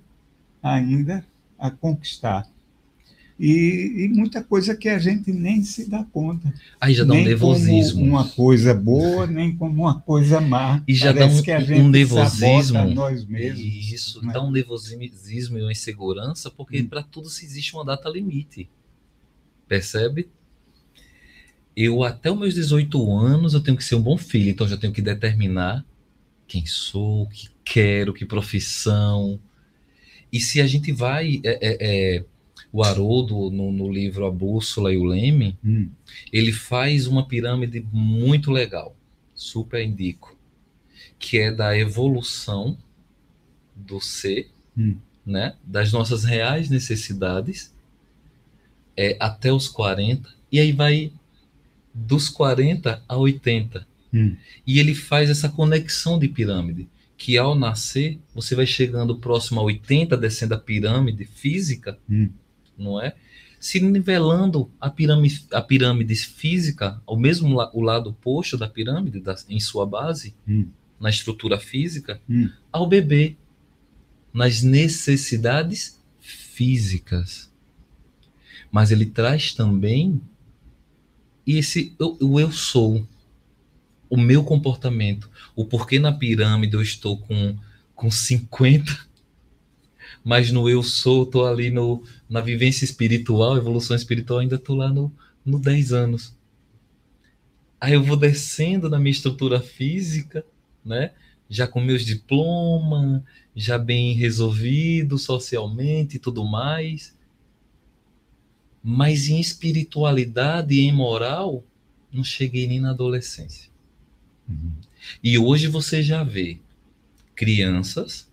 ainda 0.64 1.26
a 1.60 1.70
conquistar. 1.70 2.48
E, 3.38 4.06
e, 4.06 4.08
muita 4.08 4.42
coisa 4.42 4.76
que 4.76 4.88
a 4.88 4.98
gente 4.98 5.32
nem 5.34 5.62
se 5.62 5.90
dá 5.90 6.06
conta. 6.06 6.54
Aí 6.80 6.94
já 6.94 7.04
dá 7.04 7.14
um 7.14 7.24
nervosismo. 7.24 8.00
Como 8.00 8.12
uma 8.12 8.28
coisa 8.30 8.74
boa, 8.74 9.28
nem 9.28 9.56
como 9.56 9.84
uma 9.84 10.00
coisa 10.00 10.40
má. 10.40 10.82
E 10.88 10.96
já 10.96 11.14
Parece 11.14 11.44
dá 11.44 11.76
um, 11.76 11.82
um 11.82 11.90
nervosismo. 11.90 12.86
Nós 12.92 13.26
mesmos, 13.26 13.60
Isso, 13.60 14.26
né? 14.26 14.32
dá 14.32 14.42
um 14.42 14.52
nervosismo 14.52 15.58
e 15.58 15.62
uma 15.62 15.72
insegurança, 15.72 16.50
porque 16.50 16.80
hum. 16.80 16.88
para 16.88 17.04
tudo 17.04 17.30
se 17.30 17.44
existe 17.46 17.74
uma 17.74 17.84
data 17.84 18.08
limite. 18.08 18.70
Percebe? 19.68 20.30
eu 21.76 22.04
até 22.04 22.32
os 22.32 22.40
meus 22.40 22.54
18 22.54 23.12
anos 23.12 23.54
eu 23.54 23.60
tenho 23.60 23.76
que 23.76 23.84
ser 23.84 23.96
um 23.96 24.02
bom 24.02 24.18
filho, 24.18 24.50
então 24.50 24.68
já 24.68 24.78
tenho 24.78 24.94
que 24.94 25.02
determinar 25.02 25.86
quem 26.48 26.66
sou, 26.66 27.24
o 27.24 27.30
que 27.30 27.50
quero, 27.66 28.14
que 28.14 28.26
profissão. 28.26 29.40
E 30.32 30.40
se 30.40 30.62
a 30.62 30.68
gente 30.68 30.92
vai, 30.92 31.42
é, 31.44 31.60
é, 31.62 31.78
é, 32.18 32.26
o 32.76 32.84
Haroldo 32.84 33.50
no, 33.50 33.72
no, 33.72 33.90
livro 33.90 34.26
A 34.26 34.32
Bússola 34.32 34.92
e 34.92 34.98
o 34.98 35.06
Leme, 35.06 35.58
hum. 35.64 35.90
ele 36.30 36.52
faz 36.52 37.08
uma 37.08 37.26
pirâmide 37.26 37.88
muito 37.90 38.52
legal, 38.52 38.94
super 39.34 39.82
indico, 39.82 40.36
que 41.18 41.38
é 41.38 41.54
da 41.54 41.78
evolução 41.78 42.78
do 43.74 44.02
ser, 44.02 44.50
hum. 44.78 44.98
né, 45.26 45.56
das 45.64 45.94
nossas 45.94 46.26
reais 46.26 46.70
necessidades, 46.70 47.74
é, 48.98 49.16
até 49.22 49.54
os 49.54 49.70
40, 49.70 50.30
e 50.52 50.60
aí 50.60 50.74
vai 50.74 51.14
dos 51.94 52.28
40 52.28 53.02
a 53.08 53.16
80. 53.16 53.88
Hum. 54.14 54.36
E 54.68 54.80
ele 54.80 54.94
faz 54.94 55.30
essa 55.30 55.48
conexão 55.48 56.20
de 56.20 56.28
pirâmide, 56.28 56.90
que 57.18 57.38
ao 57.38 57.56
nascer, 57.56 58.20
você 58.34 58.54
vai 58.54 58.66
chegando 58.66 59.16
próximo 59.16 59.62
a 59.62 59.64
80, 59.64 60.18
descendo 60.18 60.56
a 60.56 60.60
pirâmide 60.60 61.24
física, 61.24 61.98
hum. 62.10 62.28
Não 62.78 63.02
é? 63.02 63.16
se 63.66 63.80
nivelando 63.80 64.72
a 64.80 64.92
pirâmide, 64.92 65.44
a 65.52 65.60
pirâmide 65.60 66.16
física, 66.16 67.02
ao 67.04 67.18
mesmo 67.18 67.56
la, 67.56 67.72
o 67.74 67.82
lado 67.82 68.12
oposto 68.12 68.56
da 68.56 68.68
pirâmide, 68.68 69.20
da, 69.20 69.36
em 69.50 69.60
sua 69.60 69.88
base, 69.88 70.36
Hum. 70.48 70.68
na 71.00 71.10
estrutura 71.10 71.58
física, 71.58 72.22
Hum. 72.30 72.48
ao 72.72 72.86
bebê, 72.86 73.36
nas 74.32 74.62
necessidades 74.62 76.00
físicas. 76.20 77.52
Mas 78.72 78.92
ele 78.92 79.08
traz 79.08 79.54
também 79.54 80.22
esse 81.48 81.96
o, 82.00 82.34
o 82.34 82.40
eu 82.40 82.52
sou, 82.52 83.08
o 84.08 84.16
meu 84.16 84.44
comportamento, 84.44 85.28
o 85.56 85.66
porquê 85.66 85.98
na 85.98 86.12
pirâmide 86.12 86.76
eu 86.76 86.84
estou 86.84 87.18
com, 87.18 87.58
com 87.96 88.12
50, 88.12 89.08
mas 90.24 90.52
no 90.52 90.70
eu 90.70 90.84
sou, 90.84 91.24
estou 91.24 91.48
ali 91.48 91.72
no, 91.72 92.04
na 92.30 92.42
vivência 92.42 92.86
espiritual, 92.86 93.58
evolução 93.58 93.96
espiritual, 93.96 94.40
ainda 94.40 94.56
estou 94.56 94.76
lá 94.76 94.90
no, 94.90 95.12
no 95.46 95.60
10 95.60 95.94
anos. 95.94 96.36
Aí 97.80 97.94
eu 97.94 98.04
vou 98.04 98.18
descendo 98.18 98.90
na 98.90 98.98
minha 98.98 99.12
estrutura 99.12 99.60
física, 99.60 100.46
né? 100.84 101.12
Já 101.48 101.68
com 101.68 101.80
meus 101.80 102.04
diplomas, 102.04 103.22
já 103.56 103.78
bem 103.78 104.14
resolvido 104.14 105.18
socialmente 105.18 106.16
e 106.16 106.20
tudo 106.20 106.44
mais. 106.44 107.16
Mas 108.84 109.28
em 109.28 109.40
espiritualidade 109.40 110.74
e 110.74 110.82
em 110.82 110.92
moral, 110.92 111.64
não 112.12 112.24
cheguei 112.24 112.68
nem 112.68 112.80
na 112.80 112.92
adolescência. 112.92 113.70
Uhum. 114.50 114.72
E 115.24 115.38
hoje 115.38 115.68
você 115.68 116.02
já 116.02 116.24
vê 116.24 116.60
crianças 117.36 118.28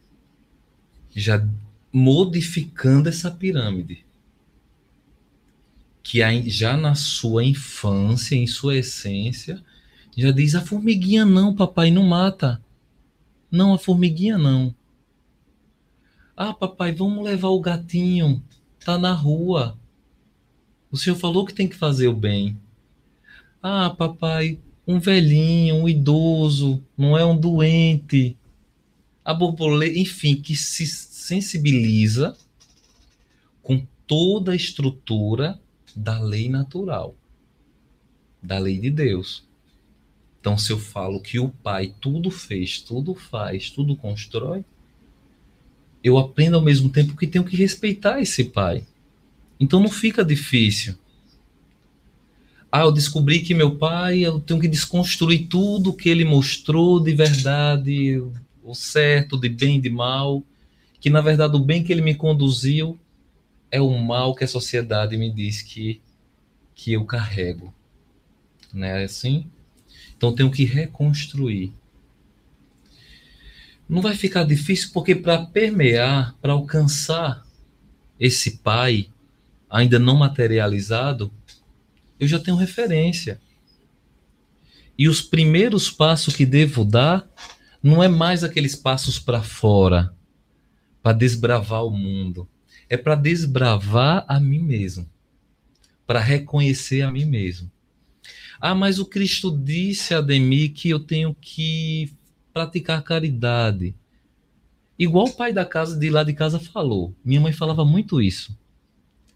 já 1.14 1.46
modificando 1.92 3.08
essa 3.08 3.30
pirâmide. 3.30 4.04
Que 6.02 6.20
já 6.48 6.76
na 6.76 6.94
sua 6.94 7.44
infância, 7.44 8.34
em 8.34 8.46
sua 8.46 8.76
essência, 8.76 9.62
já 10.16 10.30
diz: 10.30 10.54
a 10.54 10.60
formiguinha 10.60 11.24
não, 11.24 11.54
papai, 11.54 11.90
não 11.90 12.04
mata. 12.04 12.62
Não, 13.50 13.74
a 13.74 13.78
formiguinha 13.78 14.38
não. 14.38 14.74
Ah, 16.36 16.52
papai, 16.52 16.92
vamos 16.92 17.24
levar 17.24 17.48
o 17.48 17.60
gatinho. 17.60 18.42
Tá 18.84 18.98
na 18.98 19.12
rua. 19.12 19.78
O 20.90 20.96
senhor 20.96 21.16
falou 21.16 21.46
que 21.46 21.54
tem 21.54 21.68
que 21.68 21.76
fazer 21.76 22.08
o 22.08 22.16
bem. 22.16 22.58
Ah, 23.62 23.90
papai, 23.90 24.58
um 24.86 24.98
velhinho, 24.98 25.76
um 25.76 25.88
idoso, 25.88 26.82
não 26.96 27.16
é 27.16 27.24
um 27.24 27.36
doente. 27.36 28.36
A 29.24 29.32
borboleta, 29.32 29.98
enfim, 29.98 30.34
que 30.34 30.56
se 30.56 30.86
sensibiliza 31.22 32.36
com 33.62 33.86
toda 34.06 34.52
a 34.52 34.56
estrutura 34.56 35.60
da 35.94 36.20
lei 36.20 36.48
natural, 36.48 37.14
da 38.42 38.58
lei 38.58 38.78
de 38.78 38.90
Deus. 38.90 39.44
Então, 40.40 40.58
se 40.58 40.72
eu 40.72 40.78
falo 40.78 41.20
que 41.20 41.38
o 41.38 41.48
Pai 41.48 41.94
tudo 42.00 42.30
fez, 42.30 42.80
tudo 42.80 43.14
faz, 43.14 43.70
tudo 43.70 43.96
constrói, 43.96 44.64
eu 46.02 46.18
aprendo 46.18 46.56
ao 46.56 46.62
mesmo 46.62 46.88
tempo 46.88 47.16
que 47.16 47.28
tenho 47.28 47.44
que 47.44 47.56
respeitar 47.56 48.20
esse 48.20 48.44
Pai. 48.44 48.84
Então, 49.60 49.78
não 49.78 49.88
fica 49.88 50.24
difícil. 50.24 50.96
Ah, 52.70 52.80
eu 52.80 52.90
descobri 52.90 53.40
que 53.40 53.54
meu 53.54 53.76
pai, 53.76 54.20
eu 54.20 54.40
tenho 54.40 54.58
que 54.58 54.66
desconstruir 54.66 55.46
tudo 55.46 55.92
que 55.92 56.08
ele 56.08 56.24
mostrou 56.24 56.98
de 56.98 57.12
verdade, 57.12 58.18
o 58.64 58.74
certo, 58.74 59.36
de 59.36 59.50
bem, 59.50 59.78
de 59.78 59.90
mal, 59.90 60.42
que 61.02 61.10
na 61.10 61.20
verdade 61.20 61.56
o 61.56 61.58
bem 61.58 61.82
que 61.82 61.92
ele 61.92 62.00
me 62.00 62.14
conduziu 62.14 62.96
é 63.72 63.80
o 63.80 63.98
mal 63.98 64.36
que 64.36 64.44
a 64.44 64.48
sociedade 64.48 65.16
me 65.16 65.28
diz 65.32 65.60
que, 65.60 66.00
que 66.76 66.92
eu 66.92 67.04
carrego. 67.04 67.74
Não 68.72 68.86
é 68.86 69.02
assim? 69.02 69.50
Então 70.16 70.32
tenho 70.32 70.48
que 70.48 70.64
reconstruir. 70.64 71.74
Não 73.88 74.00
vai 74.00 74.14
ficar 74.14 74.44
difícil 74.44 74.90
porque 74.92 75.12
para 75.12 75.44
permear, 75.44 76.36
para 76.40 76.52
alcançar 76.52 77.44
esse 78.18 78.58
pai 78.58 79.10
ainda 79.68 79.98
não 79.98 80.14
materializado, 80.14 81.32
eu 82.20 82.28
já 82.28 82.38
tenho 82.38 82.56
referência. 82.56 83.40
E 84.96 85.08
os 85.08 85.20
primeiros 85.20 85.90
passos 85.90 86.36
que 86.36 86.46
devo 86.46 86.84
dar 86.84 87.28
não 87.82 88.00
é 88.00 88.06
mais 88.06 88.44
aqueles 88.44 88.76
passos 88.76 89.18
para 89.18 89.42
fora, 89.42 90.14
para 91.02 91.12
desbravar 91.12 91.84
o 91.84 91.90
mundo. 91.90 92.48
É 92.88 92.96
para 92.96 93.14
desbravar 93.14 94.24
a 94.28 94.38
mim 94.38 94.60
mesmo, 94.60 95.08
para 96.06 96.20
reconhecer 96.20 97.02
a 97.02 97.10
mim 97.10 97.24
mesmo. 97.24 97.70
Ah, 98.60 98.74
mas 98.74 98.98
o 98.98 99.06
Cristo 99.06 99.50
disse 99.50 100.14
a 100.14 100.18
Ademir 100.18 100.72
que 100.72 100.90
eu 100.90 101.00
tenho 101.00 101.34
que 101.40 102.12
praticar 102.52 103.02
caridade. 103.02 103.94
Igual 104.98 105.26
o 105.26 105.32
pai 105.32 105.52
da 105.52 105.64
casa 105.64 105.98
de 105.98 106.10
lá 106.10 106.22
de 106.22 106.32
casa 106.32 106.60
falou. 106.60 107.12
Minha 107.24 107.40
mãe 107.40 107.52
falava 107.52 107.84
muito 107.84 108.22
isso. 108.22 108.56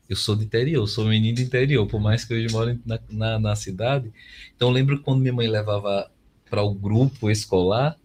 Eu 0.08 0.14
sou 0.14 0.36
de 0.36 0.44
interior, 0.44 0.86
sou 0.86 1.06
menino 1.06 1.36
de 1.36 1.42
interior, 1.42 1.84
por 1.88 2.00
mais 2.00 2.24
que 2.24 2.34
hoje 2.34 2.52
moro 2.52 2.78
na, 2.86 3.00
na, 3.10 3.38
na 3.40 3.56
cidade. 3.56 4.12
Então, 4.54 4.70
lembro 4.70 5.00
quando 5.00 5.20
minha 5.20 5.32
mãe 5.32 5.48
levava 5.48 6.08
para 6.48 6.62
o 6.62 6.72
grupo 6.72 7.28
escolar, 7.28 7.98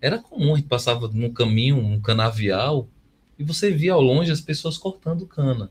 era 0.00 0.18
comum, 0.18 0.54
a 0.54 0.56
gente 0.56 0.68
passava 0.68 1.08
num 1.08 1.32
caminho, 1.32 1.76
um 1.78 2.00
canavial, 2.00 2.88
e 3.38 3.44
você 3.44 3.70
via 3.70 3.92
ao 3.92 4.00
longe 4.00 4.30
as 4.30 4.40
pessoas 4.40 4.76
cortando 4.78 5.26
cana. 5.26 5.70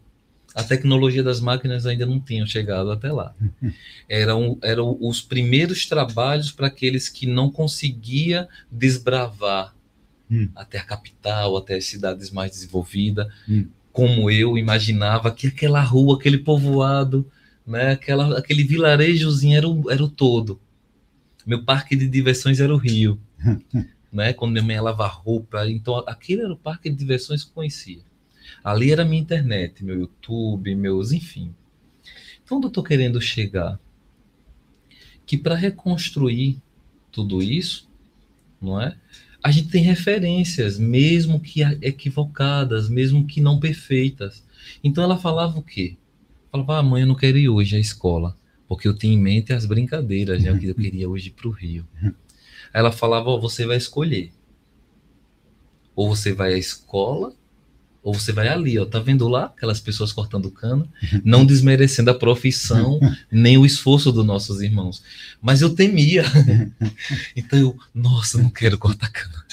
A 0.56 0.64
tecnologia 0.64 1.22
das 1.22 1.40
máquinas 1.40 1.86
ainda 1.86 2.06
não 2.06 2.20
tinha 2.20 2.46
chegado 2.46 2.90
até 2.92 3.12
lá. 3.12 3.36
Eram, 4.10 4.58
eram 4.64 4.98
os 5.00 5.22
primeiros 5.22 5.86
trabalhos 5.86 6.52
para 6.52 6.68
aqueles 6.68 7.10
que 7.10 7.26
não 7.28 7.52
conseguia 7.52 8.48
desbravar 8.72 9.76
Hum. 10.30 10.50
até 10.56 10.78
a 10.78 10.84
capital, 10.84 11.56
até 11.56 11.76
as 11.76 11.86
cidades 11.86 12.32
mais 12.32 12.52
desenvolvidas, 12.52 13.28
Hum. 13.48 13.68
como 13.94 14.30
eu 14.30 14.58
imaginava 14.58 15.32
que 15.32 15.48
aquela 15.48 15.80
rua, 15.82 16.18
aquele 16.18 16.38
povoado, 16.38 17.26
né, 17.66 17.92
aquela, 17.92 18.38
aquele 18.38 18.64
vilarejozinho 18.64 19.56
era 19.58 19.68
o, 19.70 19.90
era 19.90 20.04
o 20.04 20.10
todo. 20.10 20.60
Meu 21.46 21.64
parque 21.64 21.96
de 21.96 22.08
diversões 22.10 22.60
era 22.60 22.74
o 22.74 22.78
Rio, 22.78 23.18
né, 24.12 24.34
quando 24.34 24.52
minha 24.52 24.64
mãe 24.64 24.76
ia 24.76 24.82
lavar 24.82 25.12
roupa, 25.12 25.70
então 25.70 25.98
aquele 26.08 26.42
era 26.42 26.54
o 26.54 26.58
parque 26.58 26.90
de 26.90 26.96
diversões 26.96 27.44
que 27.44 27.50
eu 27.50 27.56
conhecia. 27.56 28.02
Ali 28.64 28.92
era 28.92 29.06
minha 29.06 29.22
internet, 29.22 29.84
meu 29.84 30.00
YouTube, 30.00 30.74
meus, 30.76 31.12
enfim. 31.12 31.54
Então, 32.44 32.58
onde 32.58 32.68
eu 32.68 32.70
estou 32.70 32.84
querendo 32.84 33.20
chegar? 33.22 33.80
Que 35.26 35.38
para 35.38 35.56
reconstruir 35.56 36.58
tudo 37.12 37.42
isso, 37.42 37.90
não 38.62 38.80
é? 38.82 38.96
A 39.44 39.52
gente 39.52 39.70
tem 39.70 39.84
referências, 39.84 40.80
mesmo 40.80 41.40
que 41.40 41.62
equivocadas, 41.82 42.90
mesmo 42.90 43.26
que 43.26 43.40
não 43.40 43.60
perfeitas. 43.60 44.44
Então 44.84 45.04
ela 45.04 45.18
falava 45.18 45.60
o 45.60 45.64
quê? 45.64 45.98
Falava, 46.52 46.80
ah, 46.80 46.84
mãe, 46.84 47.02
eu 47.02 47.08
não 47.08 47.16
quero 47.16 47.38
ir 47.38 47.50
hoje 47.50 47.76
à 47.76 47.80
escola, 47.80 48.38
porque 48.68 48.88
eu 48.88 48.96
tinha 48.96 49.14
em 49.14 49.20
mente 49.20 49.54
as 49.54 49.66
brincadeiras, 49.66 50.42
né? 50.44 50.52
O 50.52 50.60
que 50.60 50.68
eu 50.68 50.76
queria 50.76 51.10
hoje 51.10 51.30
para 51.30 51.48
o 51.48 51.52
Rio. 51.52 51.86
Aí 52.74 52.80
ela 52.80 52.92
falava, 52.92 53.30
ó, 53.30 53.40
você 53.40 53.66
vai 53.66 53.78
escolher. 53.78 54.32
Ou 55.96 56.16
você 56.16 56.34
vai 56.34 56.54
à 56.54 56.58
escola, 56.58 57.34
ou 58.04 58.14
você 58.14 58.32
vai 58.32 58.48
ali, 58.48 58.80
ó, 58.80 58.86
tá 58.86 59.00
vendo 59.00 59.28
lá 59.28 59.46
aquelas 59.46 59.82
pessoas 59.82 60.14
cortando 60.14 60.50
cana, 60.50 60.88
não 61.26 61.46
desmerecendo 61.46 62.10
a 62.10 62.16
profissão 62.16 63.00
nem 63.30 63.58
o 63.58 63.66
esforço 63.66 64.12
dos 64.12 64.26
nossos 64.26 64.62
irmãos. 64.62 65.04
Mas 65.42 65.62
eu 65.62 65.74
temia. 65.74 66.24
Então 67.36 67.60
eu, 67.60 67.78
nossa, 67.94 68.38
não 68.38 68.50
quero 68.50 68.78
cortar 68.78 69.10
cana. 69.10 69.46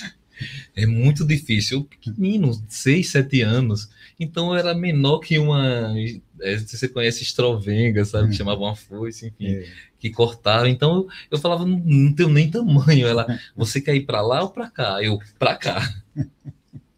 É 0.75 0.87
muito 0.87 1.25
difícil. 1.25 1.79
Eu 1.79 1.85
pequenino, 1.85 2.63
seis, 2.69 3.09
sete 3.11 3.43
anos. 3.43 3.89
Então 4.19 4.49
eu 4.49 4.55
era 4.57 4.75
menor 4.75 5.19
que 5.19 5.39
uma. 5.39 5.93
É, 6.41 6.59
se 6.59 6.77
você 6.77 6.89
conhece 6.89 7.23
estrovenga, 7.23 8.05
sabe? 8.05 8.29
Que 8.31 8.35
chamava 8.37 8.61
uma 8.61 8.75
foice, 8.75 9.29
enfim, 9.29 9.47
É. 9.47 9.69
que 9.99 10.11
cortava. 10.11 10.69
Então 10.69 10.97
eu, 10.97 11.09
eu 11.33 11.39
falava, 11.39 11.65
não, 11.65 11.79
não 11.79 12.13
tenho 12.13 12.29
nem 12.29 12.51
tamanho. 12.51 13.07
Ela, 13.07 13.27
você 13.57 13.81
quer 13.81 13.95
ir 13.95 14.05
para 14.07 14.21
lá 14.21 14.43
ou 14.43 14.51
para 14.51 14.69
cá? 14.71 15.03
Eu, 15.03 15.19
para 15.39 15.57
cá. 15.57 15.95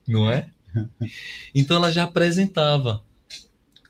Não 0.07 0.31
é? 0.31 0.49
Então 1.55 1.77
ela 1.79 1.91
já 1.91 2.05
apresentava 2.05 3.03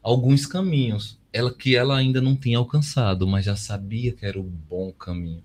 alguns 0.03 0.47
caminhos, 0.47 1.19
ela 1.33 1.53
que 1.53 1.77
ela 1.77 1.97
ainda 1.97 2.21
não 2.23 2.35
tinha 2.37 2.57
alcançado, 2.57 3.27
mas 3.27 3.45
já 3.45 3.55
sabia 3.57 4.13
que 4.13 4.25
era 4.25 4.39
o 4.41 4.43
bom 4.43 4.93
caminho. 4.93 5.45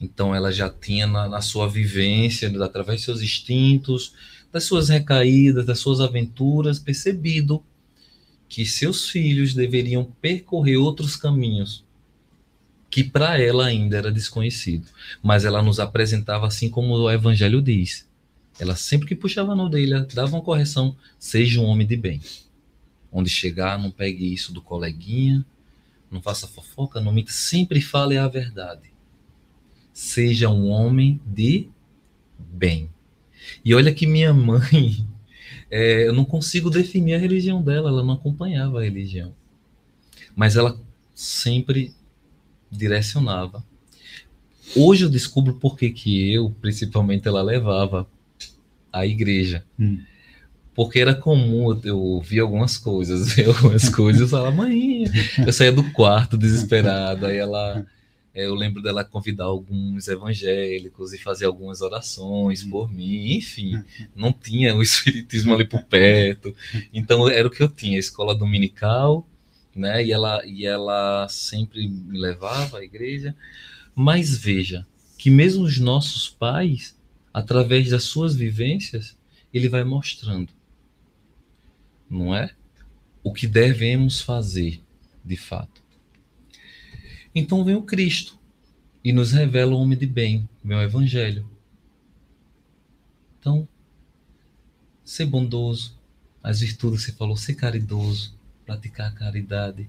Então 0.00 0.34
ela 0.34 0.52
já 0.52 0.68
tinha 0.70 1.06
na, 1.06 1.28
na 1.28 1.40
sua 1.40 1.68
vivência, 1.68 2.48
através 2.62 3.00
de 3.00 3.06
seus 3.06 3.22
instintos, 3.22 4.12
das 4.52 4.64
suas 4.64 4.88
recaídas, 4.90 5.66
das 5.66 5.78
suas 5.80 6.00
aventuras, 6.00 6.78
percebido 6.78 7.64
que 8.48 8.64
seus 8.64 9.08
filhos 9.08 9.54
deveriam 9.54 10.04
percorrer 10.20 10.76
outros 10.76 11.16
caminhos 11.16 11.86
que 12.96 13.04
para 13.04 13.38
ela 13.38 13.66
ainda 13.66 13.96
era 13.96 14.10
desconhecido, 14.10 14.86
mas 15.22 15.44
ela 15.44 15.62
nos 15.62 15.78
apresentava 15.78 16.46
assim 16.46 16.70
como 16.70 16.94
o 16.94 17.10
evangelho 17.10 17.60
diz. 17.60 18.08
Ela 18.58 18.74
sempre 18.74 19.06
que 19.06 19.14
puxava 19.14 19.54
na 19.54 19.64
orelha, 19.64 20.06
dava 20.14 20.34
uma 20.34 20.42
correção, 20.42 20.96
seja 21.18 21.60
um 21.60 21.64
homem 21.64 21.86
de 21.86 21.96
bem. 21.96 22.22
Onde 23.12 23.28
chegar, 23.28 23.78
não 23.78 23.90
pegue 23.90 24.32
isso 24.32 24.52
do 24.52 24.62
coleguinha, 24.62 25.44
não 26.10 26.22
faça 26.22 26.46
fofoca, 26.46 27.00
não 27.00 27.12
minta, 27.12 27.32
sempre 27.32 27.80
fale 27.80 28.16
a 28.16 28.26
verdade. 28.28 28.90
Seja 29.92 30.48
um 30.48 30.68
homem 30.68 31.20
de 31.26 31.68
bem. 32.38 32.88
E 33.64 33.74
olha 33.74 33.92
que 33.92 34.06
minha 34.06 34.32
mãe, 34.34 35.06
é, 35.70 36.06
eu 36.06 36.12
não 36.12 36.24
consigo 36.24 36.70
definir 36.70 37.14
a 37.14 37.18
religião 37.18 37.62
dela, 37.62 37.90
ela 37.90 38.04
não 38.04 38.14
acompanhava 38.14 38.80
a 38.80 38.84
religião. 38.84 39.34
Mas 40.34 40.56
ela 40.56 40.78
sempre 41.14 41.94
direcionava. 42.70 43.64
Hoje 44.74 45.04
eu 45.04 45.08
descubro 45.08 45.54
por 45.54 45.76
que, 45.76 45.90
que 45.90 46.32
eu, 46.32 46.54
principalmente, 46.60 47.26
ela 47.26 47.42
levava 47.42 48.06
à 48.92 49.06
igreja. 49.06 49.64
Hum. 49.78 50.00
Porque 50.74 50.98
era 50.98 51.14
comum 51.14 51.80
eu 51.84 51.98
ouvir 51.98 52.40
algumas 52.40 52.76
coisas, 52.76 53.32
ver 53.32 53.48
algumas 53.48 53.88
coisas, 53.88 54.22
eu 54.22 54.28
falava, 54.28 54.54
mãe, 54.54 55.04
eu 55.44 55.52
saía 55.52 55.72
do 55.72 55.90
quarto 55.92 56.36
desesperado, 56.36 57.26
aí 57.26 57.38
ela 57.38 57.86
eu 58.44 58.54
lembro 58.54 58.82
dela 58.82 59.02
convidar 59.02 59.44
alguns 59.44 60.08
evangélicos 60.08 61.14
e 61.14 61.18
fazer 61.18 61.46
algumas 61.46 61.80
orações 61.80 62.62
hum. 62.62 62.70
por 62.70 62.92
mim, 62.92 63.32
enfim, 63.32 63.82
não 64.14 64.32
tinha 64.32 64.74
o 64.74 64.82
espiritismo 64.82 65.54
ali 65.54 65.64
por 65.64 65.82
perto. 65.84 66.54
Então 66.92 67.28
era 67.28 67.48
o 67.48 67.50
que 67.50 67.62
eu 67.62 67.68
tinha, 67.68 67.98
escola 67.98 68.34
dominical, 68.34 69.26
né? 69.74 70.04
E 70.04 70.12
ela 70.12 70.44
e 70.44 70.66
ela 70.66 71.26
sempre 71.28 71.88
me 71.88 72.18
levava 72.18 72.78
à 72.78 72.84
igreja. 72.84 73.34
Mas 73.94 74.36
veja 74.36 74.86
que 75.16 75.30
mesmo 75.30 75.64
os 75.64 75.78
nossos 75.78 76.28
pais, 76.28 76.94
através 77.32 77.90
das 77.90 78.04
suas 78.04 78.36
vivências, 78.36 79.16
ele 79.52 79.68
vai 79.68 79.82
mostrando, 79.82 80.52
não 82.08 82.34
é? 82.34 82.50
O 83.22 83.32
que 83.32 83.46
devemos 83.46 84.20
fazer, 84.20 84.82
de 85.24 85.36
fato. 85.36 85.85
Então 87.38 87.62
vem 87.62 87.74
o 87.74 87.82
Cristo 87.82 88.38
e 89.04 89.12
nos 89.12 89.30
revela 89.30 89.74
o 89.74 89.78
homem 89.78 89.98
de 89.98 90.06
bem, 90.06 90.48
vem 90.64 90.78
o 90.78 90.80
Evangelho. 90.80 91.46
Então, 93.38 93.68
ser 95.04 95.26
bondoso, 95.26 96.00
as 96.42 96.60
virtudes 96.60 97.04
que 97.04 97.10
você 97.10 97.16
falou, 97.18 97.36
ser 97.36 97.52
caridoso, 97.52 98.34
praticar 98.64 99.08
a 99.08 99.14
caridade. 99.14 99.86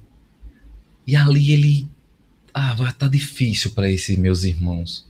E 1.07 1.15
ali 1.15 1.53
ele, 1.53 1.89
ah, 2.53 2.73
vai 2.73 2.91
tá 2.91 3.07
difícil 3.07 3.71
para 3.71 3.89
esses 3.89 4.17
meus 4.17 4.43
irmãos. 4.43 5.07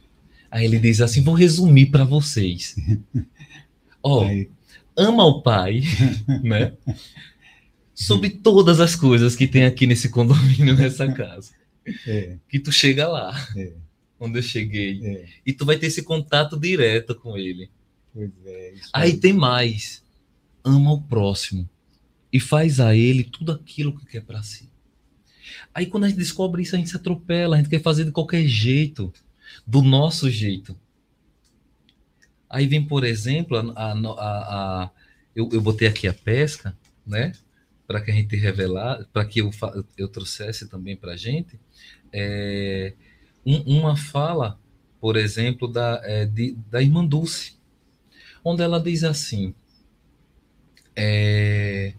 Aí 0.52 0.64
ele 0.64 0.78
diz 0.78 1.02
assim: 1.02 1.24
vou 1.24 1.34
resumir 1.34 1.88
para 1.88 2.04
vocês. 2.04 2.76
Ó, 4.04 4.28
oh, 4.28 4.46
ama 4.96 5.26
o 5.26 5.42
pai, 5.42 5.82
né? 6.44 6.74
Sobre 7.96 8.30
todas 8.30 8.80
as 8.80 8.96
coisas 8.96 9.36
que 9.36 9.48
tem 9.48 9.66
aqui 9.66 9.88
nesse 9.88 10.10
condomínio, 10.10 10.76
nessa 10.76 11.12
casa. 11.12 11.58
É. 12.06 12.38
Que 12.50 12.60
tu 12.60 12.72
chega 12.72 13.08
lá, 13.08 13.34
é. 13.56 13.74
onde 14.20 14.40
eu 14.40 14.44
cheguei, 14.44 15.06
é. 15.06 15.26
e 15.46 15.54
tu 15.54 15.66
vai 15.66 15.78
ter 15.78 15.88
esse 15.88 16.04
contato 16.04 16.60
direto 16.60 17.16
com 17.16 17.38
ele. 17.38 17.70
É, 18.46 18.74
aí 18.94 19.18
tem 19.18 19.34
mais. 19.34 20.04
Ama 20.64 20.94
o 20.94 21.02
próximo 21.02 21.70
e 22.32 22.40
faz 22.40 22.80
a 22.80 22.96
ele 22.96 23.24
tudo 23.24 23.52
aquilo 23.52 23.98
que 23.98 24.06
quer 24.06 24.22
para 24.22 24.44
si. 24.44 24.70
Aí 25.74 25.86
quando 25.86 26.06
a 26.06 26.10
gente 26.10 26.18
descobre 26.18 26.62
isso, 26.62 26.76
a 26.76 26.80
gente 26.80 26.90
se 26.90 26.96
atropela, 26.96 27.56
a 27.56 27.60
gente 27.60 27.70
quer 27.70 27.82
fazer 27.82 28.04
de 28.04 28.12
qualquer 28.12 28.46
jeito, 28.46 29.14
do 29.66 29.82
nosso 29.82 30.30
jeito. 30.30 30.78
Aí 32.50 32.68
vem, 32.68 32.84
por 32.84 33.04
exemplo, 33.04 33.58
a, 33.58 33.92
a, 33.92 33.94
a 33.94 34.92
eu, 35.36 35.50
eu 35.52 35.62
botei 35.62 35.88
aqui 35.88 36.08
a 36.08 36.14
pesca, 36.14 36.76
né? 37.06 37.34
Para 37.86 38.02
que 38.02 38.12
a 38.12 38.14
gente 38.14 38.36
revelar, 38.36 39.06
para 39.14 39.26
que 39.26 39.40
eu, 39.40 39.52
eu 39.98 40.08
trouxesse 40.08 40.68
também 40.68 40.96
para 40.96 41.14
a 41.14 41.18
gente, 41.18 41.60
é, 42.18 42.94
um, 43.46 43.80
uma 43.80 43.96
fala, 43.96 44.60
por 45.00 45.16
exemplo, 45.16 45.68
da, 45.68 46.02
é, 46.04 46.26
de, 46.26 46.54
da 46.70 46.82
irmã 46.82 47.06
Dulce, 47.06 47.54
onde 48.44 48.64
ela 48.64 48.80
diz 48.80 49.04
assim: 49.04 49.54
é, 50.96 51.94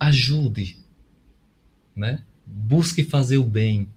ajude, 0.00 0.78
né? 1.94 2.24
busque 2.46 3.04
fazer 3.04 3.38
o 3.38 3.44
bem. 3.44 3.88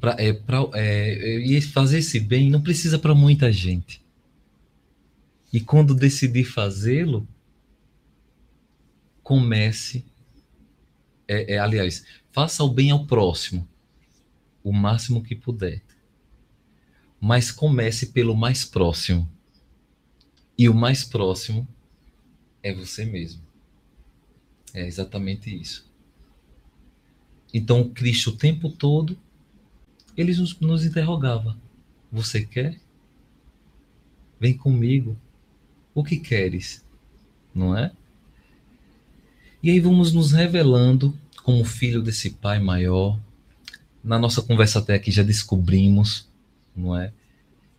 Pra, 0.00 0.14
é, 0.18 0.32
pra, 0.32 0.58
é, 0.74 1.38
e 1.40 1.60
fazer 1.60 1.98
esse 1.98 2.20
bem 2.20 2.50
não 2.50 2.62
precisa 2.62 2.98
para 2.98 3.14
muita 3.14 3.50
gente. 3.50 4.02
E 5.52 5.60
quando 5.60 5.94
decidir 5.94 6.44
fazê-lo, 6.44 7.26
comece. 9.22 10.04
É, 11.28 11.54
é, 11.54 11.58
aliás, 11.58 12.04
Faça 12.38 12.62
o 12.62 12.68
bem 12.68 12.92
ao 12.92 13.04
próximo, 13.04 13.66
o 14.62 14.72
máximo 14.72 15.24
que 15.24 15.34
puder. 15.34 15.82
Mas 17.20 17.50
comece 17.50 18.12
pelo 18.12 18.36
mais 18.36 18.64
próximo. 18.64 19.28
E 20.56 20.68
o 20.68 20.74
mais 20.74 21.02
próximo 21.02 21.66
é 22.62 22.72
você 22.72 23.04
mesmo. 23.04 23.42
É 24.72 24.86
exatamente 24.86 25.52
isso. 25.52 25.90
Então, 27.52 27.88
Cristo 27.88 28.30
o 28.30 28.36
tempo 28.36 28.70
todo, 28.70 29.18
ele 30.16 30.32
nos, 30.36 30.56
nos 30.60 30.84
interrogava: 30.84 31.58
Você 32.12 32.46
quer? 32.46 32.78
Vem 34.38 34.56
comigo. 34.56 35.18
O 35.92 36.04
que 36.04 36.18
queres? 36.20 36.84
Não 37.52 37.76
é? 37.76 37.90
E 39.60 39.70
aí 39.70 39.80
vamos 39.80 40.12
nos 40.12 40.30
revelando 40.30 41.18
como 41.42 41.64
filho 41.64 42.00
desse 42.00 42.30
pai 42.30 42.60
maior. 42.60 43.18
Na 44.04 44.16
nossa 44.16 44.40
conversa 44.40 44.78
até 44.78 44.94
aqui 44.94 45.10
já 45.10 45.24
descobrimos, 45.24 46.28
não 46.76 46.96
é? 46.96 47.12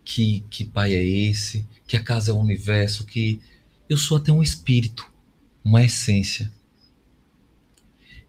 Que, 0.04 0.44
que 0.50 0.62
pai 0.62 0.92
é 0.92 1.02
esse, 1.02 1.66
que 1.86 1.96
a 1.96 2.02
casa 2.02 2.32
é 2.32 2.34
o 2.34 2.38
universo, 2.38 3.06
que 3.06 3.40
eu 3.88 3.96
sou 3.96 4.18
até 4.18 4.30
um 4.30 4.42
espírito, 4.42 5.10
uma 5.64 5.82
essência. 5.82 6.52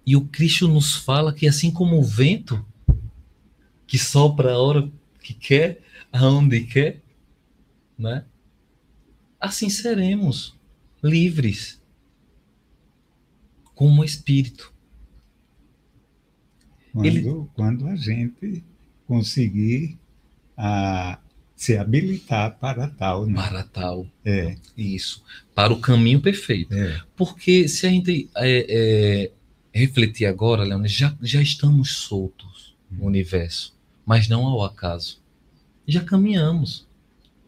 E 0.05 0.15
o 0.15 0.21
Cristo 0.21 0.69
nos 0.69 0.95
fala 0.95 1.33
que 1.33 1.45
assim 1.45 1.71
como 1.71 1.99
o 1.99 2.03
vento 2.03 2.65
que 3.85 3.97
sopra 3.97 4.53
a 4.53 4.59
hora 4.59 4.89
que 5.21 5.33
quer, 5.33 5.81
aonde 6.09 6.61
quer, 6.61 7.01
né? 7.99 8.23
Assim 9.37 9.69
seremos 9.69 10.55
livres 11.03 11.80
como 13.81 14.03
espírito. 14.03 14.71
Quando, 16.93 17.05
Ele... 17.07 17.45
quando 17.55 17.87
a 17.87 17.95
gente 17.95 18.63
conseguir 19.07 19.97
a, 20.55 21.17
se 21.55 21.75
habilitar 21.75 22.59
para 22.59 22.89
tal. 22.89 23.25
Né? 23.25 23.33
Para 23.33 23.63
tal. 23.63 24.05
É. 24.23 24.55
Isso. 24.77 25.23
Para 25.55 25.73
o 25.73 25.79
caminho 25.79 26.21
perfeito. 26.21 26.71
É. 26.71 27.01
Porque 27.15 27.67
se 27.67 27.87
a 27.87 27.89
gente 27.89 28.29
é, 28.37 28.65
é, 28.69 29.31
refletir 29.73 30.27
agora, 30.27 30.63
Leandro, 30.63 30.87
já, 30.87 31.17
já 31.19 31.41
estamos 31.41 31.89
soltos 31.89 32.75
no 32.87 33.05
hum. 33.05 33.07
universo, 33.07 33.75
mas 34.05 34.27
não 34.27 34.45
ao 34.45 34.63
acaso. 34.63 35.19
Já 35.87 36.03
caminhamos, 36.03 36.85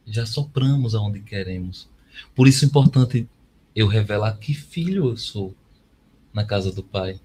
já 0.08 0.26
sopramos 0.26 0.96
aonde 0.96 1.20
queremos. 1.20 1.88
Por 2.34 2.48
isso 2.48 2.66
é 2.66 2.68
importante 2.68 3.30
eu 3.76 3.86
revelar 3.86 4.36
que 4.40 4.56
filho 4.56 5.10
eu 5.10 5.18
sou 5.18 5.54
na 6.34 6.44
casa 6.44 6.72
do 6.72 6.84
Pai. 6.84 7.20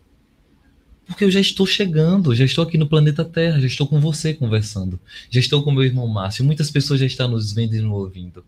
Porque 1.07 1.25
eu 1.25 1.31
já 1.31 1.41
estou 1.41 1.67
chegando, 1.67 2.35
já 2.35 2.45
estou 2.45 2.63
aqui 2.63 2.77
no 2.77 2.87
planeta 2.87 3.25
Terra, 3.25 3.59
já 3.59 3.67
estou 3.67 3.87
com 3.87 3.99
você 3.99 4.35
conversando, 4.35 5.01
já 5.31 5.41
estou 5.41 5.63
com 5.63 5.73
meu 5.73 5.83
irmão 5.83 6.07
Márcio, 6.07 6.45
muitas 6.45 6.71
pessoas 6.71 7.01
já 7.01 7.07
estão 7.07 7.29
nos 7.29 7.51
vendo 7.51 7.75
e 7.75 7.81
nos 7.81 7.93
ouvindo. 7.93 8.45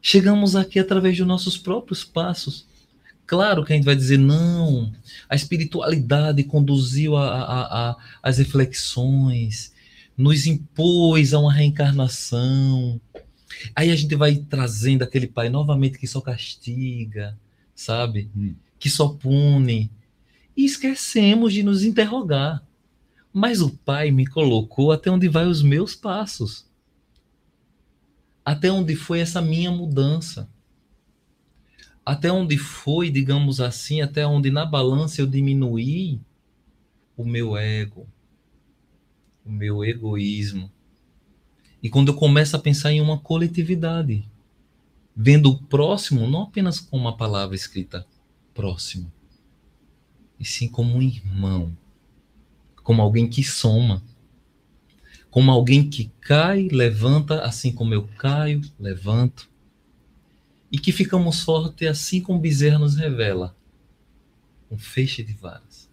Chegamos 0.00 0.54
aqui 0.54 0.78
através 0.78 1.16
dos 1.16 1.26
nossos 1.26 1.58
próprios 1.58 2.04
passos. 2.04 2.66
Claro 3.26 3.64
que 3.64 3.72
a 3.72 3.76
gente 3.76 3.84
vai 3.84 3.96
dizer, 3.96 4.18
não, 4.18 4.92
a 5.28 5.34
espiritualidade 5.34 6.44
conduziu 6.44 7.16
a, 7.16 7.28
a, 7.28 7.90
a, 7.90 7.96
as 8.22 8.38
reflexões, 8.38 9.72
nos 10.16 10.46
impôs 10.46 11.34
a 11.34 11.40
uma 11.40 11.52
reencarnação. 11.52 13.00
Aí 13.74 13.90
a 13.90 13.96
gente 13.96 14.14
vai 14.14 14.36
trazendo 14.36 15.02
aquele 15.02 15.26
pai 15.26 15.48
novamente 15.48 15.98
que 15.98 16.06
só 16.06 16.20
castiga, 16.20 17.36
sabe? 17.74 18.30
Hum. 18.36 18.54
Que 18.82 18.90
só 18.90 19.10
pune 19.10 19.92
e 20.56 20.64
esquecemos 20.64 21.52
de 21.52 21.62
nos 21.62 21.84
interrogar. 21.84 22.66
Mas 23.32 23.60
o 23.60 23.70
Pai 23.70 24.10
me 24.10 24.26
colocou 24.26 24.90
até 24.90 25.08
onde 25.08 25.28
vai 25.28 25.46
os 25.46 25.62
meus 25.62 25.94
passos. 25.94 26.68
Até 28.44 28.72
onde 28.72 28.96
foi 28.96 29.20
essa 29.20 29.40
minha 29.40 29.70
mudança. 29.70 30.50
Até 32.04 32.32
onde 32.32 32.58
foi, 32.58 33.08
digamos 33.08 33.60
assim, 33.60 34.00
até 34.00 34.26
onde 34.26 34.50
na 34.50 34.66
balança 34.66 35.20
eu 35.20 35.28
diminuí 35.28 36.20
o 37.16 37.24
meu 37.24 37.56
ego, 37.56 38.04
o 39.46 39.52
meu 39.52 39.84
egoísmo. 39.84 40.68
E 41.80 41.88
quando 41.88 42.08
eu 42.08 42.16
começo 42.16 42.56
a 42.56 42.58
pensar 42.58 42.90
em 42.90 43.00
uma 43.00 43.16
coletividade, 43.16 44.28
vendo 45.14 45.50
o 45.50 45.62
próximo 45.62 46.26
não 46.26 46.42
apenas 46.42 46.80
com 46.80 46.96
uma 46.96 47.16
palavra 47.16 47.54
escrita, 47.54 48.04
próximo, 48.54 49.12
e 50.38 50.44
sim 50.44 50.68
como 50.68 50.96
um 50.96 51.02
irmão, 51.02 51.76
como 52.82 53.00
alguém 53.00 53.28
que 53.28 53.44
soma, 53.44 54.02
como 55.30 55.50
alguém 55.50 55.88
que 55.88 56.10
cai, 56.20 56.68
levanta, 56.68 57.42
assim 57.42 57.72
como 57.72 57.94
eu 57.94 58.06
caio, 58.18 58.60
levanto, 58.78 59.48
e 60.70 60.78
que 60.78 60.92
ficamos 60.92 61.42
fortes, 61.42 61.88
assim 61.88 62.20
como 62.20 62.38
Bezerra 62.38 62.78
nos 62.78 62.96
revela, 62.96 63.56
um 64.70 64.78
feixe 64.78 65.22
de 65.22 65.32
varas. 65.32 65.90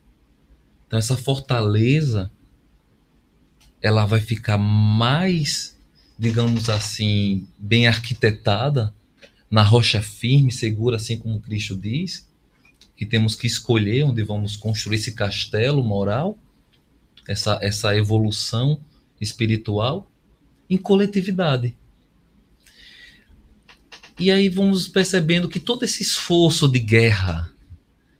Então 0.87 0.97
essa 0.97 1.15
fortaleza, 1.15 2.31
ela 3.81 4.05
vai 4.05 4.19
ficar 4.21 4.57
mais, 4.57 5.77
digamos 6.17 6.69
assim, 6.69 7.47
bem 7.57 7.87
arquitetada 7.87 8.93
na 9.51 9.63
rocha 9.63 10.01
firme, 10.01 10.51
segura, 10.51 10.95
assim 10.95 11.17
como 11.17 11.41
Cristo 11.41 11.75
diz, 11.75 12.28
que 12.99 13.05
temos 13.05 13.33
que 13.33 13.47
escolher 13.47 14.03
onde 14.03 14.21
vamos 14.23 14.57
construir 14.57 14.97
esse 14.97 15.13
castelo 15.13 15.81
moral, 15.81 16.37
essa, 17.25 17.57
essa 17.61 17.95
evolução 17.95 18.81
espiritual, 19.21 20.11
em 20.69 20.75
coletividade. 20.75 21.73
E 24.19 24.29
aí 24.29 24.49
vamos 24.49 24.89
percebendo 24.89 25.47
que 25.47 25.61
todo 25.61 25.83
esse 25.83 26.03
esforço 26.03 26.67
de 26.67 26.77
guerra, 26.77 27.49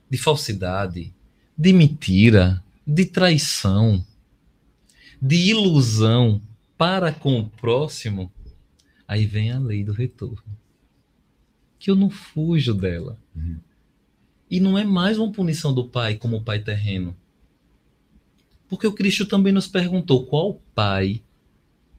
de 0.08 0.16
falsidade, 0.16 1.12
de 1.54 1.72
mentira, 1.74 2.64
de 2.86 3.04
traição, 3.04 4.02
de 5.20 5.36
ilusão 5.36 6.40
para 6.78 7.12
com 7.12 7.38
o 7.38 7.50
próximo, 7.50 8.32
aí 9.06 9.26
vem 9.26 9.52
a 9.52 9.58
lei 9.58 9.84
do 9.84 9.92
retorno. 9.92 10.42
Que 11.78 11.90
eu 11.90 11.94
não 11.94 12.08
fujo 12.08 12.72
dela. 12.72 13.18
Uhum. 13.36 13.58
E 14.50 14.58
não 14.58 14.76
é 14.76 14.84
mais 14.84 15.16
uma 15.16 15.30
punição 15.30 15.72
do 15.72 15.84
pai 15.84 16.16
como 16.16 16.42
pai 16.42 16.58
terreno. 16.58 17.16
Porque 18.68 18.86
o 18.86 18.92
Cristo 18.92 19.24
também 19.26 19.52
nos 19.52 19.66
perguntou 19.66 20.26
qual 20.26 20.60
pai, 20.74 21.22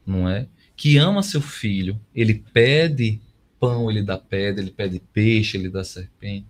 não 0.05 0.27
é? 0.27 0.47
Que 0.75 0.97
ama 0.97 1.23
seu 1.23 1.41
filho, 1.41 1.99
ele 2.13 2.43
pede 2.53 3.19
pão, 3.59 3.89
ele 3.89 4.01
dá 4.01 4.17
pedra, 4.17 4.61
ele 4.61 4.71
pede 4.71 4.99
peixe, 5.13 5.55
ele 5.55 5.69
dá 5.69 5.83
serpente. 5.83 6.47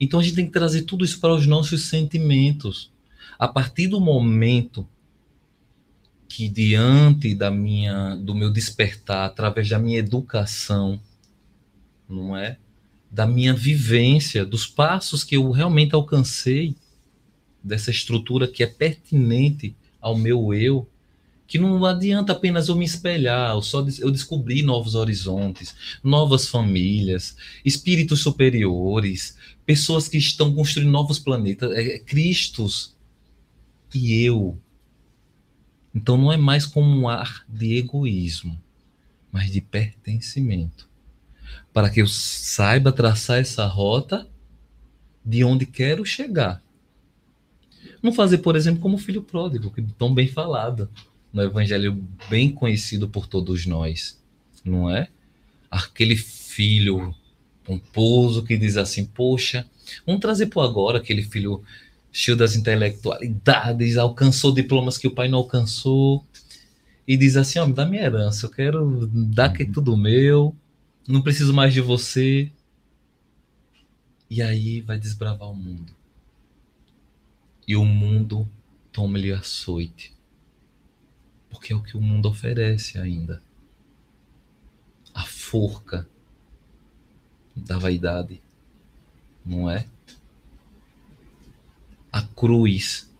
Então 0.00 0.20
a 0.20 0.22
gente 0.22 0.36
tem 0.36 0.46
que 0.46 0.52
trazer 0.52 0.82
tudo 0.82 1.04
isso 1.04 1.20
para 1.20 1.34
os 1.34 1.46
nossos 1.46 1.82
sentimentos. 1.82 2.92
A 3.38 3.48
partir 3.48 3.88
do 3.88 4.00
momento 4.00 4.86
que 6.28 6.48
diante 6.48 7.34
da 7.34 7.50
minha 7.50 8.14
do 8.14 8.34
meu 8.34 8.50
despertar, 8.50 9.26
através 9.26 9.68
da 9.68 9.78
minha 9.78 9.98
educação, 9.98 11.00
não 12.08 12.36
é? 12.36 12.58
Da 13.14 13.28
minha 13.28 13.54
vivência, 13.54 14.44
dos 14.44 14.66
passos 14.66 15.22
que 15.22 15.36
eu 15.36 15.48
realmente 15.52 15.94
alcancei, 15.94 16.74
dessa 17.62 17.92
estrutura 17.92 18.48
que 18.48 18.60
é 18.60 18.66
pertinente 18.66 19.76
ao 20.00 20.18
meu 20.18 20.52
eu, 20.52 20.90
que 21.46 21.56
não 21.56 21.84
adianta 21.84 22.32
apenas 22.32 22.68
eu 22.68 22.74
me 22.74 22.84
espelhar, 22.84 23.54
eu 23.54 23.62
só 23.62 23.86
eu 24.00 24.10
descobri 24.10 24.62
novos 24.62 24.96
horizontes, 24.96 25.76
novas 26.02 26.48
famílias, 26.48 27.36
espíritos 27.64 28.20
superiores, 28.20 29.36
pessoas 29.64 30.08
que 30.08 30.18
estão 30.18 30.52
construindo 30.52 30.90
novos 30.90 31.20
planetas, 31.20 31.70
é, 31.70 32.00
Cristos 32.00 32.96
e 33.94 34.24
eu. 34.24 34.58
Então 35.94 36.16
não 36.16 36.32
é 36.32 36.36
mais 36.36 36.66
como 36.66 36.88
um 36.88 37.08
ar 37.08 37.44
de 37.48 37.76
egoísmo, 37.76 38.60
mas 39.30 39.52
de 39.52 39.60
pertencimento 39.60 40.92
para 41.74 41.90
que 41.90 42.00
eu 42.00 42.06
saiba 42.06 42.92
traçar 42.92 43.40
essa 43.40 43.66
rota 43.66 44.26
de 45.24 45.42
onde 45.42 45.66
quero 45.66 46.06
chegar. 46.06 46.62
Não 48.00 48.12
fazer, 48.12 48.38
por 48.38 48.54
exemplo, 48.54 48.80
como 48.80 48.94
o 48.94 48.98
filho 48.98 49.22
pródigo, 49.22 49.72
que 49.72 49.82
tão 49.82 50.14
bem 50.14 50.28
falado 50.28 50.88
no 51.32 51.42
evangelho 51.42 52.00
bem 52.30 52.48
conhecido 52.48 53.08
por 53.08 53.26
todos 53.26 53.66
nós, 53.66 54.22
não 54.64 54.88
é? 54.88 55.08
Aquele 55.68 56.16
filho 56.16 57.12
pomposo 57.64 58.44
que 58.44 58.56
diz 58.56 58.76
assim: 58.76 59.04
Poxa, 59.04 59.66
vamos 60.06 60.20
trazer 60.20 60.46
por 60.46 60.60
agora 60.60 60.98
aquele 60.98 61.22
filho 61.22 61.64
cheio 62.12 62.36
das 62.36 62.54
intelectualidades, 62.54 63.96
alcançou 63.96 64.54
diplomas 64.54 64.96
que 64.96 65.08
o 65.08 65.14
pai 65.14 65.26
não 65.26 65.38
alcançou, 65.38 66.24
e 67.08 67.16
diz 67.16 67.36
assim: 67.36 67.58
Ó, 67.58 67.64
oh, 67.64 67.66
me 67.66 67.74
dá 67.74 67.84
minha 67.84 68.04
herança, 68.04 68.46
eu 68.46 68.50
quero 68.50 69.08
dar 69.12 69.52
que 69.52 69.64
é 69.64 69.66
tudo 69.66 69.96
meu, 69.96 70.54
não 71.06 71.22
preciso 71.22 71.52
mais 71.52 71.72
de 71.72 71.80
você. 71.80 72.50
E 74.28 74.42
aí 74.42 74.80
vai 74.80 74.98
desbravar 74.98 75.50
o 75.50 75.54
mundo. 75.54 75.94
E 77.66 77.76
o 77.76 77.84
mundo 77.84 78.48
toma-lhe 78.90 79.32
açoite. 79.32 80.14
Porque 81.50 81.72
é 81.72 81.76
o 81.76 81.82
que 81.82 81.96
o 81.96 82.00
mundo 82.00 82.28
oferece 82.28 82.98
ainda. 82.98 83.42
A 85.12 85.24
forca 85.24 86.08
da 87.54 87.78
vaidade, 87.78 88.42
não 89.44 89.70
é? 89.70 89.86
A 92.10 92.22
cruz 92.22 93.10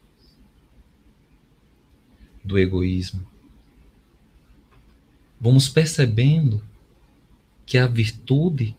do 2.42 2.58
egoísmo. 2.58 3.26
Vamos 5.40 5.68
percebendo 5.68 6.62
que 7.66 7.78
a 7.78 7.86
virtude 7.86 8.76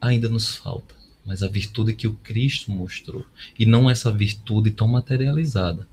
ainda 0.00 0.28
nos 0.28 0.56
falta, 0.56 0.94
mas 1.24 1.42
a 1.42 1.48
virtude 1.48 1.94
que 1.94 2.06
o 2.06 2.14
Cristo 2.14 2.70
mostrou, 2.70 3.24
e 3.58 3.66
não 3.66 3.90
essa 3.90 4.12
virtude 4.12 4.70
tão 4.70 4.86
materializada. 4.86 5.88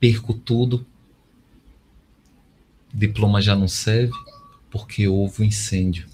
Perco 0.00 0.34
tudo, 0.34 0.86
diploma 2.92 3.40
já 3.40 3.54
não 3.54 3.68
serve, 3.68 4.14
porque 4.70 5.06
houve 5.06 5.42
um 5.42 5.46
incêndio. 5.46 6.08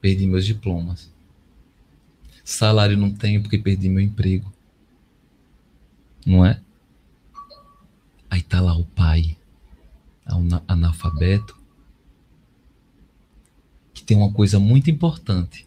Perdi 0.00 0.26
meus 0.26 0.44
diplomas. 0.44 1.12
Salário 2.44 2.96
não 2.96 3.12
tenho 3.12 3.40
porque 3.40 3.58
perdi 3.58 3.88
meu 3.88 4.02
emprego. 4.02 4.52
Não 6.26 6.44
é? 6.44 6.60
Aí 8.28 8.42
tá 8.42 8.60
lá 8.60 8.76
o 8.76 8.84
pai 8.84 9.36
analfabeto, 10.66 11.56
que 13.92 14.02
tem 14.02 14.16
uma 14.16 14.32
coisa 14.32 14.58
muito 14.58 14.90
importante 14.90 15.66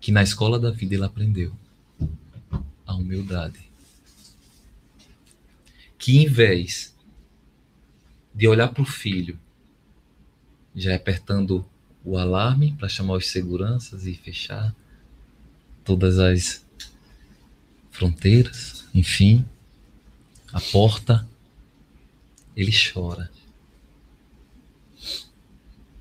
que 0.00 0.12
na 0.12 0.22
escola 0.22 0.58
da 0.58 0.70
vida 0.70 0.94
ele 0.94 1.04
aprendeu: 1.04 1.52
a 2.86 2.94
humildade. 2.94 3.58
Que 5.98 6.18
em 6.18 6.28
vez 6.28 6.94
de 8.34 8.46
olhar 8.46 8.68
para 8.68 8.82
o 8.82 8.86
filho, 8.86 9.38
já 10.74 10.94
apertando 10.94 11.64
o 12.04 12.18
alarme 12.18 12.72
para 12.72 12.88
chamar 12.88 13.14
os 13.14 13.28
seguranças 13.28 14.06
e 14.06 14.14
fechar 14.14 14.74
todas 15.82 16.18
as 16.18 16.64
fronteiras, 17.90 18.84
enfim, 18.94 19.44
a 20.52 20.60
porta 20.60 21.26
ele 22.56 22.72
chora. 22.72 23.30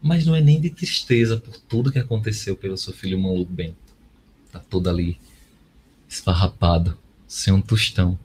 Mas 0.02 0.26
não 0.26 0.36
é 0.36 0.42
nem 0.42 0.60
de 0.60 0.70
tristeza 0.70 1.38
por 1.38 1.58
tudo 1.58 1.92
que 1.92 2.00
aconteceu 2.00 2.56
pelo 2.56 2.78
seu 2.78 2.94
filho 2.94 3.20
maluco 3.20 3.52
Bento. 3.52 3.78
Tá 4.52 4.60
todo 4.60 4.90
ali 4.90 5.18
esfarrapado, 6.08 6.98
sem 7.28 7.54
um 7.54 7.62
tostão. 7.62 8.20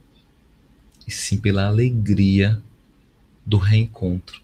E 1.07 1.11
sim 1.11 1.37
pela 1.37 1.65
alegria 1.65 2.61
do 3.45 3.57
reencontro. 3.57 4.41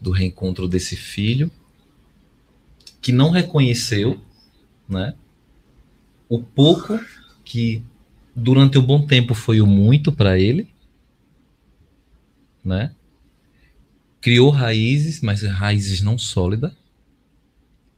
Do 0.00 0.10
reencontro 0.10 0.66
desse 0.66 0.96
filho 0.96 1.50
que 3.00 3.12
não 3.12 3.30
reconheceu, 3.30 4.18
né? 4.88 5.14
O 6.26 6.42
pouco 6.42 6.98
que 7.44 7.82
durante 8.34 8.78
um 8.78 8.82
bom 8.82 9.06
tempo 9.06 9.34
foi 9.34 9.60
o 9.60 9.66
muito 9.66 10.10
para 10.10 10.38
ele 10.38 10.73
né? 12.64 12.94
Criou 14.20 14.48
raízes, 14.48 15.20
mas 15.20 15.42
raízes 15.42 16.00
não 16.00 16.16
sólidas, 16.16 16.72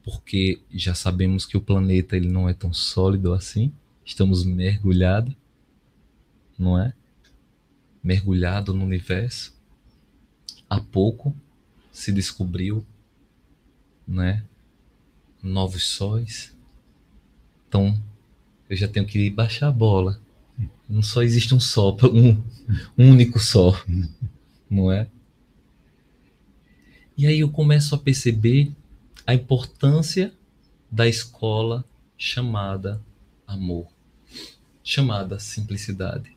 porque 0.03 0.61
já 0.71 0.95
sabemos 0.95 1.47
que 1.47 1.57
o 1.57 1.61
planeta 1.61 2.17
ele 2.17 2.29
não 2.29 2.49
é 2.49 2.55
tão 2.55 2.73
sólido 2.73 3.33
assim. 3.33 3.73
Estamos 4.05 4.45
mergulhados, 4.45 5.35
não 6.59 6.81
é? 6.81 6.93
Mergulhado 8.03 8.75
no 8.75 8.85
universo. 8.85 9.55
Há 10.69 10.81
pouco 10.81 11.35
se 11.93 12.13
descobriu, 12.13 12.85
né? 14.07 14.45
Novos 15.43 15.85
sóis. 15.85 16.55
Então, 17.69 18.01
eu 18.69 18.77
já 18.77 18.87
tenho 18.87 19.07
que 19.07 19.31
baixar 19.31 19.69
a 19.69 19.73
bola. 19.73 20.21
Não 20.89 21.03
só 21.03 21.23
existe 21.23 21.55
um 21.55 21.61
só, 21.61 21.97
um, 22.05 22.43
um 22.99 23.11
único 23.11 23.39
só 23.39 23.73
não 24.69 24.91
é? 24.91 25.09
E 27.17 27.27
aí 27.27 27.41
eu 27.41 27.51
começo 27.51 27.95
a 27.95 27.99
perceber 27.99 28.73
a 29.27 29.35
importância 29.35 30.33
da 30.91 31.09
escola 31.09 31.85
chamada 32.17 33.03
amor, 33.47 33.87
chamada 34.83 35.39
simplicidade, 35.39 36.37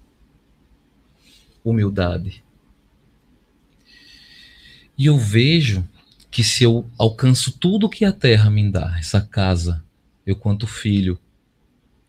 humildade. 1.64 2.44
E 4.98 5.06
eu 5.06 5.18
vejo 5.18 5.88
que 6.32 6.44
se 6.44 6.64
eu 6.64 6.90
alcanço 6.98 7.52
tudo 7.52 7.90
que 7.90 8.06
a 8.06 8.12
terra 8.12 8.50
me 8.50 8.70
dá, 8.72 8.96
essa 8.98 9.22
casa, 9.22 9.84
eu 10.26 10.36
quanto 10.36 10.68
filho, 10.68 11.20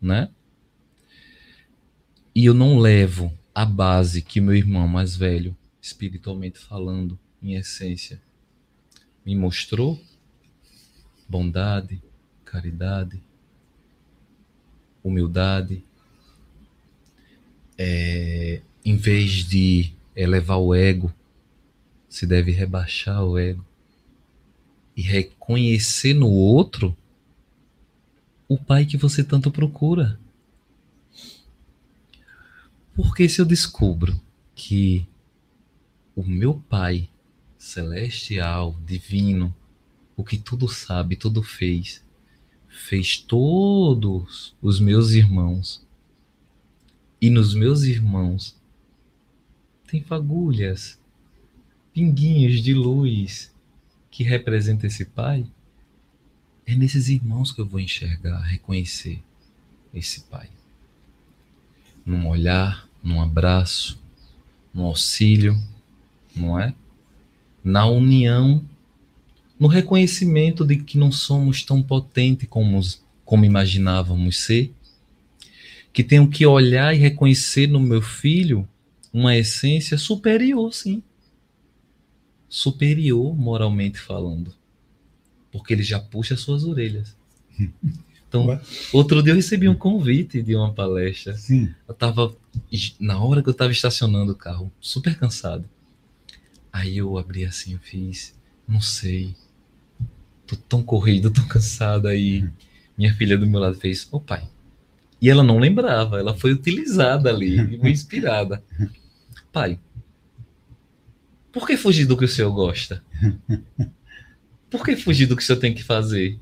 né? 0.01 0.29
E 2.33 2.45
eu 2.45 2.53
não 2.53 2.77
levo 2.79 3.33
a 3.53 3.65
base 3.65 4.21
que 4.21 4.39
meu 4.39 4.55
irmão 4.55 4.87
mais 4.87 5.15
velho, 5.15 5.55
espiritualmente 5.81 6.59
falando, 6.59 7.17
em 7.41 7.55
essência, 7.55 8.21
me 9.25 9.35
mostrou, 9.35 9.99
bondade, 11.27 12.01
caridade, 12.45 13.21
humildade, 15.03 15.83
é, 17.77 18.61
em 18.85 18.95
vez 18.95 19.45
de 19.45 19.93
elevar 20.15 20.59
o 20.59 20.75
ego, 20.75 21.11
se 22.07 22.27
deve 22.27 22.51
rebaixar 22.51 23.23
o 23.23 23.37
ego 23.37 23.65
e 24.95 25.01
reconhecer 25.01 26.13
no 26.13 26.29
outro 26.29 26.95
o 28.47 28.57
pai 28.57 28.85
que 28.85 28.97
você 28.97 29.23
tanto 29.23 29.49
procura. 29.49 30.19
Porque 32.93 33.29
se 33.29 33.39
eu 33.39 33.45
descubro 33.45 34.19
que 34.53 35.07
o 36.15 36.23
meu 36.23 36.55
pai 36.69 37.09
celestial, 37.57 38.75
divino, 38.85 39.55
o 40.15 40.23
que 40.23 40.37
tudo 40.37 40.67
sabe, 40.67 41.15
tudo 41.15 41.41
fez, 41.41 42.03
fez 42.67 43.17
todos 43.17 44.55
os 44.61 44.79
meus 44.79 45.11
irmãos. 45.11 45.85
E 47.19 47.29
nos 47.29 47.53
meus 47.53 47.83
irmãos 47.83 48.55
tem 49.87 50.01
fagulhas, 50.01 50.99
pinguinhos 51.93 52.61
de 52.61 52.73
luz 52.73 53.53
que 54.09 54.23
representa 54.23 54.87
esse 54.87 55.05
pai. 55.05 55.45
É 56.65 56.75
nesses 56.75 57.09
irmãos 57.09 57.51
que 57.51 57.61
eu 57.61 57.65
vou 57.65 57.79
enxergar, 57.79 58.39
reconhecer 58.41 59.21
esse 59.93 60.21
pai. 60.21 60.49
Num 62.05 62.27
olhar, 62.27 62.87
num 63.03 63.21
abraço, 63.21 64.01
no 64.73 64.85
auxílio, 64.85 65.59
não 66.35 66.59
é? 66.59 66.73
Na 67.63 67.85
união 67.85 68.63
no 69.61 69.67
reconhecimento 69.67 70.65
de 70.65 70.77
que 70.77 70.97
não 70.97 71.11
somos 71.11 71.63
tão 71.63 71.83
potentes 71.83 72.49
como, 72.49 72.81
como 73.23 73.45
imaginávamos 73.45 74.39
ser, 74.39 74.73
que 75.93 76.03
tenho 76.03 76.27
que 76.27 76.47
olhar 76.47 76.95
e 76.95 76.97
reconhecer 76.97 77.67
no 77.67 77.79
meu 77.79 78.01
filho 78.01 78.67
uma 79.13 79.37
essência 79.37 79.99
superior, 79.99 80.73
sim. 80.73 81.03
Superior 82.49 83.37
moralmente 83.37 83.99
falando. 83.99 84.51
Porque 85.51 85.73
ele 85.73 85.83
já 85.83 85.99
puxa 85.99 86.33
as 86.33 86.41
suas 86.41 86.63
orelhas. 86.63 87.15
Então, 88.31 88.61
outro 88.93 89.21
dia 89.21 89.33
eu 89.33 89.35
recebi 89.35 89.67
um 89.67 89.75
convite 89.75 90.41
de 90.41 90.55
uma 90.55 90.73
palestra. 90.73 91.35
Sim. 91.35 91.69
Eu 91.85 91.91
estava, 91.91 92.33
na 92.97 93.21
hora 93.21 93.43
que 93.43 93.49
eu 93.49 93.51
estava 93.51 93.73
estacionando 93.73 94.31
o 94.31 94.35
carro, 94.35 94.71
super 94.79 95.17
cansado. 95.17 95.65
Aí 96.71 96.97
eu 96.97 97.17
abri 97.17 97.45
assim, 97.45 97.73
eu 97.73 97.79
fiz, 97.79 98.33
não 98.67 98.79
sei, 98.79 99.35
tô 100.47 100.55
tão 100.55 100.81
corrido, 100.81 101.29
tão 101.31 101.47
cansado. 101.47 102.07
Aí 102.07 102.47
minha 102.97 103.13
filha 103.13 103.37
do 103.37 103.47
meu 103.47 103.59
lado 103.59 103.75
fez, 103.75 104.07
ô 104.11 104.19
pai. 104.19 104.47
E 105.21 105.29
ela 105.29 105.43
não 105.43 105.59
lembrava, 105.59 106.19
ela 106.19 106.35
foi 106.35 106.51
utilizada 106.51 107.29
ali, 107.29 107.55
foi 107.79 107.91
inspirada. 107.91 108.63
Pai, 109.51 109.79
por 111.51 111.67
que 111.67 111.75
fugir 111.75 112.05
do 112.05 112.17
que 112.17 112.25
o 112.25 112.29
senhor 112.29 112.51
gosta? 112.51 113.03
Por 114.69 114.85
que 114.85 114.95
fugir 114.95 115.27
do 115.27 115.35
que 115.35 115.43
o 115.43 115.45
senhor 115.45 115.59
tem 115.59 115.73
que 115.73 115.83
fazer? 115.83 116.39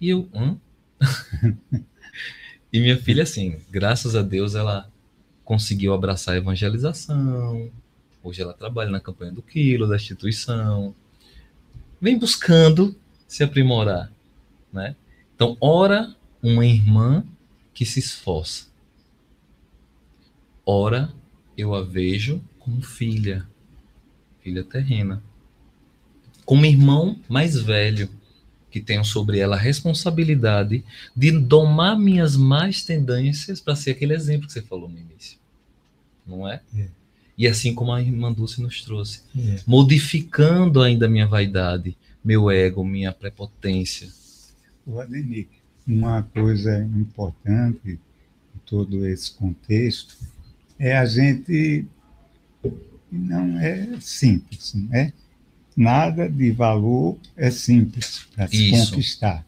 E 0.00 0.08
eu, 0.08 0.28
hã? 0.32 0.56
e 2.72 2.80
minha 2.80 2.96
filha, 2.96 3.24
assim, 3.24 3.58
graças 3.68 4.14
a 4.14 4.22
Deus, 4.22 4.54
ela 4.54 4.88
conseguiu 5.44 5.92
abraçar 5.92 6.34
a 6.34 6.38
evangelização. 6.38 7.70
Hoje 8.22 8.42
ela 8.42 8.52
trabalha 8.52 8.90
na 8.90 9.00
campanha 9.00 9.32
do 9.32 9.42
quilo, 9.42 9.88
da 9.88 9.96
instituição. 9.96 10.94
Vem 12.00 12.18
buscando 12.18 12.94
se 13.26 13.42
aprimorar, 13.42 14.12
né? 14.72 14.96
Então, 15.34 15.56
ora 15.60 16.14
uma 16.42 16.66
irmã 16.66 17.24
que 17.72 17.86
se 17.86 17.98
esforça. 17.98 18.66
Ora, 20.64 21.12
eu 21.56 21.74
a 21.74 21.82
vejo 21.82 22.42
como 22.58 22.82
filha, 22.82 23.46
filha 24.40 24.62
terrena. 24.62 25.22
Como 26.44 26.66
irmão 26.66 27.18
mais 27.28 27.56
velho, 27.56 28.08
que 28.70 28.80
tenho 28.80 29.04
sobre 29.04 29.38
ela 29.38 29.56
a 29.56 29.58
responsabilidade 29.58 30.84
de 31.14 31.32
domar 31.32 31.98
minhas 31.98 32.36
más 32.36 32.84
tendências 32.84 33.60
para 33.60 33.74
ser 33.74 33.92
aquele 33.92 34.14
exemplo 34.14 34.46
que 34.46 34.52
você 34.52 34.62
falou 34.62 34.88
no 34.88 34.98
início. 34.98 35.38
Não 36.26 36.48
é? 36.48 36.62
é. 36.76 36.88
E 37.40 37.46
assim 37.46 37.74
como 37.74 37.90
a 37.90 38.02
irmã 38.02 38.30
Dulce 38.30 38.60
nos 38.60 38.82
trouxe, 38.82 39.22
é. 39.34 39.60
modificando 39.66 40.82
ainda 40.82 41.06
a 41.06 41.08
minha 41.08 41.26
vaidade, 41.26 41.96
meu 42.22 42.50
ego, 42.50 42.84
minha 42.84 43.14
prepotência. 43.14 44.10
O 44.86 45.00
Ademir, 45.00 45.48
uma 45.86 46.22
coisa 46.22 46.84
importante 46.84 47.92
em 47.92 48.58
todo 48.66 49.06
esse 49.06 49.32
contexto 49.32 50.18
é 50.78 50.94
a 50.94 51.06
gente 51.06 51.86
não 53.10 53.58
é 53.58 53.88
simples, 54.02 54.74
né? 54.74 55.14
Nada 55.74 56.28
de 56.28 56.50
valor 56.50 57.16
é 57.38 57.50
simples 57.50 58.26
para 58.36 58.48
se 58.48 58.70
Isso. 58.70 58.90
conquistar, 58.90 59.46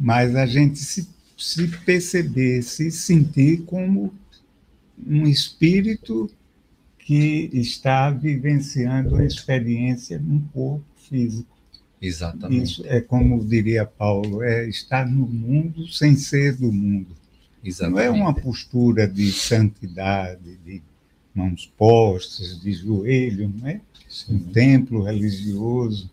mas 0.00 0.34
a 0.34 0.46
gente 0.46 0.78
se, 0.78 1.06
se 1.36 1.68
perceber, 1.84 2.62
se 2.62 2.90
sentir 2.90 3.64
como 3.66 4.14
um 5.06 5.26
espírito 5.26 6.30
que 7.08 7.48
está 7.54 8.10
vivenciando 8.10 9.16
a 9.16 9.24
experiência 9.24 10.18
num 10.18 10.40
corpo 10.52 10.84
físico. 11.08 11.48
Exatamente. 12.02 12.64
Isso 12.64 12.82
é 12.84 13.00
como 13.00 13.42
diria 13.42 13.86
Paulo, 13.86 14.42
é 14.42 14.68
estar 14.68 15.08
no 15.08 15.26
mundo 15.26 15.88
sem 15.88 16.16
ser 16.16 16.56
do 16.56 16.70
mundo. 16.70 17.16
Exatamente. 17.64 17.96
Não 17.96 18.02
é 18.02 18.10
uma 18.10 18.34
postura 18.34 19.08
de 19.08 19.32
santidade, 19.32 20.58
de 20.66 20.82
mãos 21.34 21.72
postas, 21.78 22.60
de 22.60 22.74
joelho, 22.74 23.50
não 23.58 23.68
é? 23.68 23.80
Sim. 24.06 24.34
Um 24.34 24.40
templo 24.52 25.04
religioso, 25.04 26.10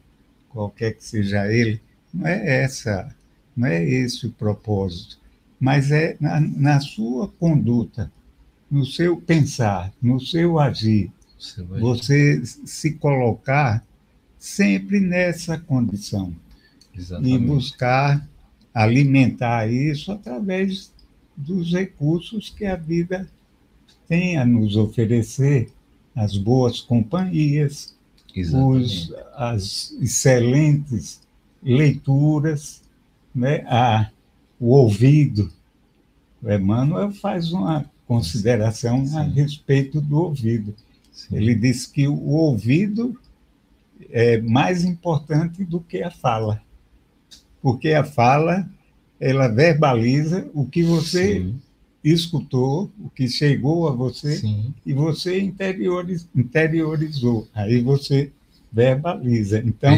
qualquer 0.48 0.94
que 0.94 1.04
seja 1.04 1.52
ele, 1.52 1.82
não 2.14 2.26
é 2.26 2.62
essa, 2.64 3.14
não 3.54 3.68
é 3.68 3.84
esse 3.84 4.28
o 4.28 4.32
propósito, 4.32 5.20
mas 5.60 5.92
é 5.92 6.16
na, 6.22 6.40
na 6.40 6.80
sua 6.80 7.28
conduta, 7.28 8.10
no 8.70 8.86
seu 8.86 9.18
pensar, 9.18 9.92
no 10.02 10.20
seu 10.20 10.60
agir, 10.60 11.12
você 11.80 12.42
se 12.46 12.94
colocar 12.94 13.86
sempre 14.38 15.00
nessa 15.00 15.58
condição. 15.58 16.34
Exatamente. 16.94 17.36
E 17.36 17.38
buscar 17.40 18.28
alimentar 18.74 19.68
isso 19.72 20.12
através 20.12 20.92
dos 21.36 21.72
recursos 21.72 22.50
que 22.50 22.66
a 22.66 22.76
vida 22.76 23.30
tem 24.08 24.38
a 24.38 24.46
nos 24.46 24.76
oferecer, 24.76 25.72
as 26.16 26.38
boas 26.38 26.80
companhias, 26.80 27.96
os, 28.54 29.14
as 29.36 29.92
excelentes 30.02 31.22
leituras, 31.64 32.82
né? 33.34 33.66
a, 33.68 34.10
o 34.60 34.70
ouvido. 34.70 35.52
O 36.42 36.52
Emmanuel 36.52 37.12
faz 37.12 37.52
uma 37.52 37.90
consideração 38.08 39.06
Sim. 39.06 39.18
a 39.18 39.24
respeito 39.24 40.00
do 40.00 40.18
ouvido. 40.18 40.76
Sim. 41.12 41.38
Ele 41.38 41.56
diz 41.56 41.86
que 41.86 42.08
o 42.08 42.28
ouvido 42.28 43.20
é 44.10 44.40
mais 44.42 44.84
importante 44.84 45.64
do 45.64 45.80
que 45.80 46.04
a 46.04 46.12
fala, 46.12 46.62
porque 47.62 47.94
a 47.94 48.04
fala 48.04 48.70
ela 49.20 49.48
verbaliza 49.48 50.50
o 50.54 50.66
que 50.66 50.84
você 50.84 51.40
Sim. 51.40 51.62
escutou, 52.04 52.92
o 53.00 53.10
que 53.10 53.28
chegou 53.28 53.88
a 53.88 53.92
você 53.92 54.42
e 54.86 54.94
você 54.94 55.40
interioriz, 55.40 56.28
interiorizou. 56.36 57.48
Aí 57.54 57.82
você 57.82 58.32
verbaliza. 58.72 59.64
Então, 59.66 59.98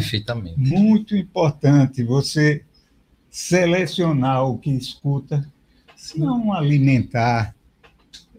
muito 0.56 1.18
importante 1.18 2.04
você 2.04 2.62
selecionar 3.30 4.46
o 4.46 4.58
que 4.58 4.70
escuta, 4.70 5.48
Sim. 5.96 6.20
não 6.20 6.54
alimentar 6.54 7.56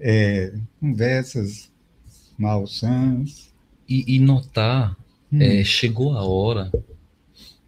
é, 0.01 0.55
conversas 0.81 1.70
malsãs. 2.39 3.49
E, 3.89 4.16
e 4.16 4.19
notar 4.19 4.97
Hum. 5.33 5.43
É, 5.43 5.62
chegou 5.62 6.16
a 6.16 6.25
hora 6.25 6.73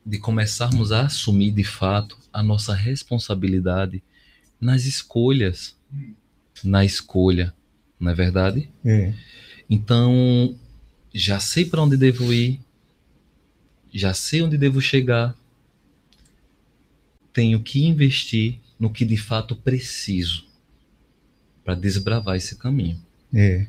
de 0.04 0.18
começarmos 0.18 0.92
a 0.92 1.02
assumir 1.02 1.52
de 1.52 1.64
fato 1.64 2.18
a 2.32 2.42
nossa 2.42 2.74
responsabilidade 2.74 4.02
nas 4.58 4.84
escolhas, 4.84 5.76
na 6.64 6.84
escolha, 6.84 7.52
não 7.98 8.10
é 8.10 8.14
verdade? 8.14 8.70
É. 8.84 9.12
Então, 9.68 10.56
já 11.12 11.38
sei 11.38 11.64
para 11.64 11.82
onde 11.82 11.96
devo 11.96 12.32
ir, 12.32 12.60
já 13.92 14.14
sei 14.14 14.42
onde 14.42 14.56
devo 14.56 14.80
chegar, 14.80 15.36
tenho 17.32 17.60
que 17.60 17.84
investir 17.84 18.58
no 18.78 18.90
que 18.90 19.04
de 19.04 19.16
fato 19.16 19.54
preciso 19.54 20.46
para 21.70 21.74
desbravar 21.76 22.36
esse 22.36 22.56
caminho. 22.56 23.00
É. 23.32 23.66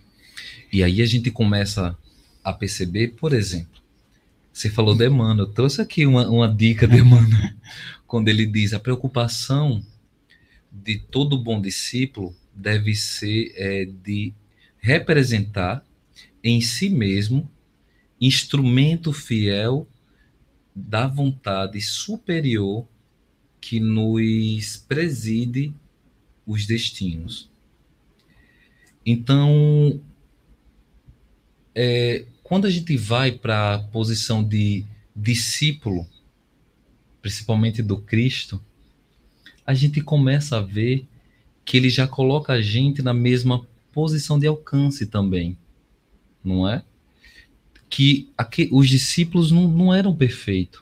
E 0.74 0.84
aí 0.84 1.04
a 1.04 1.06
gente 1.06 1.30
começa 1.30 1.96
a 2.44 2.52
perceber, 2.52 3.10
por 3.10 3.32
exemplo, 3.32 3.80
você 4.52 4.72
falou 4.72 4.96
de 4.96 5.06
Emmanuel, 5.06 5.46
eu 5.46 5.54
trouxe 5.54 5.82
aqui 5.82 6.06
uma, 6.06 6.28
uma 6.28 6.52
dica 6.52 6.88
de 6.88 6.98
Emmanuel, 6.98 7.54
quando 8.08 8.28
ele 8.28 8.48
diz 8.48 8.74
a 8.74 8.80
preocupação 8.80 9.86
de 10.72 10.98
todo 10.98 11.38
bom 11.38 11.62
discípulo 11.62 12.36
deve 12.56 12.96
ser 12.96 13.54
é, 13.56 13.86
de 13.86 14.34
representar 14.80 15.86
em 16.44 16.60
si 16.60 16.90
mesmo 16.90 17.48
instrumento 18.20 19.14
fiel 19.14 19.88
da 20.76 21.06
vontade 21.06 21.80
superior 21.82 22.88
que 23.60 23.80
nos 23.80 24.78
preside 24.88 25.72
os 26.48 26.66
destinos. 26.66 27.51
Então, 29.06 30.00
é, 31.74 32.26
quando 32.44 32.68
a 32.68 32.70
gente 32.70 32.96
vai 32.98 33.32
para 33.32 33.76
a 33.76 33.80
posição 33.80 34.44
de 34.44 34.86
discípulo, 35.16 36.08
principalmente 37.22 37.82
do 37.82 37.98
Cristo, 37.98 38.62
a 39.66 39.74
gente 39.74 40.02
começa 40.02 40.58
a 40.58 40.62
ver 40.62 41.08
que 41.64 41.78
ele 41.78 41.90
já 41.90 42.08
coloca 42.08 42.54
a 42.54 42.62
gente 42.62 43.02
na 43.02 43.14
mesma 43.14 43.66
posição 43.92 44.40
de 44.40 44.48
alcance 44.48 45.06
também, 45.06 45.58
não 46.44 46.68
é? 46.68 46.84
Que 47.90 48.30
aqui, 48.38 48.70
os 48.72 48.90
discípulos 48.90 49.52
não, 49.52 49.68
não 49.68 49.94
eram 49.94 50.16
perfeitos. 50.16 50.82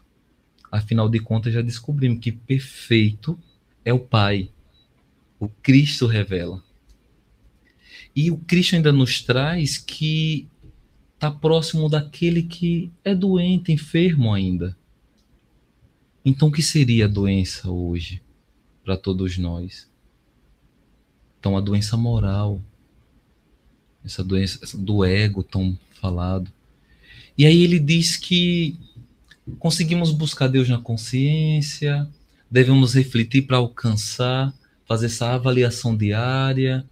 Afinal 0.72 1.10
de 1.10 1.20
contas, 1.20 1.54
já 1.54 1.62
descobrimos 1.62 2.20
que 2.20 2.32
perfeito 2.32 3.38
é 3.84 3.92
o 3.92 4.00
Pai. 4.00 4.50
O 5.40 5.48
Cristo 5.48 6.06
revela. 6.06 6.64
E 8.20 8.30
o 8.32 8.38
Cristo 8.38 8.76
ainda 8.76 8.92
nos 8.92 9.22
traz 9.22 9.78
que 9.78 10.46
está 11.14 11.32
próximo 11.32 11.88
daquele 11.88 12.44
que 12.44 12.92
é 13.02 13.16
doente, 13.16 13.72
enfermo 13.72 14.34
ainda. 14.34 14.78
Então, 16.26 16.50
o 16.50 16.52
que 16.52 16.62
seria 16.62 17.06
a 17.06 17.08
doença 17.08 17.72
hoje 17.72 18.22
para 18.84 18.98
todos 18.98 19.38
nós? 19.38 19.90
Então, 21.40 21.56
a 21.56 21.62
doença 21.62 21.96
moral, 21.96 22.62
essa 24.04 24.22
doença 24.22 24.78
do 24.78 25.06
ego 25.06 25.42
tão 25.42 25.80
falado. 25.94 26.52
E 27.38 27.46
aí 27.46 27.64
ele 27.64 27.80
diz 27.80 28.18
que 28.18 28.78
conseguimos 29.60 30.12
buscar 30.12 30.50
Deus 30.50 30.68
na 30.68 30.82
consciência, 30.82 32.06
devemos 32.52 32.96
refletir 32.96 33.44
para 33.44 33.56
alcançar, 33.56 34.54
fazer 34.86 35.06
essa 35.06 35.36
avaliação 35.36 35.96
diária, 35.96 36.86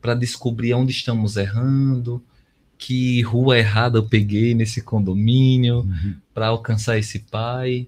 para 0.00 0.14
descobrir 0.14 0.74
onde 0.74 0.92
estamos 0.92 1.36
errando, 1.36 2.22
que 2.78 3.20
rua 3.22 3.58
errada 3.58 3.98
eu 3.98 4.08
peguei 4.08 4.54
nesse 4.54 4.82
condomínio 4.82 5.80
uhum. 5.80 6.16
para 6.32 6.48
alcançar 6.48 6.98
esse 6.98 7.18
pai 7.18 7.86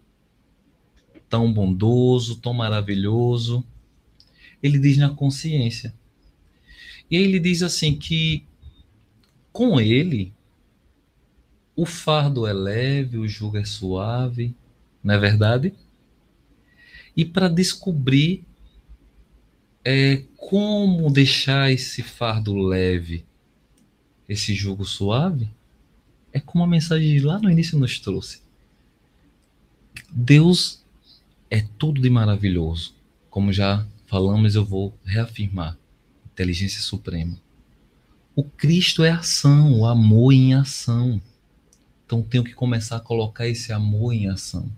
tão 1.28 1.50
bondoso, 1.50 2.36
tão 2.36 2.52
maravilhoso. 2.52 3.64
Ele 4.62 4.78
diz 4.78 4.98
na 4.98 5.08
consciência. 5.08 5.94
E 7.10 7.16
ele 7.16 7.40
diz 7.40 7.62
assim 7.62 7.96
que 7.96 8.44
com 9.50 9.80
ele 9.80 10.32
o 11.74 11.86
fardo 11.86 12.46
é 12.46 12.52
leve, 12.52 13.16
o 13.16 13.26
jugo 13.26 13.56
é 13.56 13.64
suave, 13.64 14.54
não 15.02 15.14
é 15.14 15.18
verdade? 15.18 15.72
E 17.16 17.24
para 17.24 17.48
descobrir 17.48 18.44
é, 19.82 20.22
como 20.48 21.08
deixar 21.08 21.70
esse 21.70 22.02
fardo 22.02 22.54
leve, 22.56 23.24
esse 24.28 24.52
jugo 24.54 24.84
suave, 24.84 25.48
é 26.32 26.40
como 26.40 26.64
a 26.64 26.66
mensagem 26.66 27.20
lá 27.20 27.38
no 27.38 27.48
início 27.48 27.78
nos 27.78 28.00
trouxe. 28.00 28.42
Deus 30.10 30.82
é 31.48 31.64
tudo 31.78 32.00
de 32.00 32.10
maravilhoso. 32.10 32.92
Como 33.30 33.52
já 33.52 33.86
falamos, 34.06 34.56
eu 34.56 34.64
vou 34.64 34.92
reafirmar. 35.04 35.78
Inteligência 36.32 36.82
suprema. 36.82 37.38
O 38.34 38.42
Cristo 38.42 39.04
é 39.04 39.10
ação, 39.10 39.78
o 39.78 39.86
amor 39.86 40.32
em 40.32 40.54
ação. 40.54 41.22
Então 42.04 42.20
tenho 42.20 42.42
que 42.42 42.52
começar 42.52 42.96
a 42.96 43.00
colocar 43.00 43.46
esse 43.46 43.72
amor 43.72 44.12
em 44.12 44.28
ação. 44.28 44.68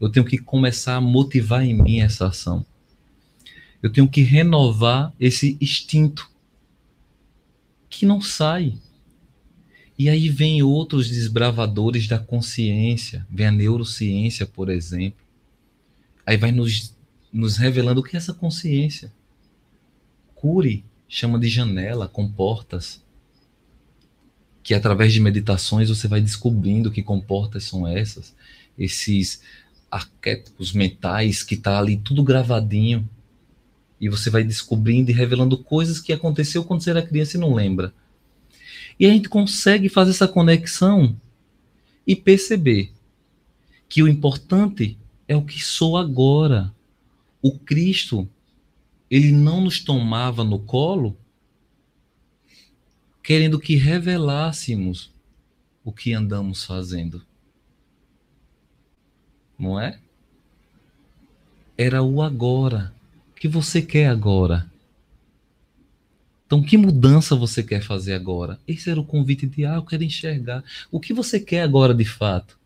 Eu 0.00 0.08
tenho 0.08 0.24
que 0.24 0.38
começar 0.38 0.94
a 0.94 1.00
motivar 1.00 1.64
em 1.64 1.74
mim 1.74 1.98
essa 1.98 2.28
ação. 2.28 2.64
Eu 3.82 3.92
tenho 3.92 4.08
que 4.08 4.22
renovar 4.22 5.12
esse 5.20 5.56
instinto 5.60 6.28
que 7.88 8.04
não 8.04 8.20
sai. 8.20 8.78
E 9.98 10.08
aí 10.08 10.28
vem 10.28 10.62
outros 10.62 11.08
desbravadores 11.08 12.06
da 12.06 12.18
consciência, 12.18 13.26
vem 13.30 13.46
a 13.46 13.52
neurociência, 13.52 14.46
por 14.46 14.68
exemplo. 14.68 15.24
Aí 16.24 16.36
vai 16.36 16.52
nos, 16.52 16.94
nos 17.32 17.56
revelando 17.56 18.00
o 18.00 18.04
que 18.04 18.16
é 18.16 18.18
essa 18.18 18.34
consciência. 18.34 19.12
Cure 20.34 20.84
chama 21.08 21.38
de 21.38 21.48
janela 21.48 22.06
com 22.06 22.30
portas. 22.30 23.02
Que 24.62 24.74
através 24.74 25.12
de 25.12 25.20
meditações 25.20 25.88
você 25.88 26.06
vai 26.06 26.20
descobrindo 26.20 26.90
que 26.90 27.02
comportas 27.02 27.64
são 27.64 27.86
essas, 27.86 28.34
esses 28.76 29.40
arquétipos 29.90 30.72
mentais 30.72 31.42
que 31.42 31.56
tá 31.56 31.78
ali 31.78 31.96
tudo 31.96 32.22
gravadinho 32.22 33.08
e 34.00 34.08
você 34.08 34.30
vai 34.30 34.44
descobrindo 34.44 35.10
e 35.10 35.14
revelando 35.14 35.58
coisas 35.58 36.00
que 36.00 36.12
aconteceu 36.12 36.64
quando 36.64 36.82
você 36.82 36.90
era 36.90 37.06
criança 37.06 37.36
e 37.36 37.40
não 37.40 37.54
lembra. 37.54 37.92
E 38.98 39.06
a 39.06 39.10
gente 39.10 39.28
consegue 39.28 39.88
fazer 39.88 40.10
essa 40.10 40.28
conexão 40.28 41.16
e 42.06 42.14
perceber 42.16 42.92
que 43.88 44.02
o 44.02 44.08
importante 44.08 44.96
é 45.26 45.36
o 45.36 45.44
que 45.44 45.62
sou 45.62 45.96
agora. 45.96 46.74
O 47.40 47.58
Cristo, 47.58 48.28
ele 49.10 49.32
não 49.32 49.60
nos 49.60 49.80
tomava 49.80 50.42
no 50.42 50.58
colo 50.58 51.16
querendo 53.22 53.60
que 53.60 53.76
revelássemos 53.76 55.12
o 55.84 55.92
que 55.92 56.14
andamos 56.14 56.64
fazendo. 56.64 57.24
Não 59.58 59.78
é? 59.78 60.00
Era 61.76 62.02
o 62.02 62.22
agora 62.22 62.94
que 63.38 63.48
você 63.48 63.80
quer 63.80 64.08
agora? 64.08 64.70
Então, 66.46 66.62
que 66.62 66.78
mudança 66.78 67.36
você 67.36 67.62
quer 67.62 67.82
fazer 67.82 68.14
agora? 68.14 68.58
Esse 68.66 68.90
era 68.90 68.98
o 68.98 69.04
convite 69.04 69.46
de, 69.46 69.66
ah, 69.66 69.74
eu 69.74 69.82
quero 69.82 70.02
enxergar. 70.02 70.64
O 70.90 70.98
que 70.98 71.12
você 71.12 71.38
quer 71.38 71.62
agora 71.62 71.94
de 71.94 72.04
fato? 72.04 72.58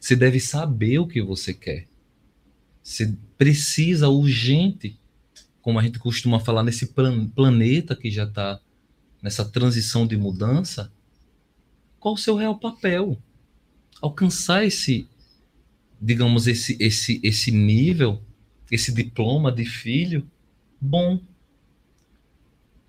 Você 0.00 0.14
deve 0.14 0.38
saber 0.38 0.98
o 0.98 1.06
que 1.06 1.22
você 1.22 1.54
quer. 1.54 1.86
Você 2.82 3.14
precisa 3.36 4.08
urgente, 4.08 4.98
como 5.62 5.78
a 5.78 5.82
gente 5.82 5.98
costuma 5.98 6.38
falar, 6.38 6.62
nesse 6.62 6.88
plan 6.88 7.26
planeta 7.28 7.96
que 7.96 8.10
já 8.10 8.24
está 8.24 8.60
nessa 9.22 9.44
transição 9.44 10.06
de 10.06 10.16
mudança, 10.16 10.92
qual 11.98 12.14
o 12.14 12.18
seu 12.18 12.36
real 12.36 12.58
papel? 12.58 13.18
Alcançar 14.00 14.64
esse, 14.64 15.08
digamos, 16.00 16.46
esse, 16.46 16.76
esse, 16.78 17.18
esse 17.24 17.50
nível 17.50 18.22
esse 18.70 18.92
diploma 18.92 19.52
de 19.52 19.64
filho, 19.64 20.28
bom. 20.80 21.20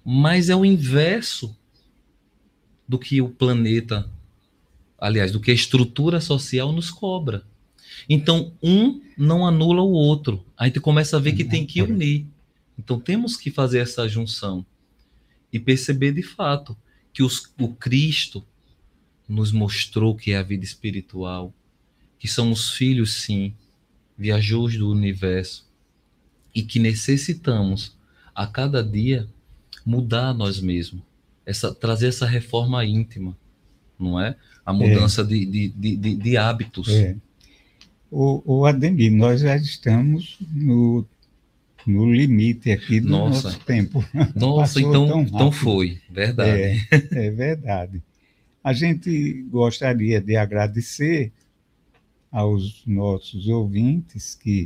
Mas 0.03 0.49
é 0.49 0.55
o 0.55 0.65
inverso 0.65 1.55
do 2.87 2.97
que 2.97 3.21
o 3.21 3.29
planeta, 3.29 4.09
aliás, 4.97 5.31
do 5.31 5.39
que 5.39 5.51
a 5.51 5.53
estrutura 5.53 6.21
social 6.21 6.71
nos 6.71 6.89
cobra. 6.89 7.43
Então, 8.07 8.53
um 8.61 9.01
não 9.17 9.45
anula 9.45 9.81
o 9.81 9.91
outro. 9.91 10.45
A 10.57 10.65
gente 10.65 10.79
começa 10.79 11.17
a 11.17 11.19
ver 11.19 11.33
que 11.33 11.43
tem 11.43 11.65
que 11.65 11.81
unir. 11.81 12.25
Então, 12.77 12.99
temos 12.99 13.35
que 13.35 13.51
fazer 13.51 13.79
essa 13.79 14.07
junção 14.07 14.65
e 15.51 15.59
perceber 15.59 16.11
de 16.11 16.23
fato 16.23 16.77
que 17.11 17.23
os, 17.23 17.51
o 17.59 17.69
Cristo 17.69 18.45
nos 19.27 19.51
mostrou 19.51 20.15
que 20.15 20.31
é 20.31 20.37
a 20.37 20.43
vida 20.43 20.63
espiritual, 20.63 21.53
que 22.19 22.27
somos 22.27 22.71
filhos, 22.71 23.13
sim, 23.23 23.53
viajores 24.17 24.77
do 24.77 24.89
universo, 24.89 25.66
e 26.57 26.63
que 26.63 26.79
necessitamos 26.79 27.95
a 28.33 28.47
cada 28.47 28.83
dia 28.83 29.27
mudar 29.85 30.33
nós 30.33 30.59
mesmos, 30.59 31.03
essa, 31.45 31.71
trazer 31.71 32.07
essa 32.07 32.25
reforma 32.25 32.83
íntima, 32.83 33.37
não 33.99 34.19
é? 34.19 34.35
A 34.65 34.73
mudança 34.73 35.21
é. 35.21 35.23
De, 35.23 35.45
de, 35.45 35.69
de, 35.69 36.15
de, 36.15 36.35
hábitos. 36.35 36.89
É. 36.89 37.15
O, 38.09 38.41
o 38.43 38.65
Ademir, 38.65 39.11
nós 39.11 39.41
já 39.41 39.55
estamos 39.55 40.39
no, 40.51 41.05
no 41.85 42.11
limite 42.11 42.71
aqui 42.71 42.99
do 42.99 43.09
Nossa. 43.09 43.49
nosso 43.49 43.59
tempo. 43.59 44.03
Nossa, 44.35 44.81
então, 44.81 45.07
tão 45.07 45.21
então 45.21 45.51
foi, 45.51 46.01
verdade. 46.09 46.87
É, 46.91 47.27
é 47.27 47.29
verdade. 47.29 48.01
A 48.63 48.73
gente 48.73 49.43
gostaria 49.43 50.19
de 50.19 50.35
agradecer 50.35 51.31
aos 52.31 52.81
nossos 52.87 53.47
ouvintes 53.47 54.33
que 54.33 54.63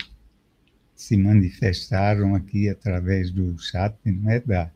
se 1.02 1.18
manifestaram 1.18 2.36
aqui 2.36 2.70
através 2.70 3.32
do 3.32 3.58
chat, 3.58 3.96
não 4.06 4.30
é 4.30 4.40
da 4.40 4.70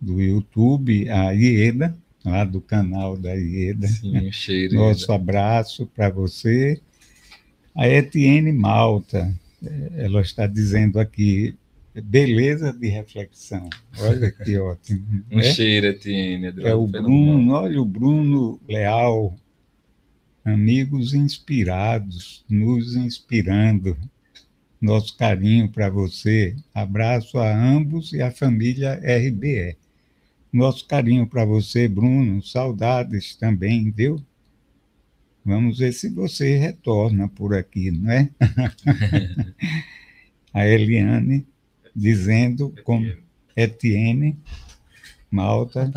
do 0.00 0.22
YouTube, 0.22 1.10
a 1.10 1.32
Ieda, 1.32 1.94
lá 2.24 2.44
do 2.44 2.60
canal 2.60 3.16
da 3.16 3.34
Ieda. 3.34 3.88
Sim, 3.88 4.30
cheiro. 4.30 4.76
Nosso 4.76 5.12
abraço 5.12 5.86
para 5.88 6.08
você. 6.08 6.80
A 7.74 7.88
Etienne 7.88 8.52
Malta, 8.52 9.36
eh, 9.62 10.04
ela 10.04 10.20
está 10.20 10.46
dizendo 10.46 11.00
aqui, 11.00 11.56
beleza 12.00 12.72
de 12.72 12.86
reflexão. 12.86 13.68
Olha 13.98 14.30
que 14.30 14.56
ótimo. 14.56 15.24
Um 15.32 15.38
né? 15.38 15.42
cheiro, 15.42 15.88
Etienne. 15.88 16.54
É 16.60 16.74
o 16.76 16.86
Bruno, 16.86 17.54
olha 17.54 17.82
o 17.82 17.84
Bruno 17.84 18.60
Leal, 18.68 19.36
amigos 20.44 21.12
inspirados, 21.12 22.44
nos 22.48 22.94
inspirando. 22.94 23.96
Nosso 24.80 25.16
carinho 25.16 25.68
para 25.68 25.90
você. 25.90 26.56
Abraço 26.72 27.38
a 27.38 27.54
ambos 27.54 28.12
e 28.12 28.22
à 28.22 28.30
família 28.30 28.94
RBE. 28.94 29.76
Nosso 30.52 30.86
carinho 30.86 31.26
para 31.26 31.44
você, 31.44 31.86
Bruno. 31.86 32.42
Saudades 32.42 33.36
também, 33.36 33.90
viu? 33.90 34.24
Vamos 35.44 35.78
ver 35.78 35.92
se 35.92 36.08
você 36.08 36.56
retorna 36.56 37.28
por 37.28 37.54
aqui, 37.54 37.90
não 37.90 38.10
é? 38.10 38.30
a 40.52 40.66
Eliane 40.66 41.46
dizendo 41.94 42.74
como 42.84 43.12
Etienne 43.56 44.38
Malta 45.30 45.90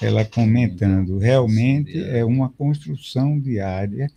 ela 0.00 0.24
comentando, 0.24 1.18
realmente 1.18 1.98
é 1.98 2.24
uma 2.24 2.48
construção 2.50 3.38
diária 3.38 4.10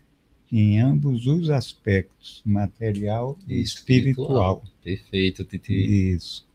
em 0.59 0.79
ambos 0.79 1.25
os 1.25 1.49
aspectos, 1.49 2.43
material 2.45 3.35
e 3.47 3.59
espiritual. 3.59 4.63
Perfeito, 4.83 5.43
Titi. 5.43 5.73
Isso. 6.13 6.45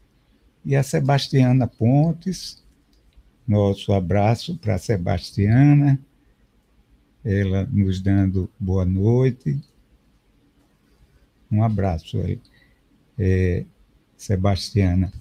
E 0.64 0.76
a 0.76 0.84
Sebastiana 0.84 1.66
Pontes, 1.66 2.62
nosso 3.46 3.92
abraço 3.92 4.56
para 4.56 4.76
a 4.76 4.78
Sebastiana, 4.78 5.98
ela 7.24 7.68
nos 7.72 8.00
dando 8.00 8.48
boa 8.56 8.84
noite. 8.84 9.58
Um 11.50 11.64
abraço 11.64 12.20
aí, 12.20 12.38
é, 13.18 13.64
Sebastiana. 14.16 15.12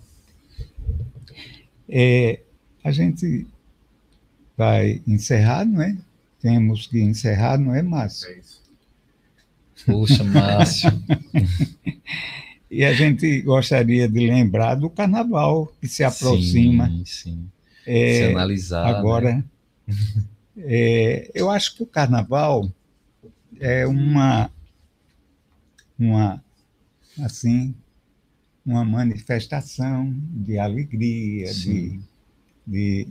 É, 1.89 2.41
a 2.83 2.91
gente 2.91 3.47
vai 4.55 5.01
encerrar, 5.07 5.65
não 5.65 5.81
é? 5.81 5.97
Temos 6.39 6.85
que 6.85 6.99
encerrar, 7.01 7.57
não 7.57 7.73
é, 7.73 7.81
Márcio? 7.81 8.29
Poxa, 9.87 10.23
Márcio. 10.23 10.91
E 12.69 12.83
a 12.83 12.93
gente 12.93 13.41
gostaria 13.41 14.09
de 14.09 14.27
lembrar 14.27 14.75
do 14.75 14.89
carnaval 14.89 15.71
que 15.79 15.87
se 15.87 16.03
aproxima. 16.03 16.87
Sim, 16.89 17.03
sim. 17.05 17.49
É, 17.85 18.17
Se 18.17 18.23
analisar. 18.33 18.91
né? 18.91 18.99
agora, 18.99 19.45
é, 20.57 21.31
eu 21.33 21.49
acho 21.49 21.77
que 21.77 21.83
o 21.83 21.87
carnaval 21.87 22.69
é 23.59 23.87
uma, 23.87 24.51
uma, 25.97 26.43
assim, 27.23 27.73
uma 28.65 28.83
manifestação 28.83 30.13
de 30.21 30.59
alegria, 30.59 31.53
de, 31.53 31.99
de 32.67 33.07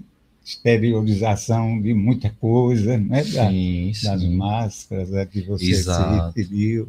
exteriorização 0.47 1.81
de 1.83 1.93
muita 1.93 2.31
coisa, 2.31 2.97
não 2.97 3.17
é? 3.17 3.25
Da- 3.25 3.49
Sim, 3.51 3.93
das 4.05 4.21
sim. 4.21 4.37
máscaras 4.37 5.13
a 5.15 5.27
que 5.27 5.41
você 5.43 5.67
Exato. 5.71 6.33
se 6.33 6.41
referiu. 6.41 6.89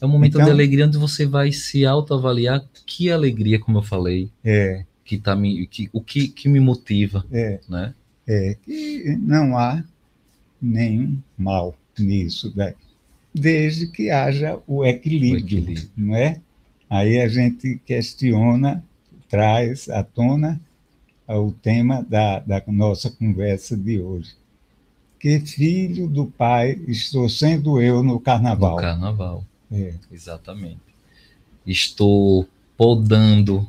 É 0.00 0.04
um 0.06 0.08
momento 0.08 0.34
Então- 0.34 0.44
de 0.44 0.50
alegria 0.50 0.86
onde 0.86 0.98
você 0.98 1.24
vai 1.24 1.52
se 1.52 1.86
autoavaliar 1.86 2.64
que 2.84 3.10
alegria, 3.10 3.58
como 3.60 3.78
eu 3.78 3.82
falei, 3.82 4.28
É, 4.44 4.84
que 5.04 5.16
tá 5.18 5.36
me, 5.36 5.66
que, 5.68 5.88
o 5.92 6.00
que, 6.00 6.26
que 6.28 6.48
me 6.48 6.58
motiva, 6.58 7.24
é, 7.30 7.60
né? 7.68 7.94
é 8.26 8.56
que 8.64 9.16
não 9.20 9.56
há 9.56 9.82
nenhum 10.60 11.16
mal 11.38 11.76
nisso, 11.98 12.52
né? 12.56 12.74
desde 13.32 13.86
que 13.88 14.10
haja 14.10 14.58
o 14.66 14.84
equilíbrio, 14.84 15.34
O 15.34 15.38
equilíbrio. 15.46 15.88
não 15.96 16.14
é? 16.16 16.40
Aí 16.90 17.20
a 17.20 17.26
gente 17.28 17.80
questiona, 17.86 18.84
traz 19.28 19.88
à 19.88 20.02
tona 20.04 20.60
o 21.28 21.52
tema 21.52 22.04
da, 22.08 22.40
da 22.40 22.62
nossa 22.66 23.10
conversa 23.10 23.76
de 23.76 23.98
hoje. 24.00 24.32
Que 25.18 25.40
filho 25.40 26.06
do 26.06 26.26
pai 26.26 26.78
estou 26.86 27.28
sendo 27.28 27.80
eu 27.80 28.02
no 28.02 28.20
carnaval? 28.20 28.72
No 28.72 28.76
carnaval. 28.76 29.44
É, 29.72 29.94
Exatamente. 30.12 30.80
Estou 31.66 32.46
podando 32.76 33.66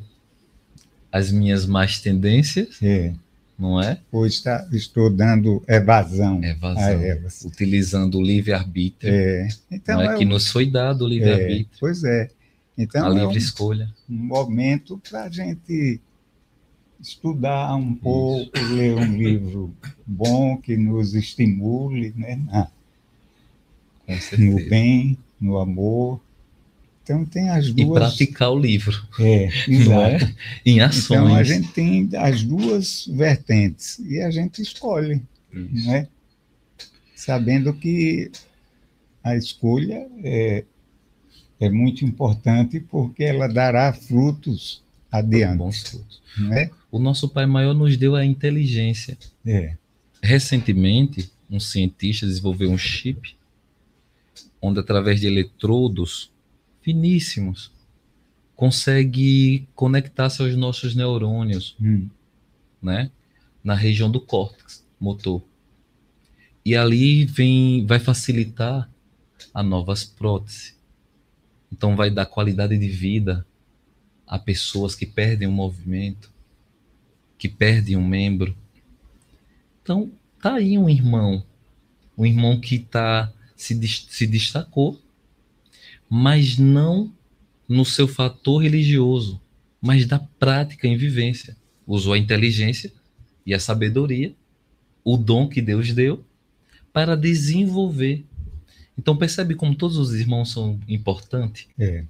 as 1.10 1.32
minhas 1.32 1.66
más 1.66 2.00
tendências, 2.02 2.78
é. 2.84 3.14
não 3.58 3.82
é? 3.82 4.00
Ou 4.12 4.28
está, 4.28 4.68
estou 4.74 5.10
dando 5.10 5.64
evasão. 5.66 6.44
Evasão. 6.44 6.84
a 6.84 6.92
elas. 6.92 7.46
Utilizando 7.46 8.18
o 8.18 8.22
livre-arbítrio. 8.22 9.14
É. 9.14 9.48
Então, 9.72 9.96
não 9.96 10.12
é, 10.12 10.16
é 10.16 10.18
que 10.18 10.26
um- 10.26 10.28
nos 10.30 10.52
foi 10.52 10.70
dado 10.70 11.06
o 11.06 11.08
é, 11.08 11.12
livre-arbítrio, 11.12 11.70
pois 11.80 12.04
é. 12.04 12.30
Então, 12.78 13.06
a 13.06 13.08
é 13.08 13.12
um, 13.12 13.28
livre 13.28 13.38
escolha. 13.38 13.90
um 14.10 14.26
momento 14.26 15.02
para 15.10 15.24
a 15.24 15.30
gente 15.30 16.02
estudar 17.08 17.76
um 17.76 17.94
pouco, 17.96 18.52
ler 18.74 18.96
um 18.96 19.16
livro 19.18 19.74
bom 20.06 20.58
que 20.58 20.76
nos 20.76 21.14
estimule 21.14 22.14
né, 22.16 22.36
na- 22.46 22.70
no 24.38 24.56
bem, 24.70 25.18
no 25.40 25.58
amor. 25.58 26.22
Então, 27.04 27.24
tem 27.26 27.50
as 27.50 27.68
E 27.68 27.74
duas. 27.74 28.00
praticar 28.00 28.52
o 28.52 28.58
livro, 28.60 28.96
É, 29.20 29.46
é? 29.46 29.50
exato. 29.68 30.36
Em 30.66 30.80
Então, 30.80 30.86
a 31.28 31.40
ações. 31.42 31.48
gente 31.48 31.68
tem 31.72 32.10
as 32.16 32.44
duas 32.44 33.06
vertentes 33.08 34.00
e 34.00 34.20
a 34.22 34.32
gente 34.32 34.62
escolhe. 34.62 35.22
Isso. 35.54 35.86
não 35.88 35.94
é? 35.96 36.08
Sabendo 37.16 37.74
que 37.74 38.32
a 39.24 39.36
escolha 39.36 40.08
é, 40.24 40.64
é 41.60 41.70
muito 41.70 42.04
importante 42.04 42.80
porque 42.80 43.24
ela 43.24 43.48
dará 43.48 43.94
frutos 43.94 44.84
adiante, 45.20 45.58
Bons 45.58 45.82
frutos. 45.82 46.22
não 46.38 46.54
é? 46.54 46.70
O 46.92 47.00
nosso 47.00 47.28
Pai 47.30 47.46
Maior 47.46 47.74
nos 47.74 47.98
deu 47.98 48.16
a 48.16 48.26
inteligência. 48.26 49.18
É, 49.46 49.76
Recentemente, 50.22 51.30
um 51.50 51.60
cientista 51.60 52.26
desenvolveu 52.26 52.72
um 52.72 52.78
chip 52.78 53.36
onde, 54.62 54.80
através 54.80 55.20
de 55.20 55.28
eletrodos 55.28 56.32
finíssimos, 56.82 57.72
consegue 58.56 59.68
conectar-se 59.76 60.42
aos 60.42 60.56
nossos 60.56 60.96
neurônios, 60.96 61.76
hum, 61.80 62.10
né? 62.82 63.12
Na 63.64 63.76
região 63.76 64.10
do 64.10 64.20
córtex 64.22 64.84
motor. 65.00 65.44
E 66.66 66.76
ali 66.76 67.26
vem, 67.26 67.86
vai 67.86 68.00
facilitar 68.00 68.90
a 69.54 69.62
novas 69.62 70.04
próteses. 70.04 70.76
Então 71.72 71.96
vai 71.96 72.10
dar 72.10 72.26
qualidade 72.26 72.78
de 72.78 72.88
vida 72.88 73.46
a 74.28 74.40
pessoas 74.40 74.96
que 74.96 75.06
perdem 75.06 75.48
um 75.48 75.52
movimento, 75.52 76.32
que 77.38 77.48
perdem 77.48 77.96
um 77.96 78.08
membro. 78.08 78.56
Então 79.82 80.12
tá 80.42 80.56
aí 80.56 80.78
um 80.78 80.90
irmão, 80.90 81.44
um 82.18 82.26
irmão 82.26 82.60
que 82.60 82.80
tá 82.80 83.32
se, 83.56 83.76
se 83.88 84.28
destacou, 84.28 85.00
mas 86.10 86.58
não 86.58 87.14
no 87.68 87.86
seu 87.86 88.08
fator 88.08 88.62
religioso, 88.62 89.42
mas 89.82 90.06
da 90.06 90.20
prática 90.20 90.88
em 90.88 90.98
vivência. 90.98 91.56
Usou 91.86 92.14
a 92.14 92.18
inteligência 92.18 92.92
e 93.46 93.54
a 93.54 93.60
sabedoria, 93.60 94.34
o 95.04 95.18
dom 95.18 95.48
que 95.48 95.62
Deus 95.62 95.94
deu, 95.94 96.24
para 96.92 97.16
desenvolver. 97.16 98.26
Então 98.98 99.16
percebe 99.16 99.56
como 99.56 99.76
todos 99.76 99.98
os 99.98 100.14
irmãos 100.14 100.52
são 100.52 100.80
importantes, 100.88 101.68
é, 101.78 102.06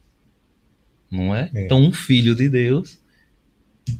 não 1.11 1.35
é? 1.35 1.49
É. 1.53 1.65
Então 1.65 1.81
um 1.81 1.91
filho 1.91 2.35
de 2.35 2.47
Deus. 2.49 2.97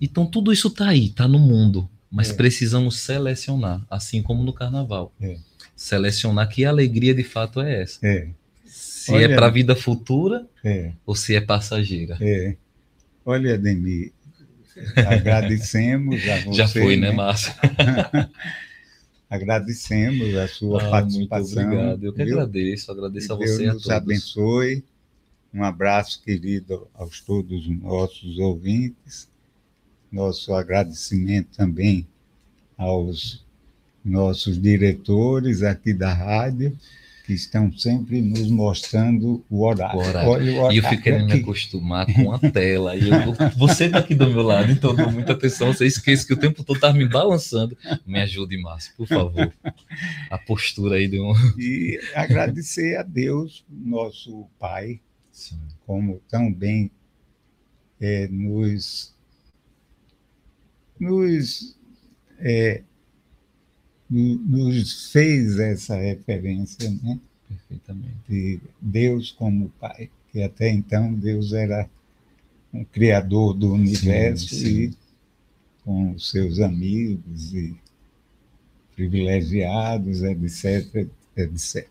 Então 0.02 0.26
tudo 0.26 0.52
isso 0.52 0.68
está 0.70 0.90
aí, 0.90 1.08
está 1.08 1.28
no 1.28 1.38
mundo, 1.40 1.90
mas 2.12 2.30
É. 2.32 2.34
precisamos 2.34 2.98
selecionar, 2.98 3.86
assim 3.90 4.22
como 4.22 4.44
no 4.44 4.52
carnaval. 4.54 5.14
É. 5.22 5.38
Selecionar 5.76 6.48
que 6.50 6.64
alegria 6.66 7.14
de 7.14 7.24
fato 7.24 7.62
é 7.62 7.82
essa. 7.84 8.00
é, 8.06 8.30
Se 8.66 9.12
Olha- 9.12 9.26
é 9.26 9.36
para 9.36 9.46
a 9.48 9.50
vida 9.52 9.76
futura 9.76 10.48
é, 10.64 10.92
ou 11.06 11.14
se 11.16 11.36
é 11.36 11.42
passageira. 11.42 12.18
é. 12.20 12.56
Olha, 13.24 13.54
Ademir, 13.56 14.12
agradecemos 14.96 16.22
a 16.30 16.40
você. 16.42 16.54
Já 16.58 16.68
foi, 16.68 16.96
né, 16.96 17.10
né? 17.10 17.16
Márcio? 17.16 17.54
agradecemos 19.30 20.36
a 20.36 20.48
sua 20.48 20.82
Ah, 20.86 20.90
participação. 20.90 21.64
Muito 21.64 21.74
obrigado. 21.76 22.04
Eu 22.04 22.14
que 22.14 22.24
viu? 22.26 22.34
agradeço, 22.40 22.92
agradeço 22.92 23.34
a 23.34 23.38
Deus 23.38 23.52
você 23.52 23.64
e 23.66 23.68
a 23.70 23.74
nos 23.74 23.84
todos. 23.84 23.98
abençoe. 23.98 24.84
Um 25.56 25.64
abraço 25.64 26.22
querido 26.22 26.86
aos 26.94 27.22
todos 27.22 27.66
os 27.66 27.82
nossos 27.82 28.38
ouvintes. 28.40 29.30
Nosso 30.12 30.54
agradecimento 30.54 31.56
também 31.56 32.06
aos 32.78 33.46
nossos 34.04 34.62
diretores 34.62 35.64
aqui 35.64 35.94
da 35.94 36.14
rádio, 36.14 36.78
que 37.26 37.32
estão 37.32 37.72
sempre 37.72 38.22
nos 38.22 38.52
mostrando 38.52 39.46
o 39.50 39.64
horário. 39.64 39.98
O 39.98 40.04
horário. 40.04 40.30
Olha 40.30 40.44
o 40.44 40.48
E 40.48 40.56
eu 40.56 40.60
horário 40.60 40.90
fico 40.90 41.04
querendo 41.04 41.28
me 41.28 41.40
acostumar 41.40 42.06
com 42.14 42.34
a 42.34 42.40
tela. 42.52 42.98
E 42.98 43.08
eu, 43.08 43.34
você 43.56 43.88
tá 43.88 44.00
aqui 44.00 44.14
do 44.14 44.30
meu 44.30 44.44
lado, 44.44 44.70
então 44.74 44.90
eu 44.90 44.98
dou 44.98 45.12
muita 45.12 45.32
atenção. 45.32 45.72
Você 45.72 45.86
esquece 45.86 46.28
que 46.28 46.34
o 46.34 46.38
tempo 46.38 46.66
todo 46.66 46.82
tá 46.82 46.92
me 46.92 47.08
balançando. 47.08 47.78
Me 48.06 48.20
ajude, 48.20 48.62
Márcio, 48.62 48.94
por 48.98 49.08
favor. 49.08 49.54
A 50.30 50.38
postura 50.38 50.98
aí 50.98 51.08
de 51.08 51.22
um. 51.22 51.34
E 51.58 51.98
agradecer 52.14 52.98
a 52.98 53.04
Deus, 53.04 53.64
nosso 53.70 54.48
Pai, 54.60 55.00
Sim, 55.36 55.60
como 55.86 56.20
tão 56.30 56.52
bem 56.52 56.90
eh, 58.00 58.28
nos, 58.30 59.14
nos, 61.00 61.76
no- 64.10 64.36
nos 64.38 65.12
fez 65.12 65.60
essa 65.60 65.96
referência 65.96 66.90
né, 67.04 67.20
perfeitamente. 67.48 68.16
de 68.28 68.60
Deus 68.82 69.32
como 69.32 69.70
Pai, 69.80 70.10
que 70.32 70.42
até 70.42 70.70
então 70.70 71.14
Deus 71.14 71.54
era 71.54 71.90
um 72.74 72.84
criador 72.86 73.54
do 73.54 73.74
universo 73.74 74.56
sim. 74.56 74.84
e 74.86 74.94
com 75.84 76.18
seus 76.20 76.60
amigos 76.60 77.54
e 77.54 77.76
privilegiados, 78.96 80.22
etc, 80.24 81.08
etc. 81.36 81.88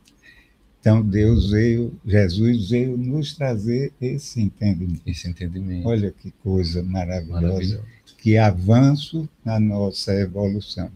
Então 0.85 1.01
Deus 1.01 1.48
veio, 1.51 1.98
Jesus 2.05 2.69
veio 2.69 2.94
nos 2.98 3.32
trazer 3.32 3.90
esse 3.98 4.39
entendimento. 4.39 5.01
Esse 5.06 5.27
entendimento. 5.27 5.89
Olha 5.89 6.11
que 6.12 6.31
coisa 6.43 6.82
maravilhosa, 6.82 7.40
Maravilhoso. 7.40 7.85
que 8.19 8.36
avanço 8.36 9.27
na 9.43 9.59
nossa 9.59 10.15
evolução. 10.15 10.90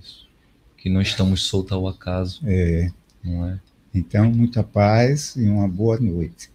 Isso. 0.00 0.28
Que 0.76 0.88
não 0.88 1.02
estamos 1.02 1.42
soltos 1.42 1.72
ao 1.72 1.88
acaso, 1.88 2.40
É, 2.46 2.88
não 3.24 3.44
é? 3.48 3.58
então, 3.92 4.30
muita 4.30 4.62
paz 4.62 5.34
e 5.34 5.42
uma 5.48 5.66
boa 5.66 5.98
noite. 5.98 6.48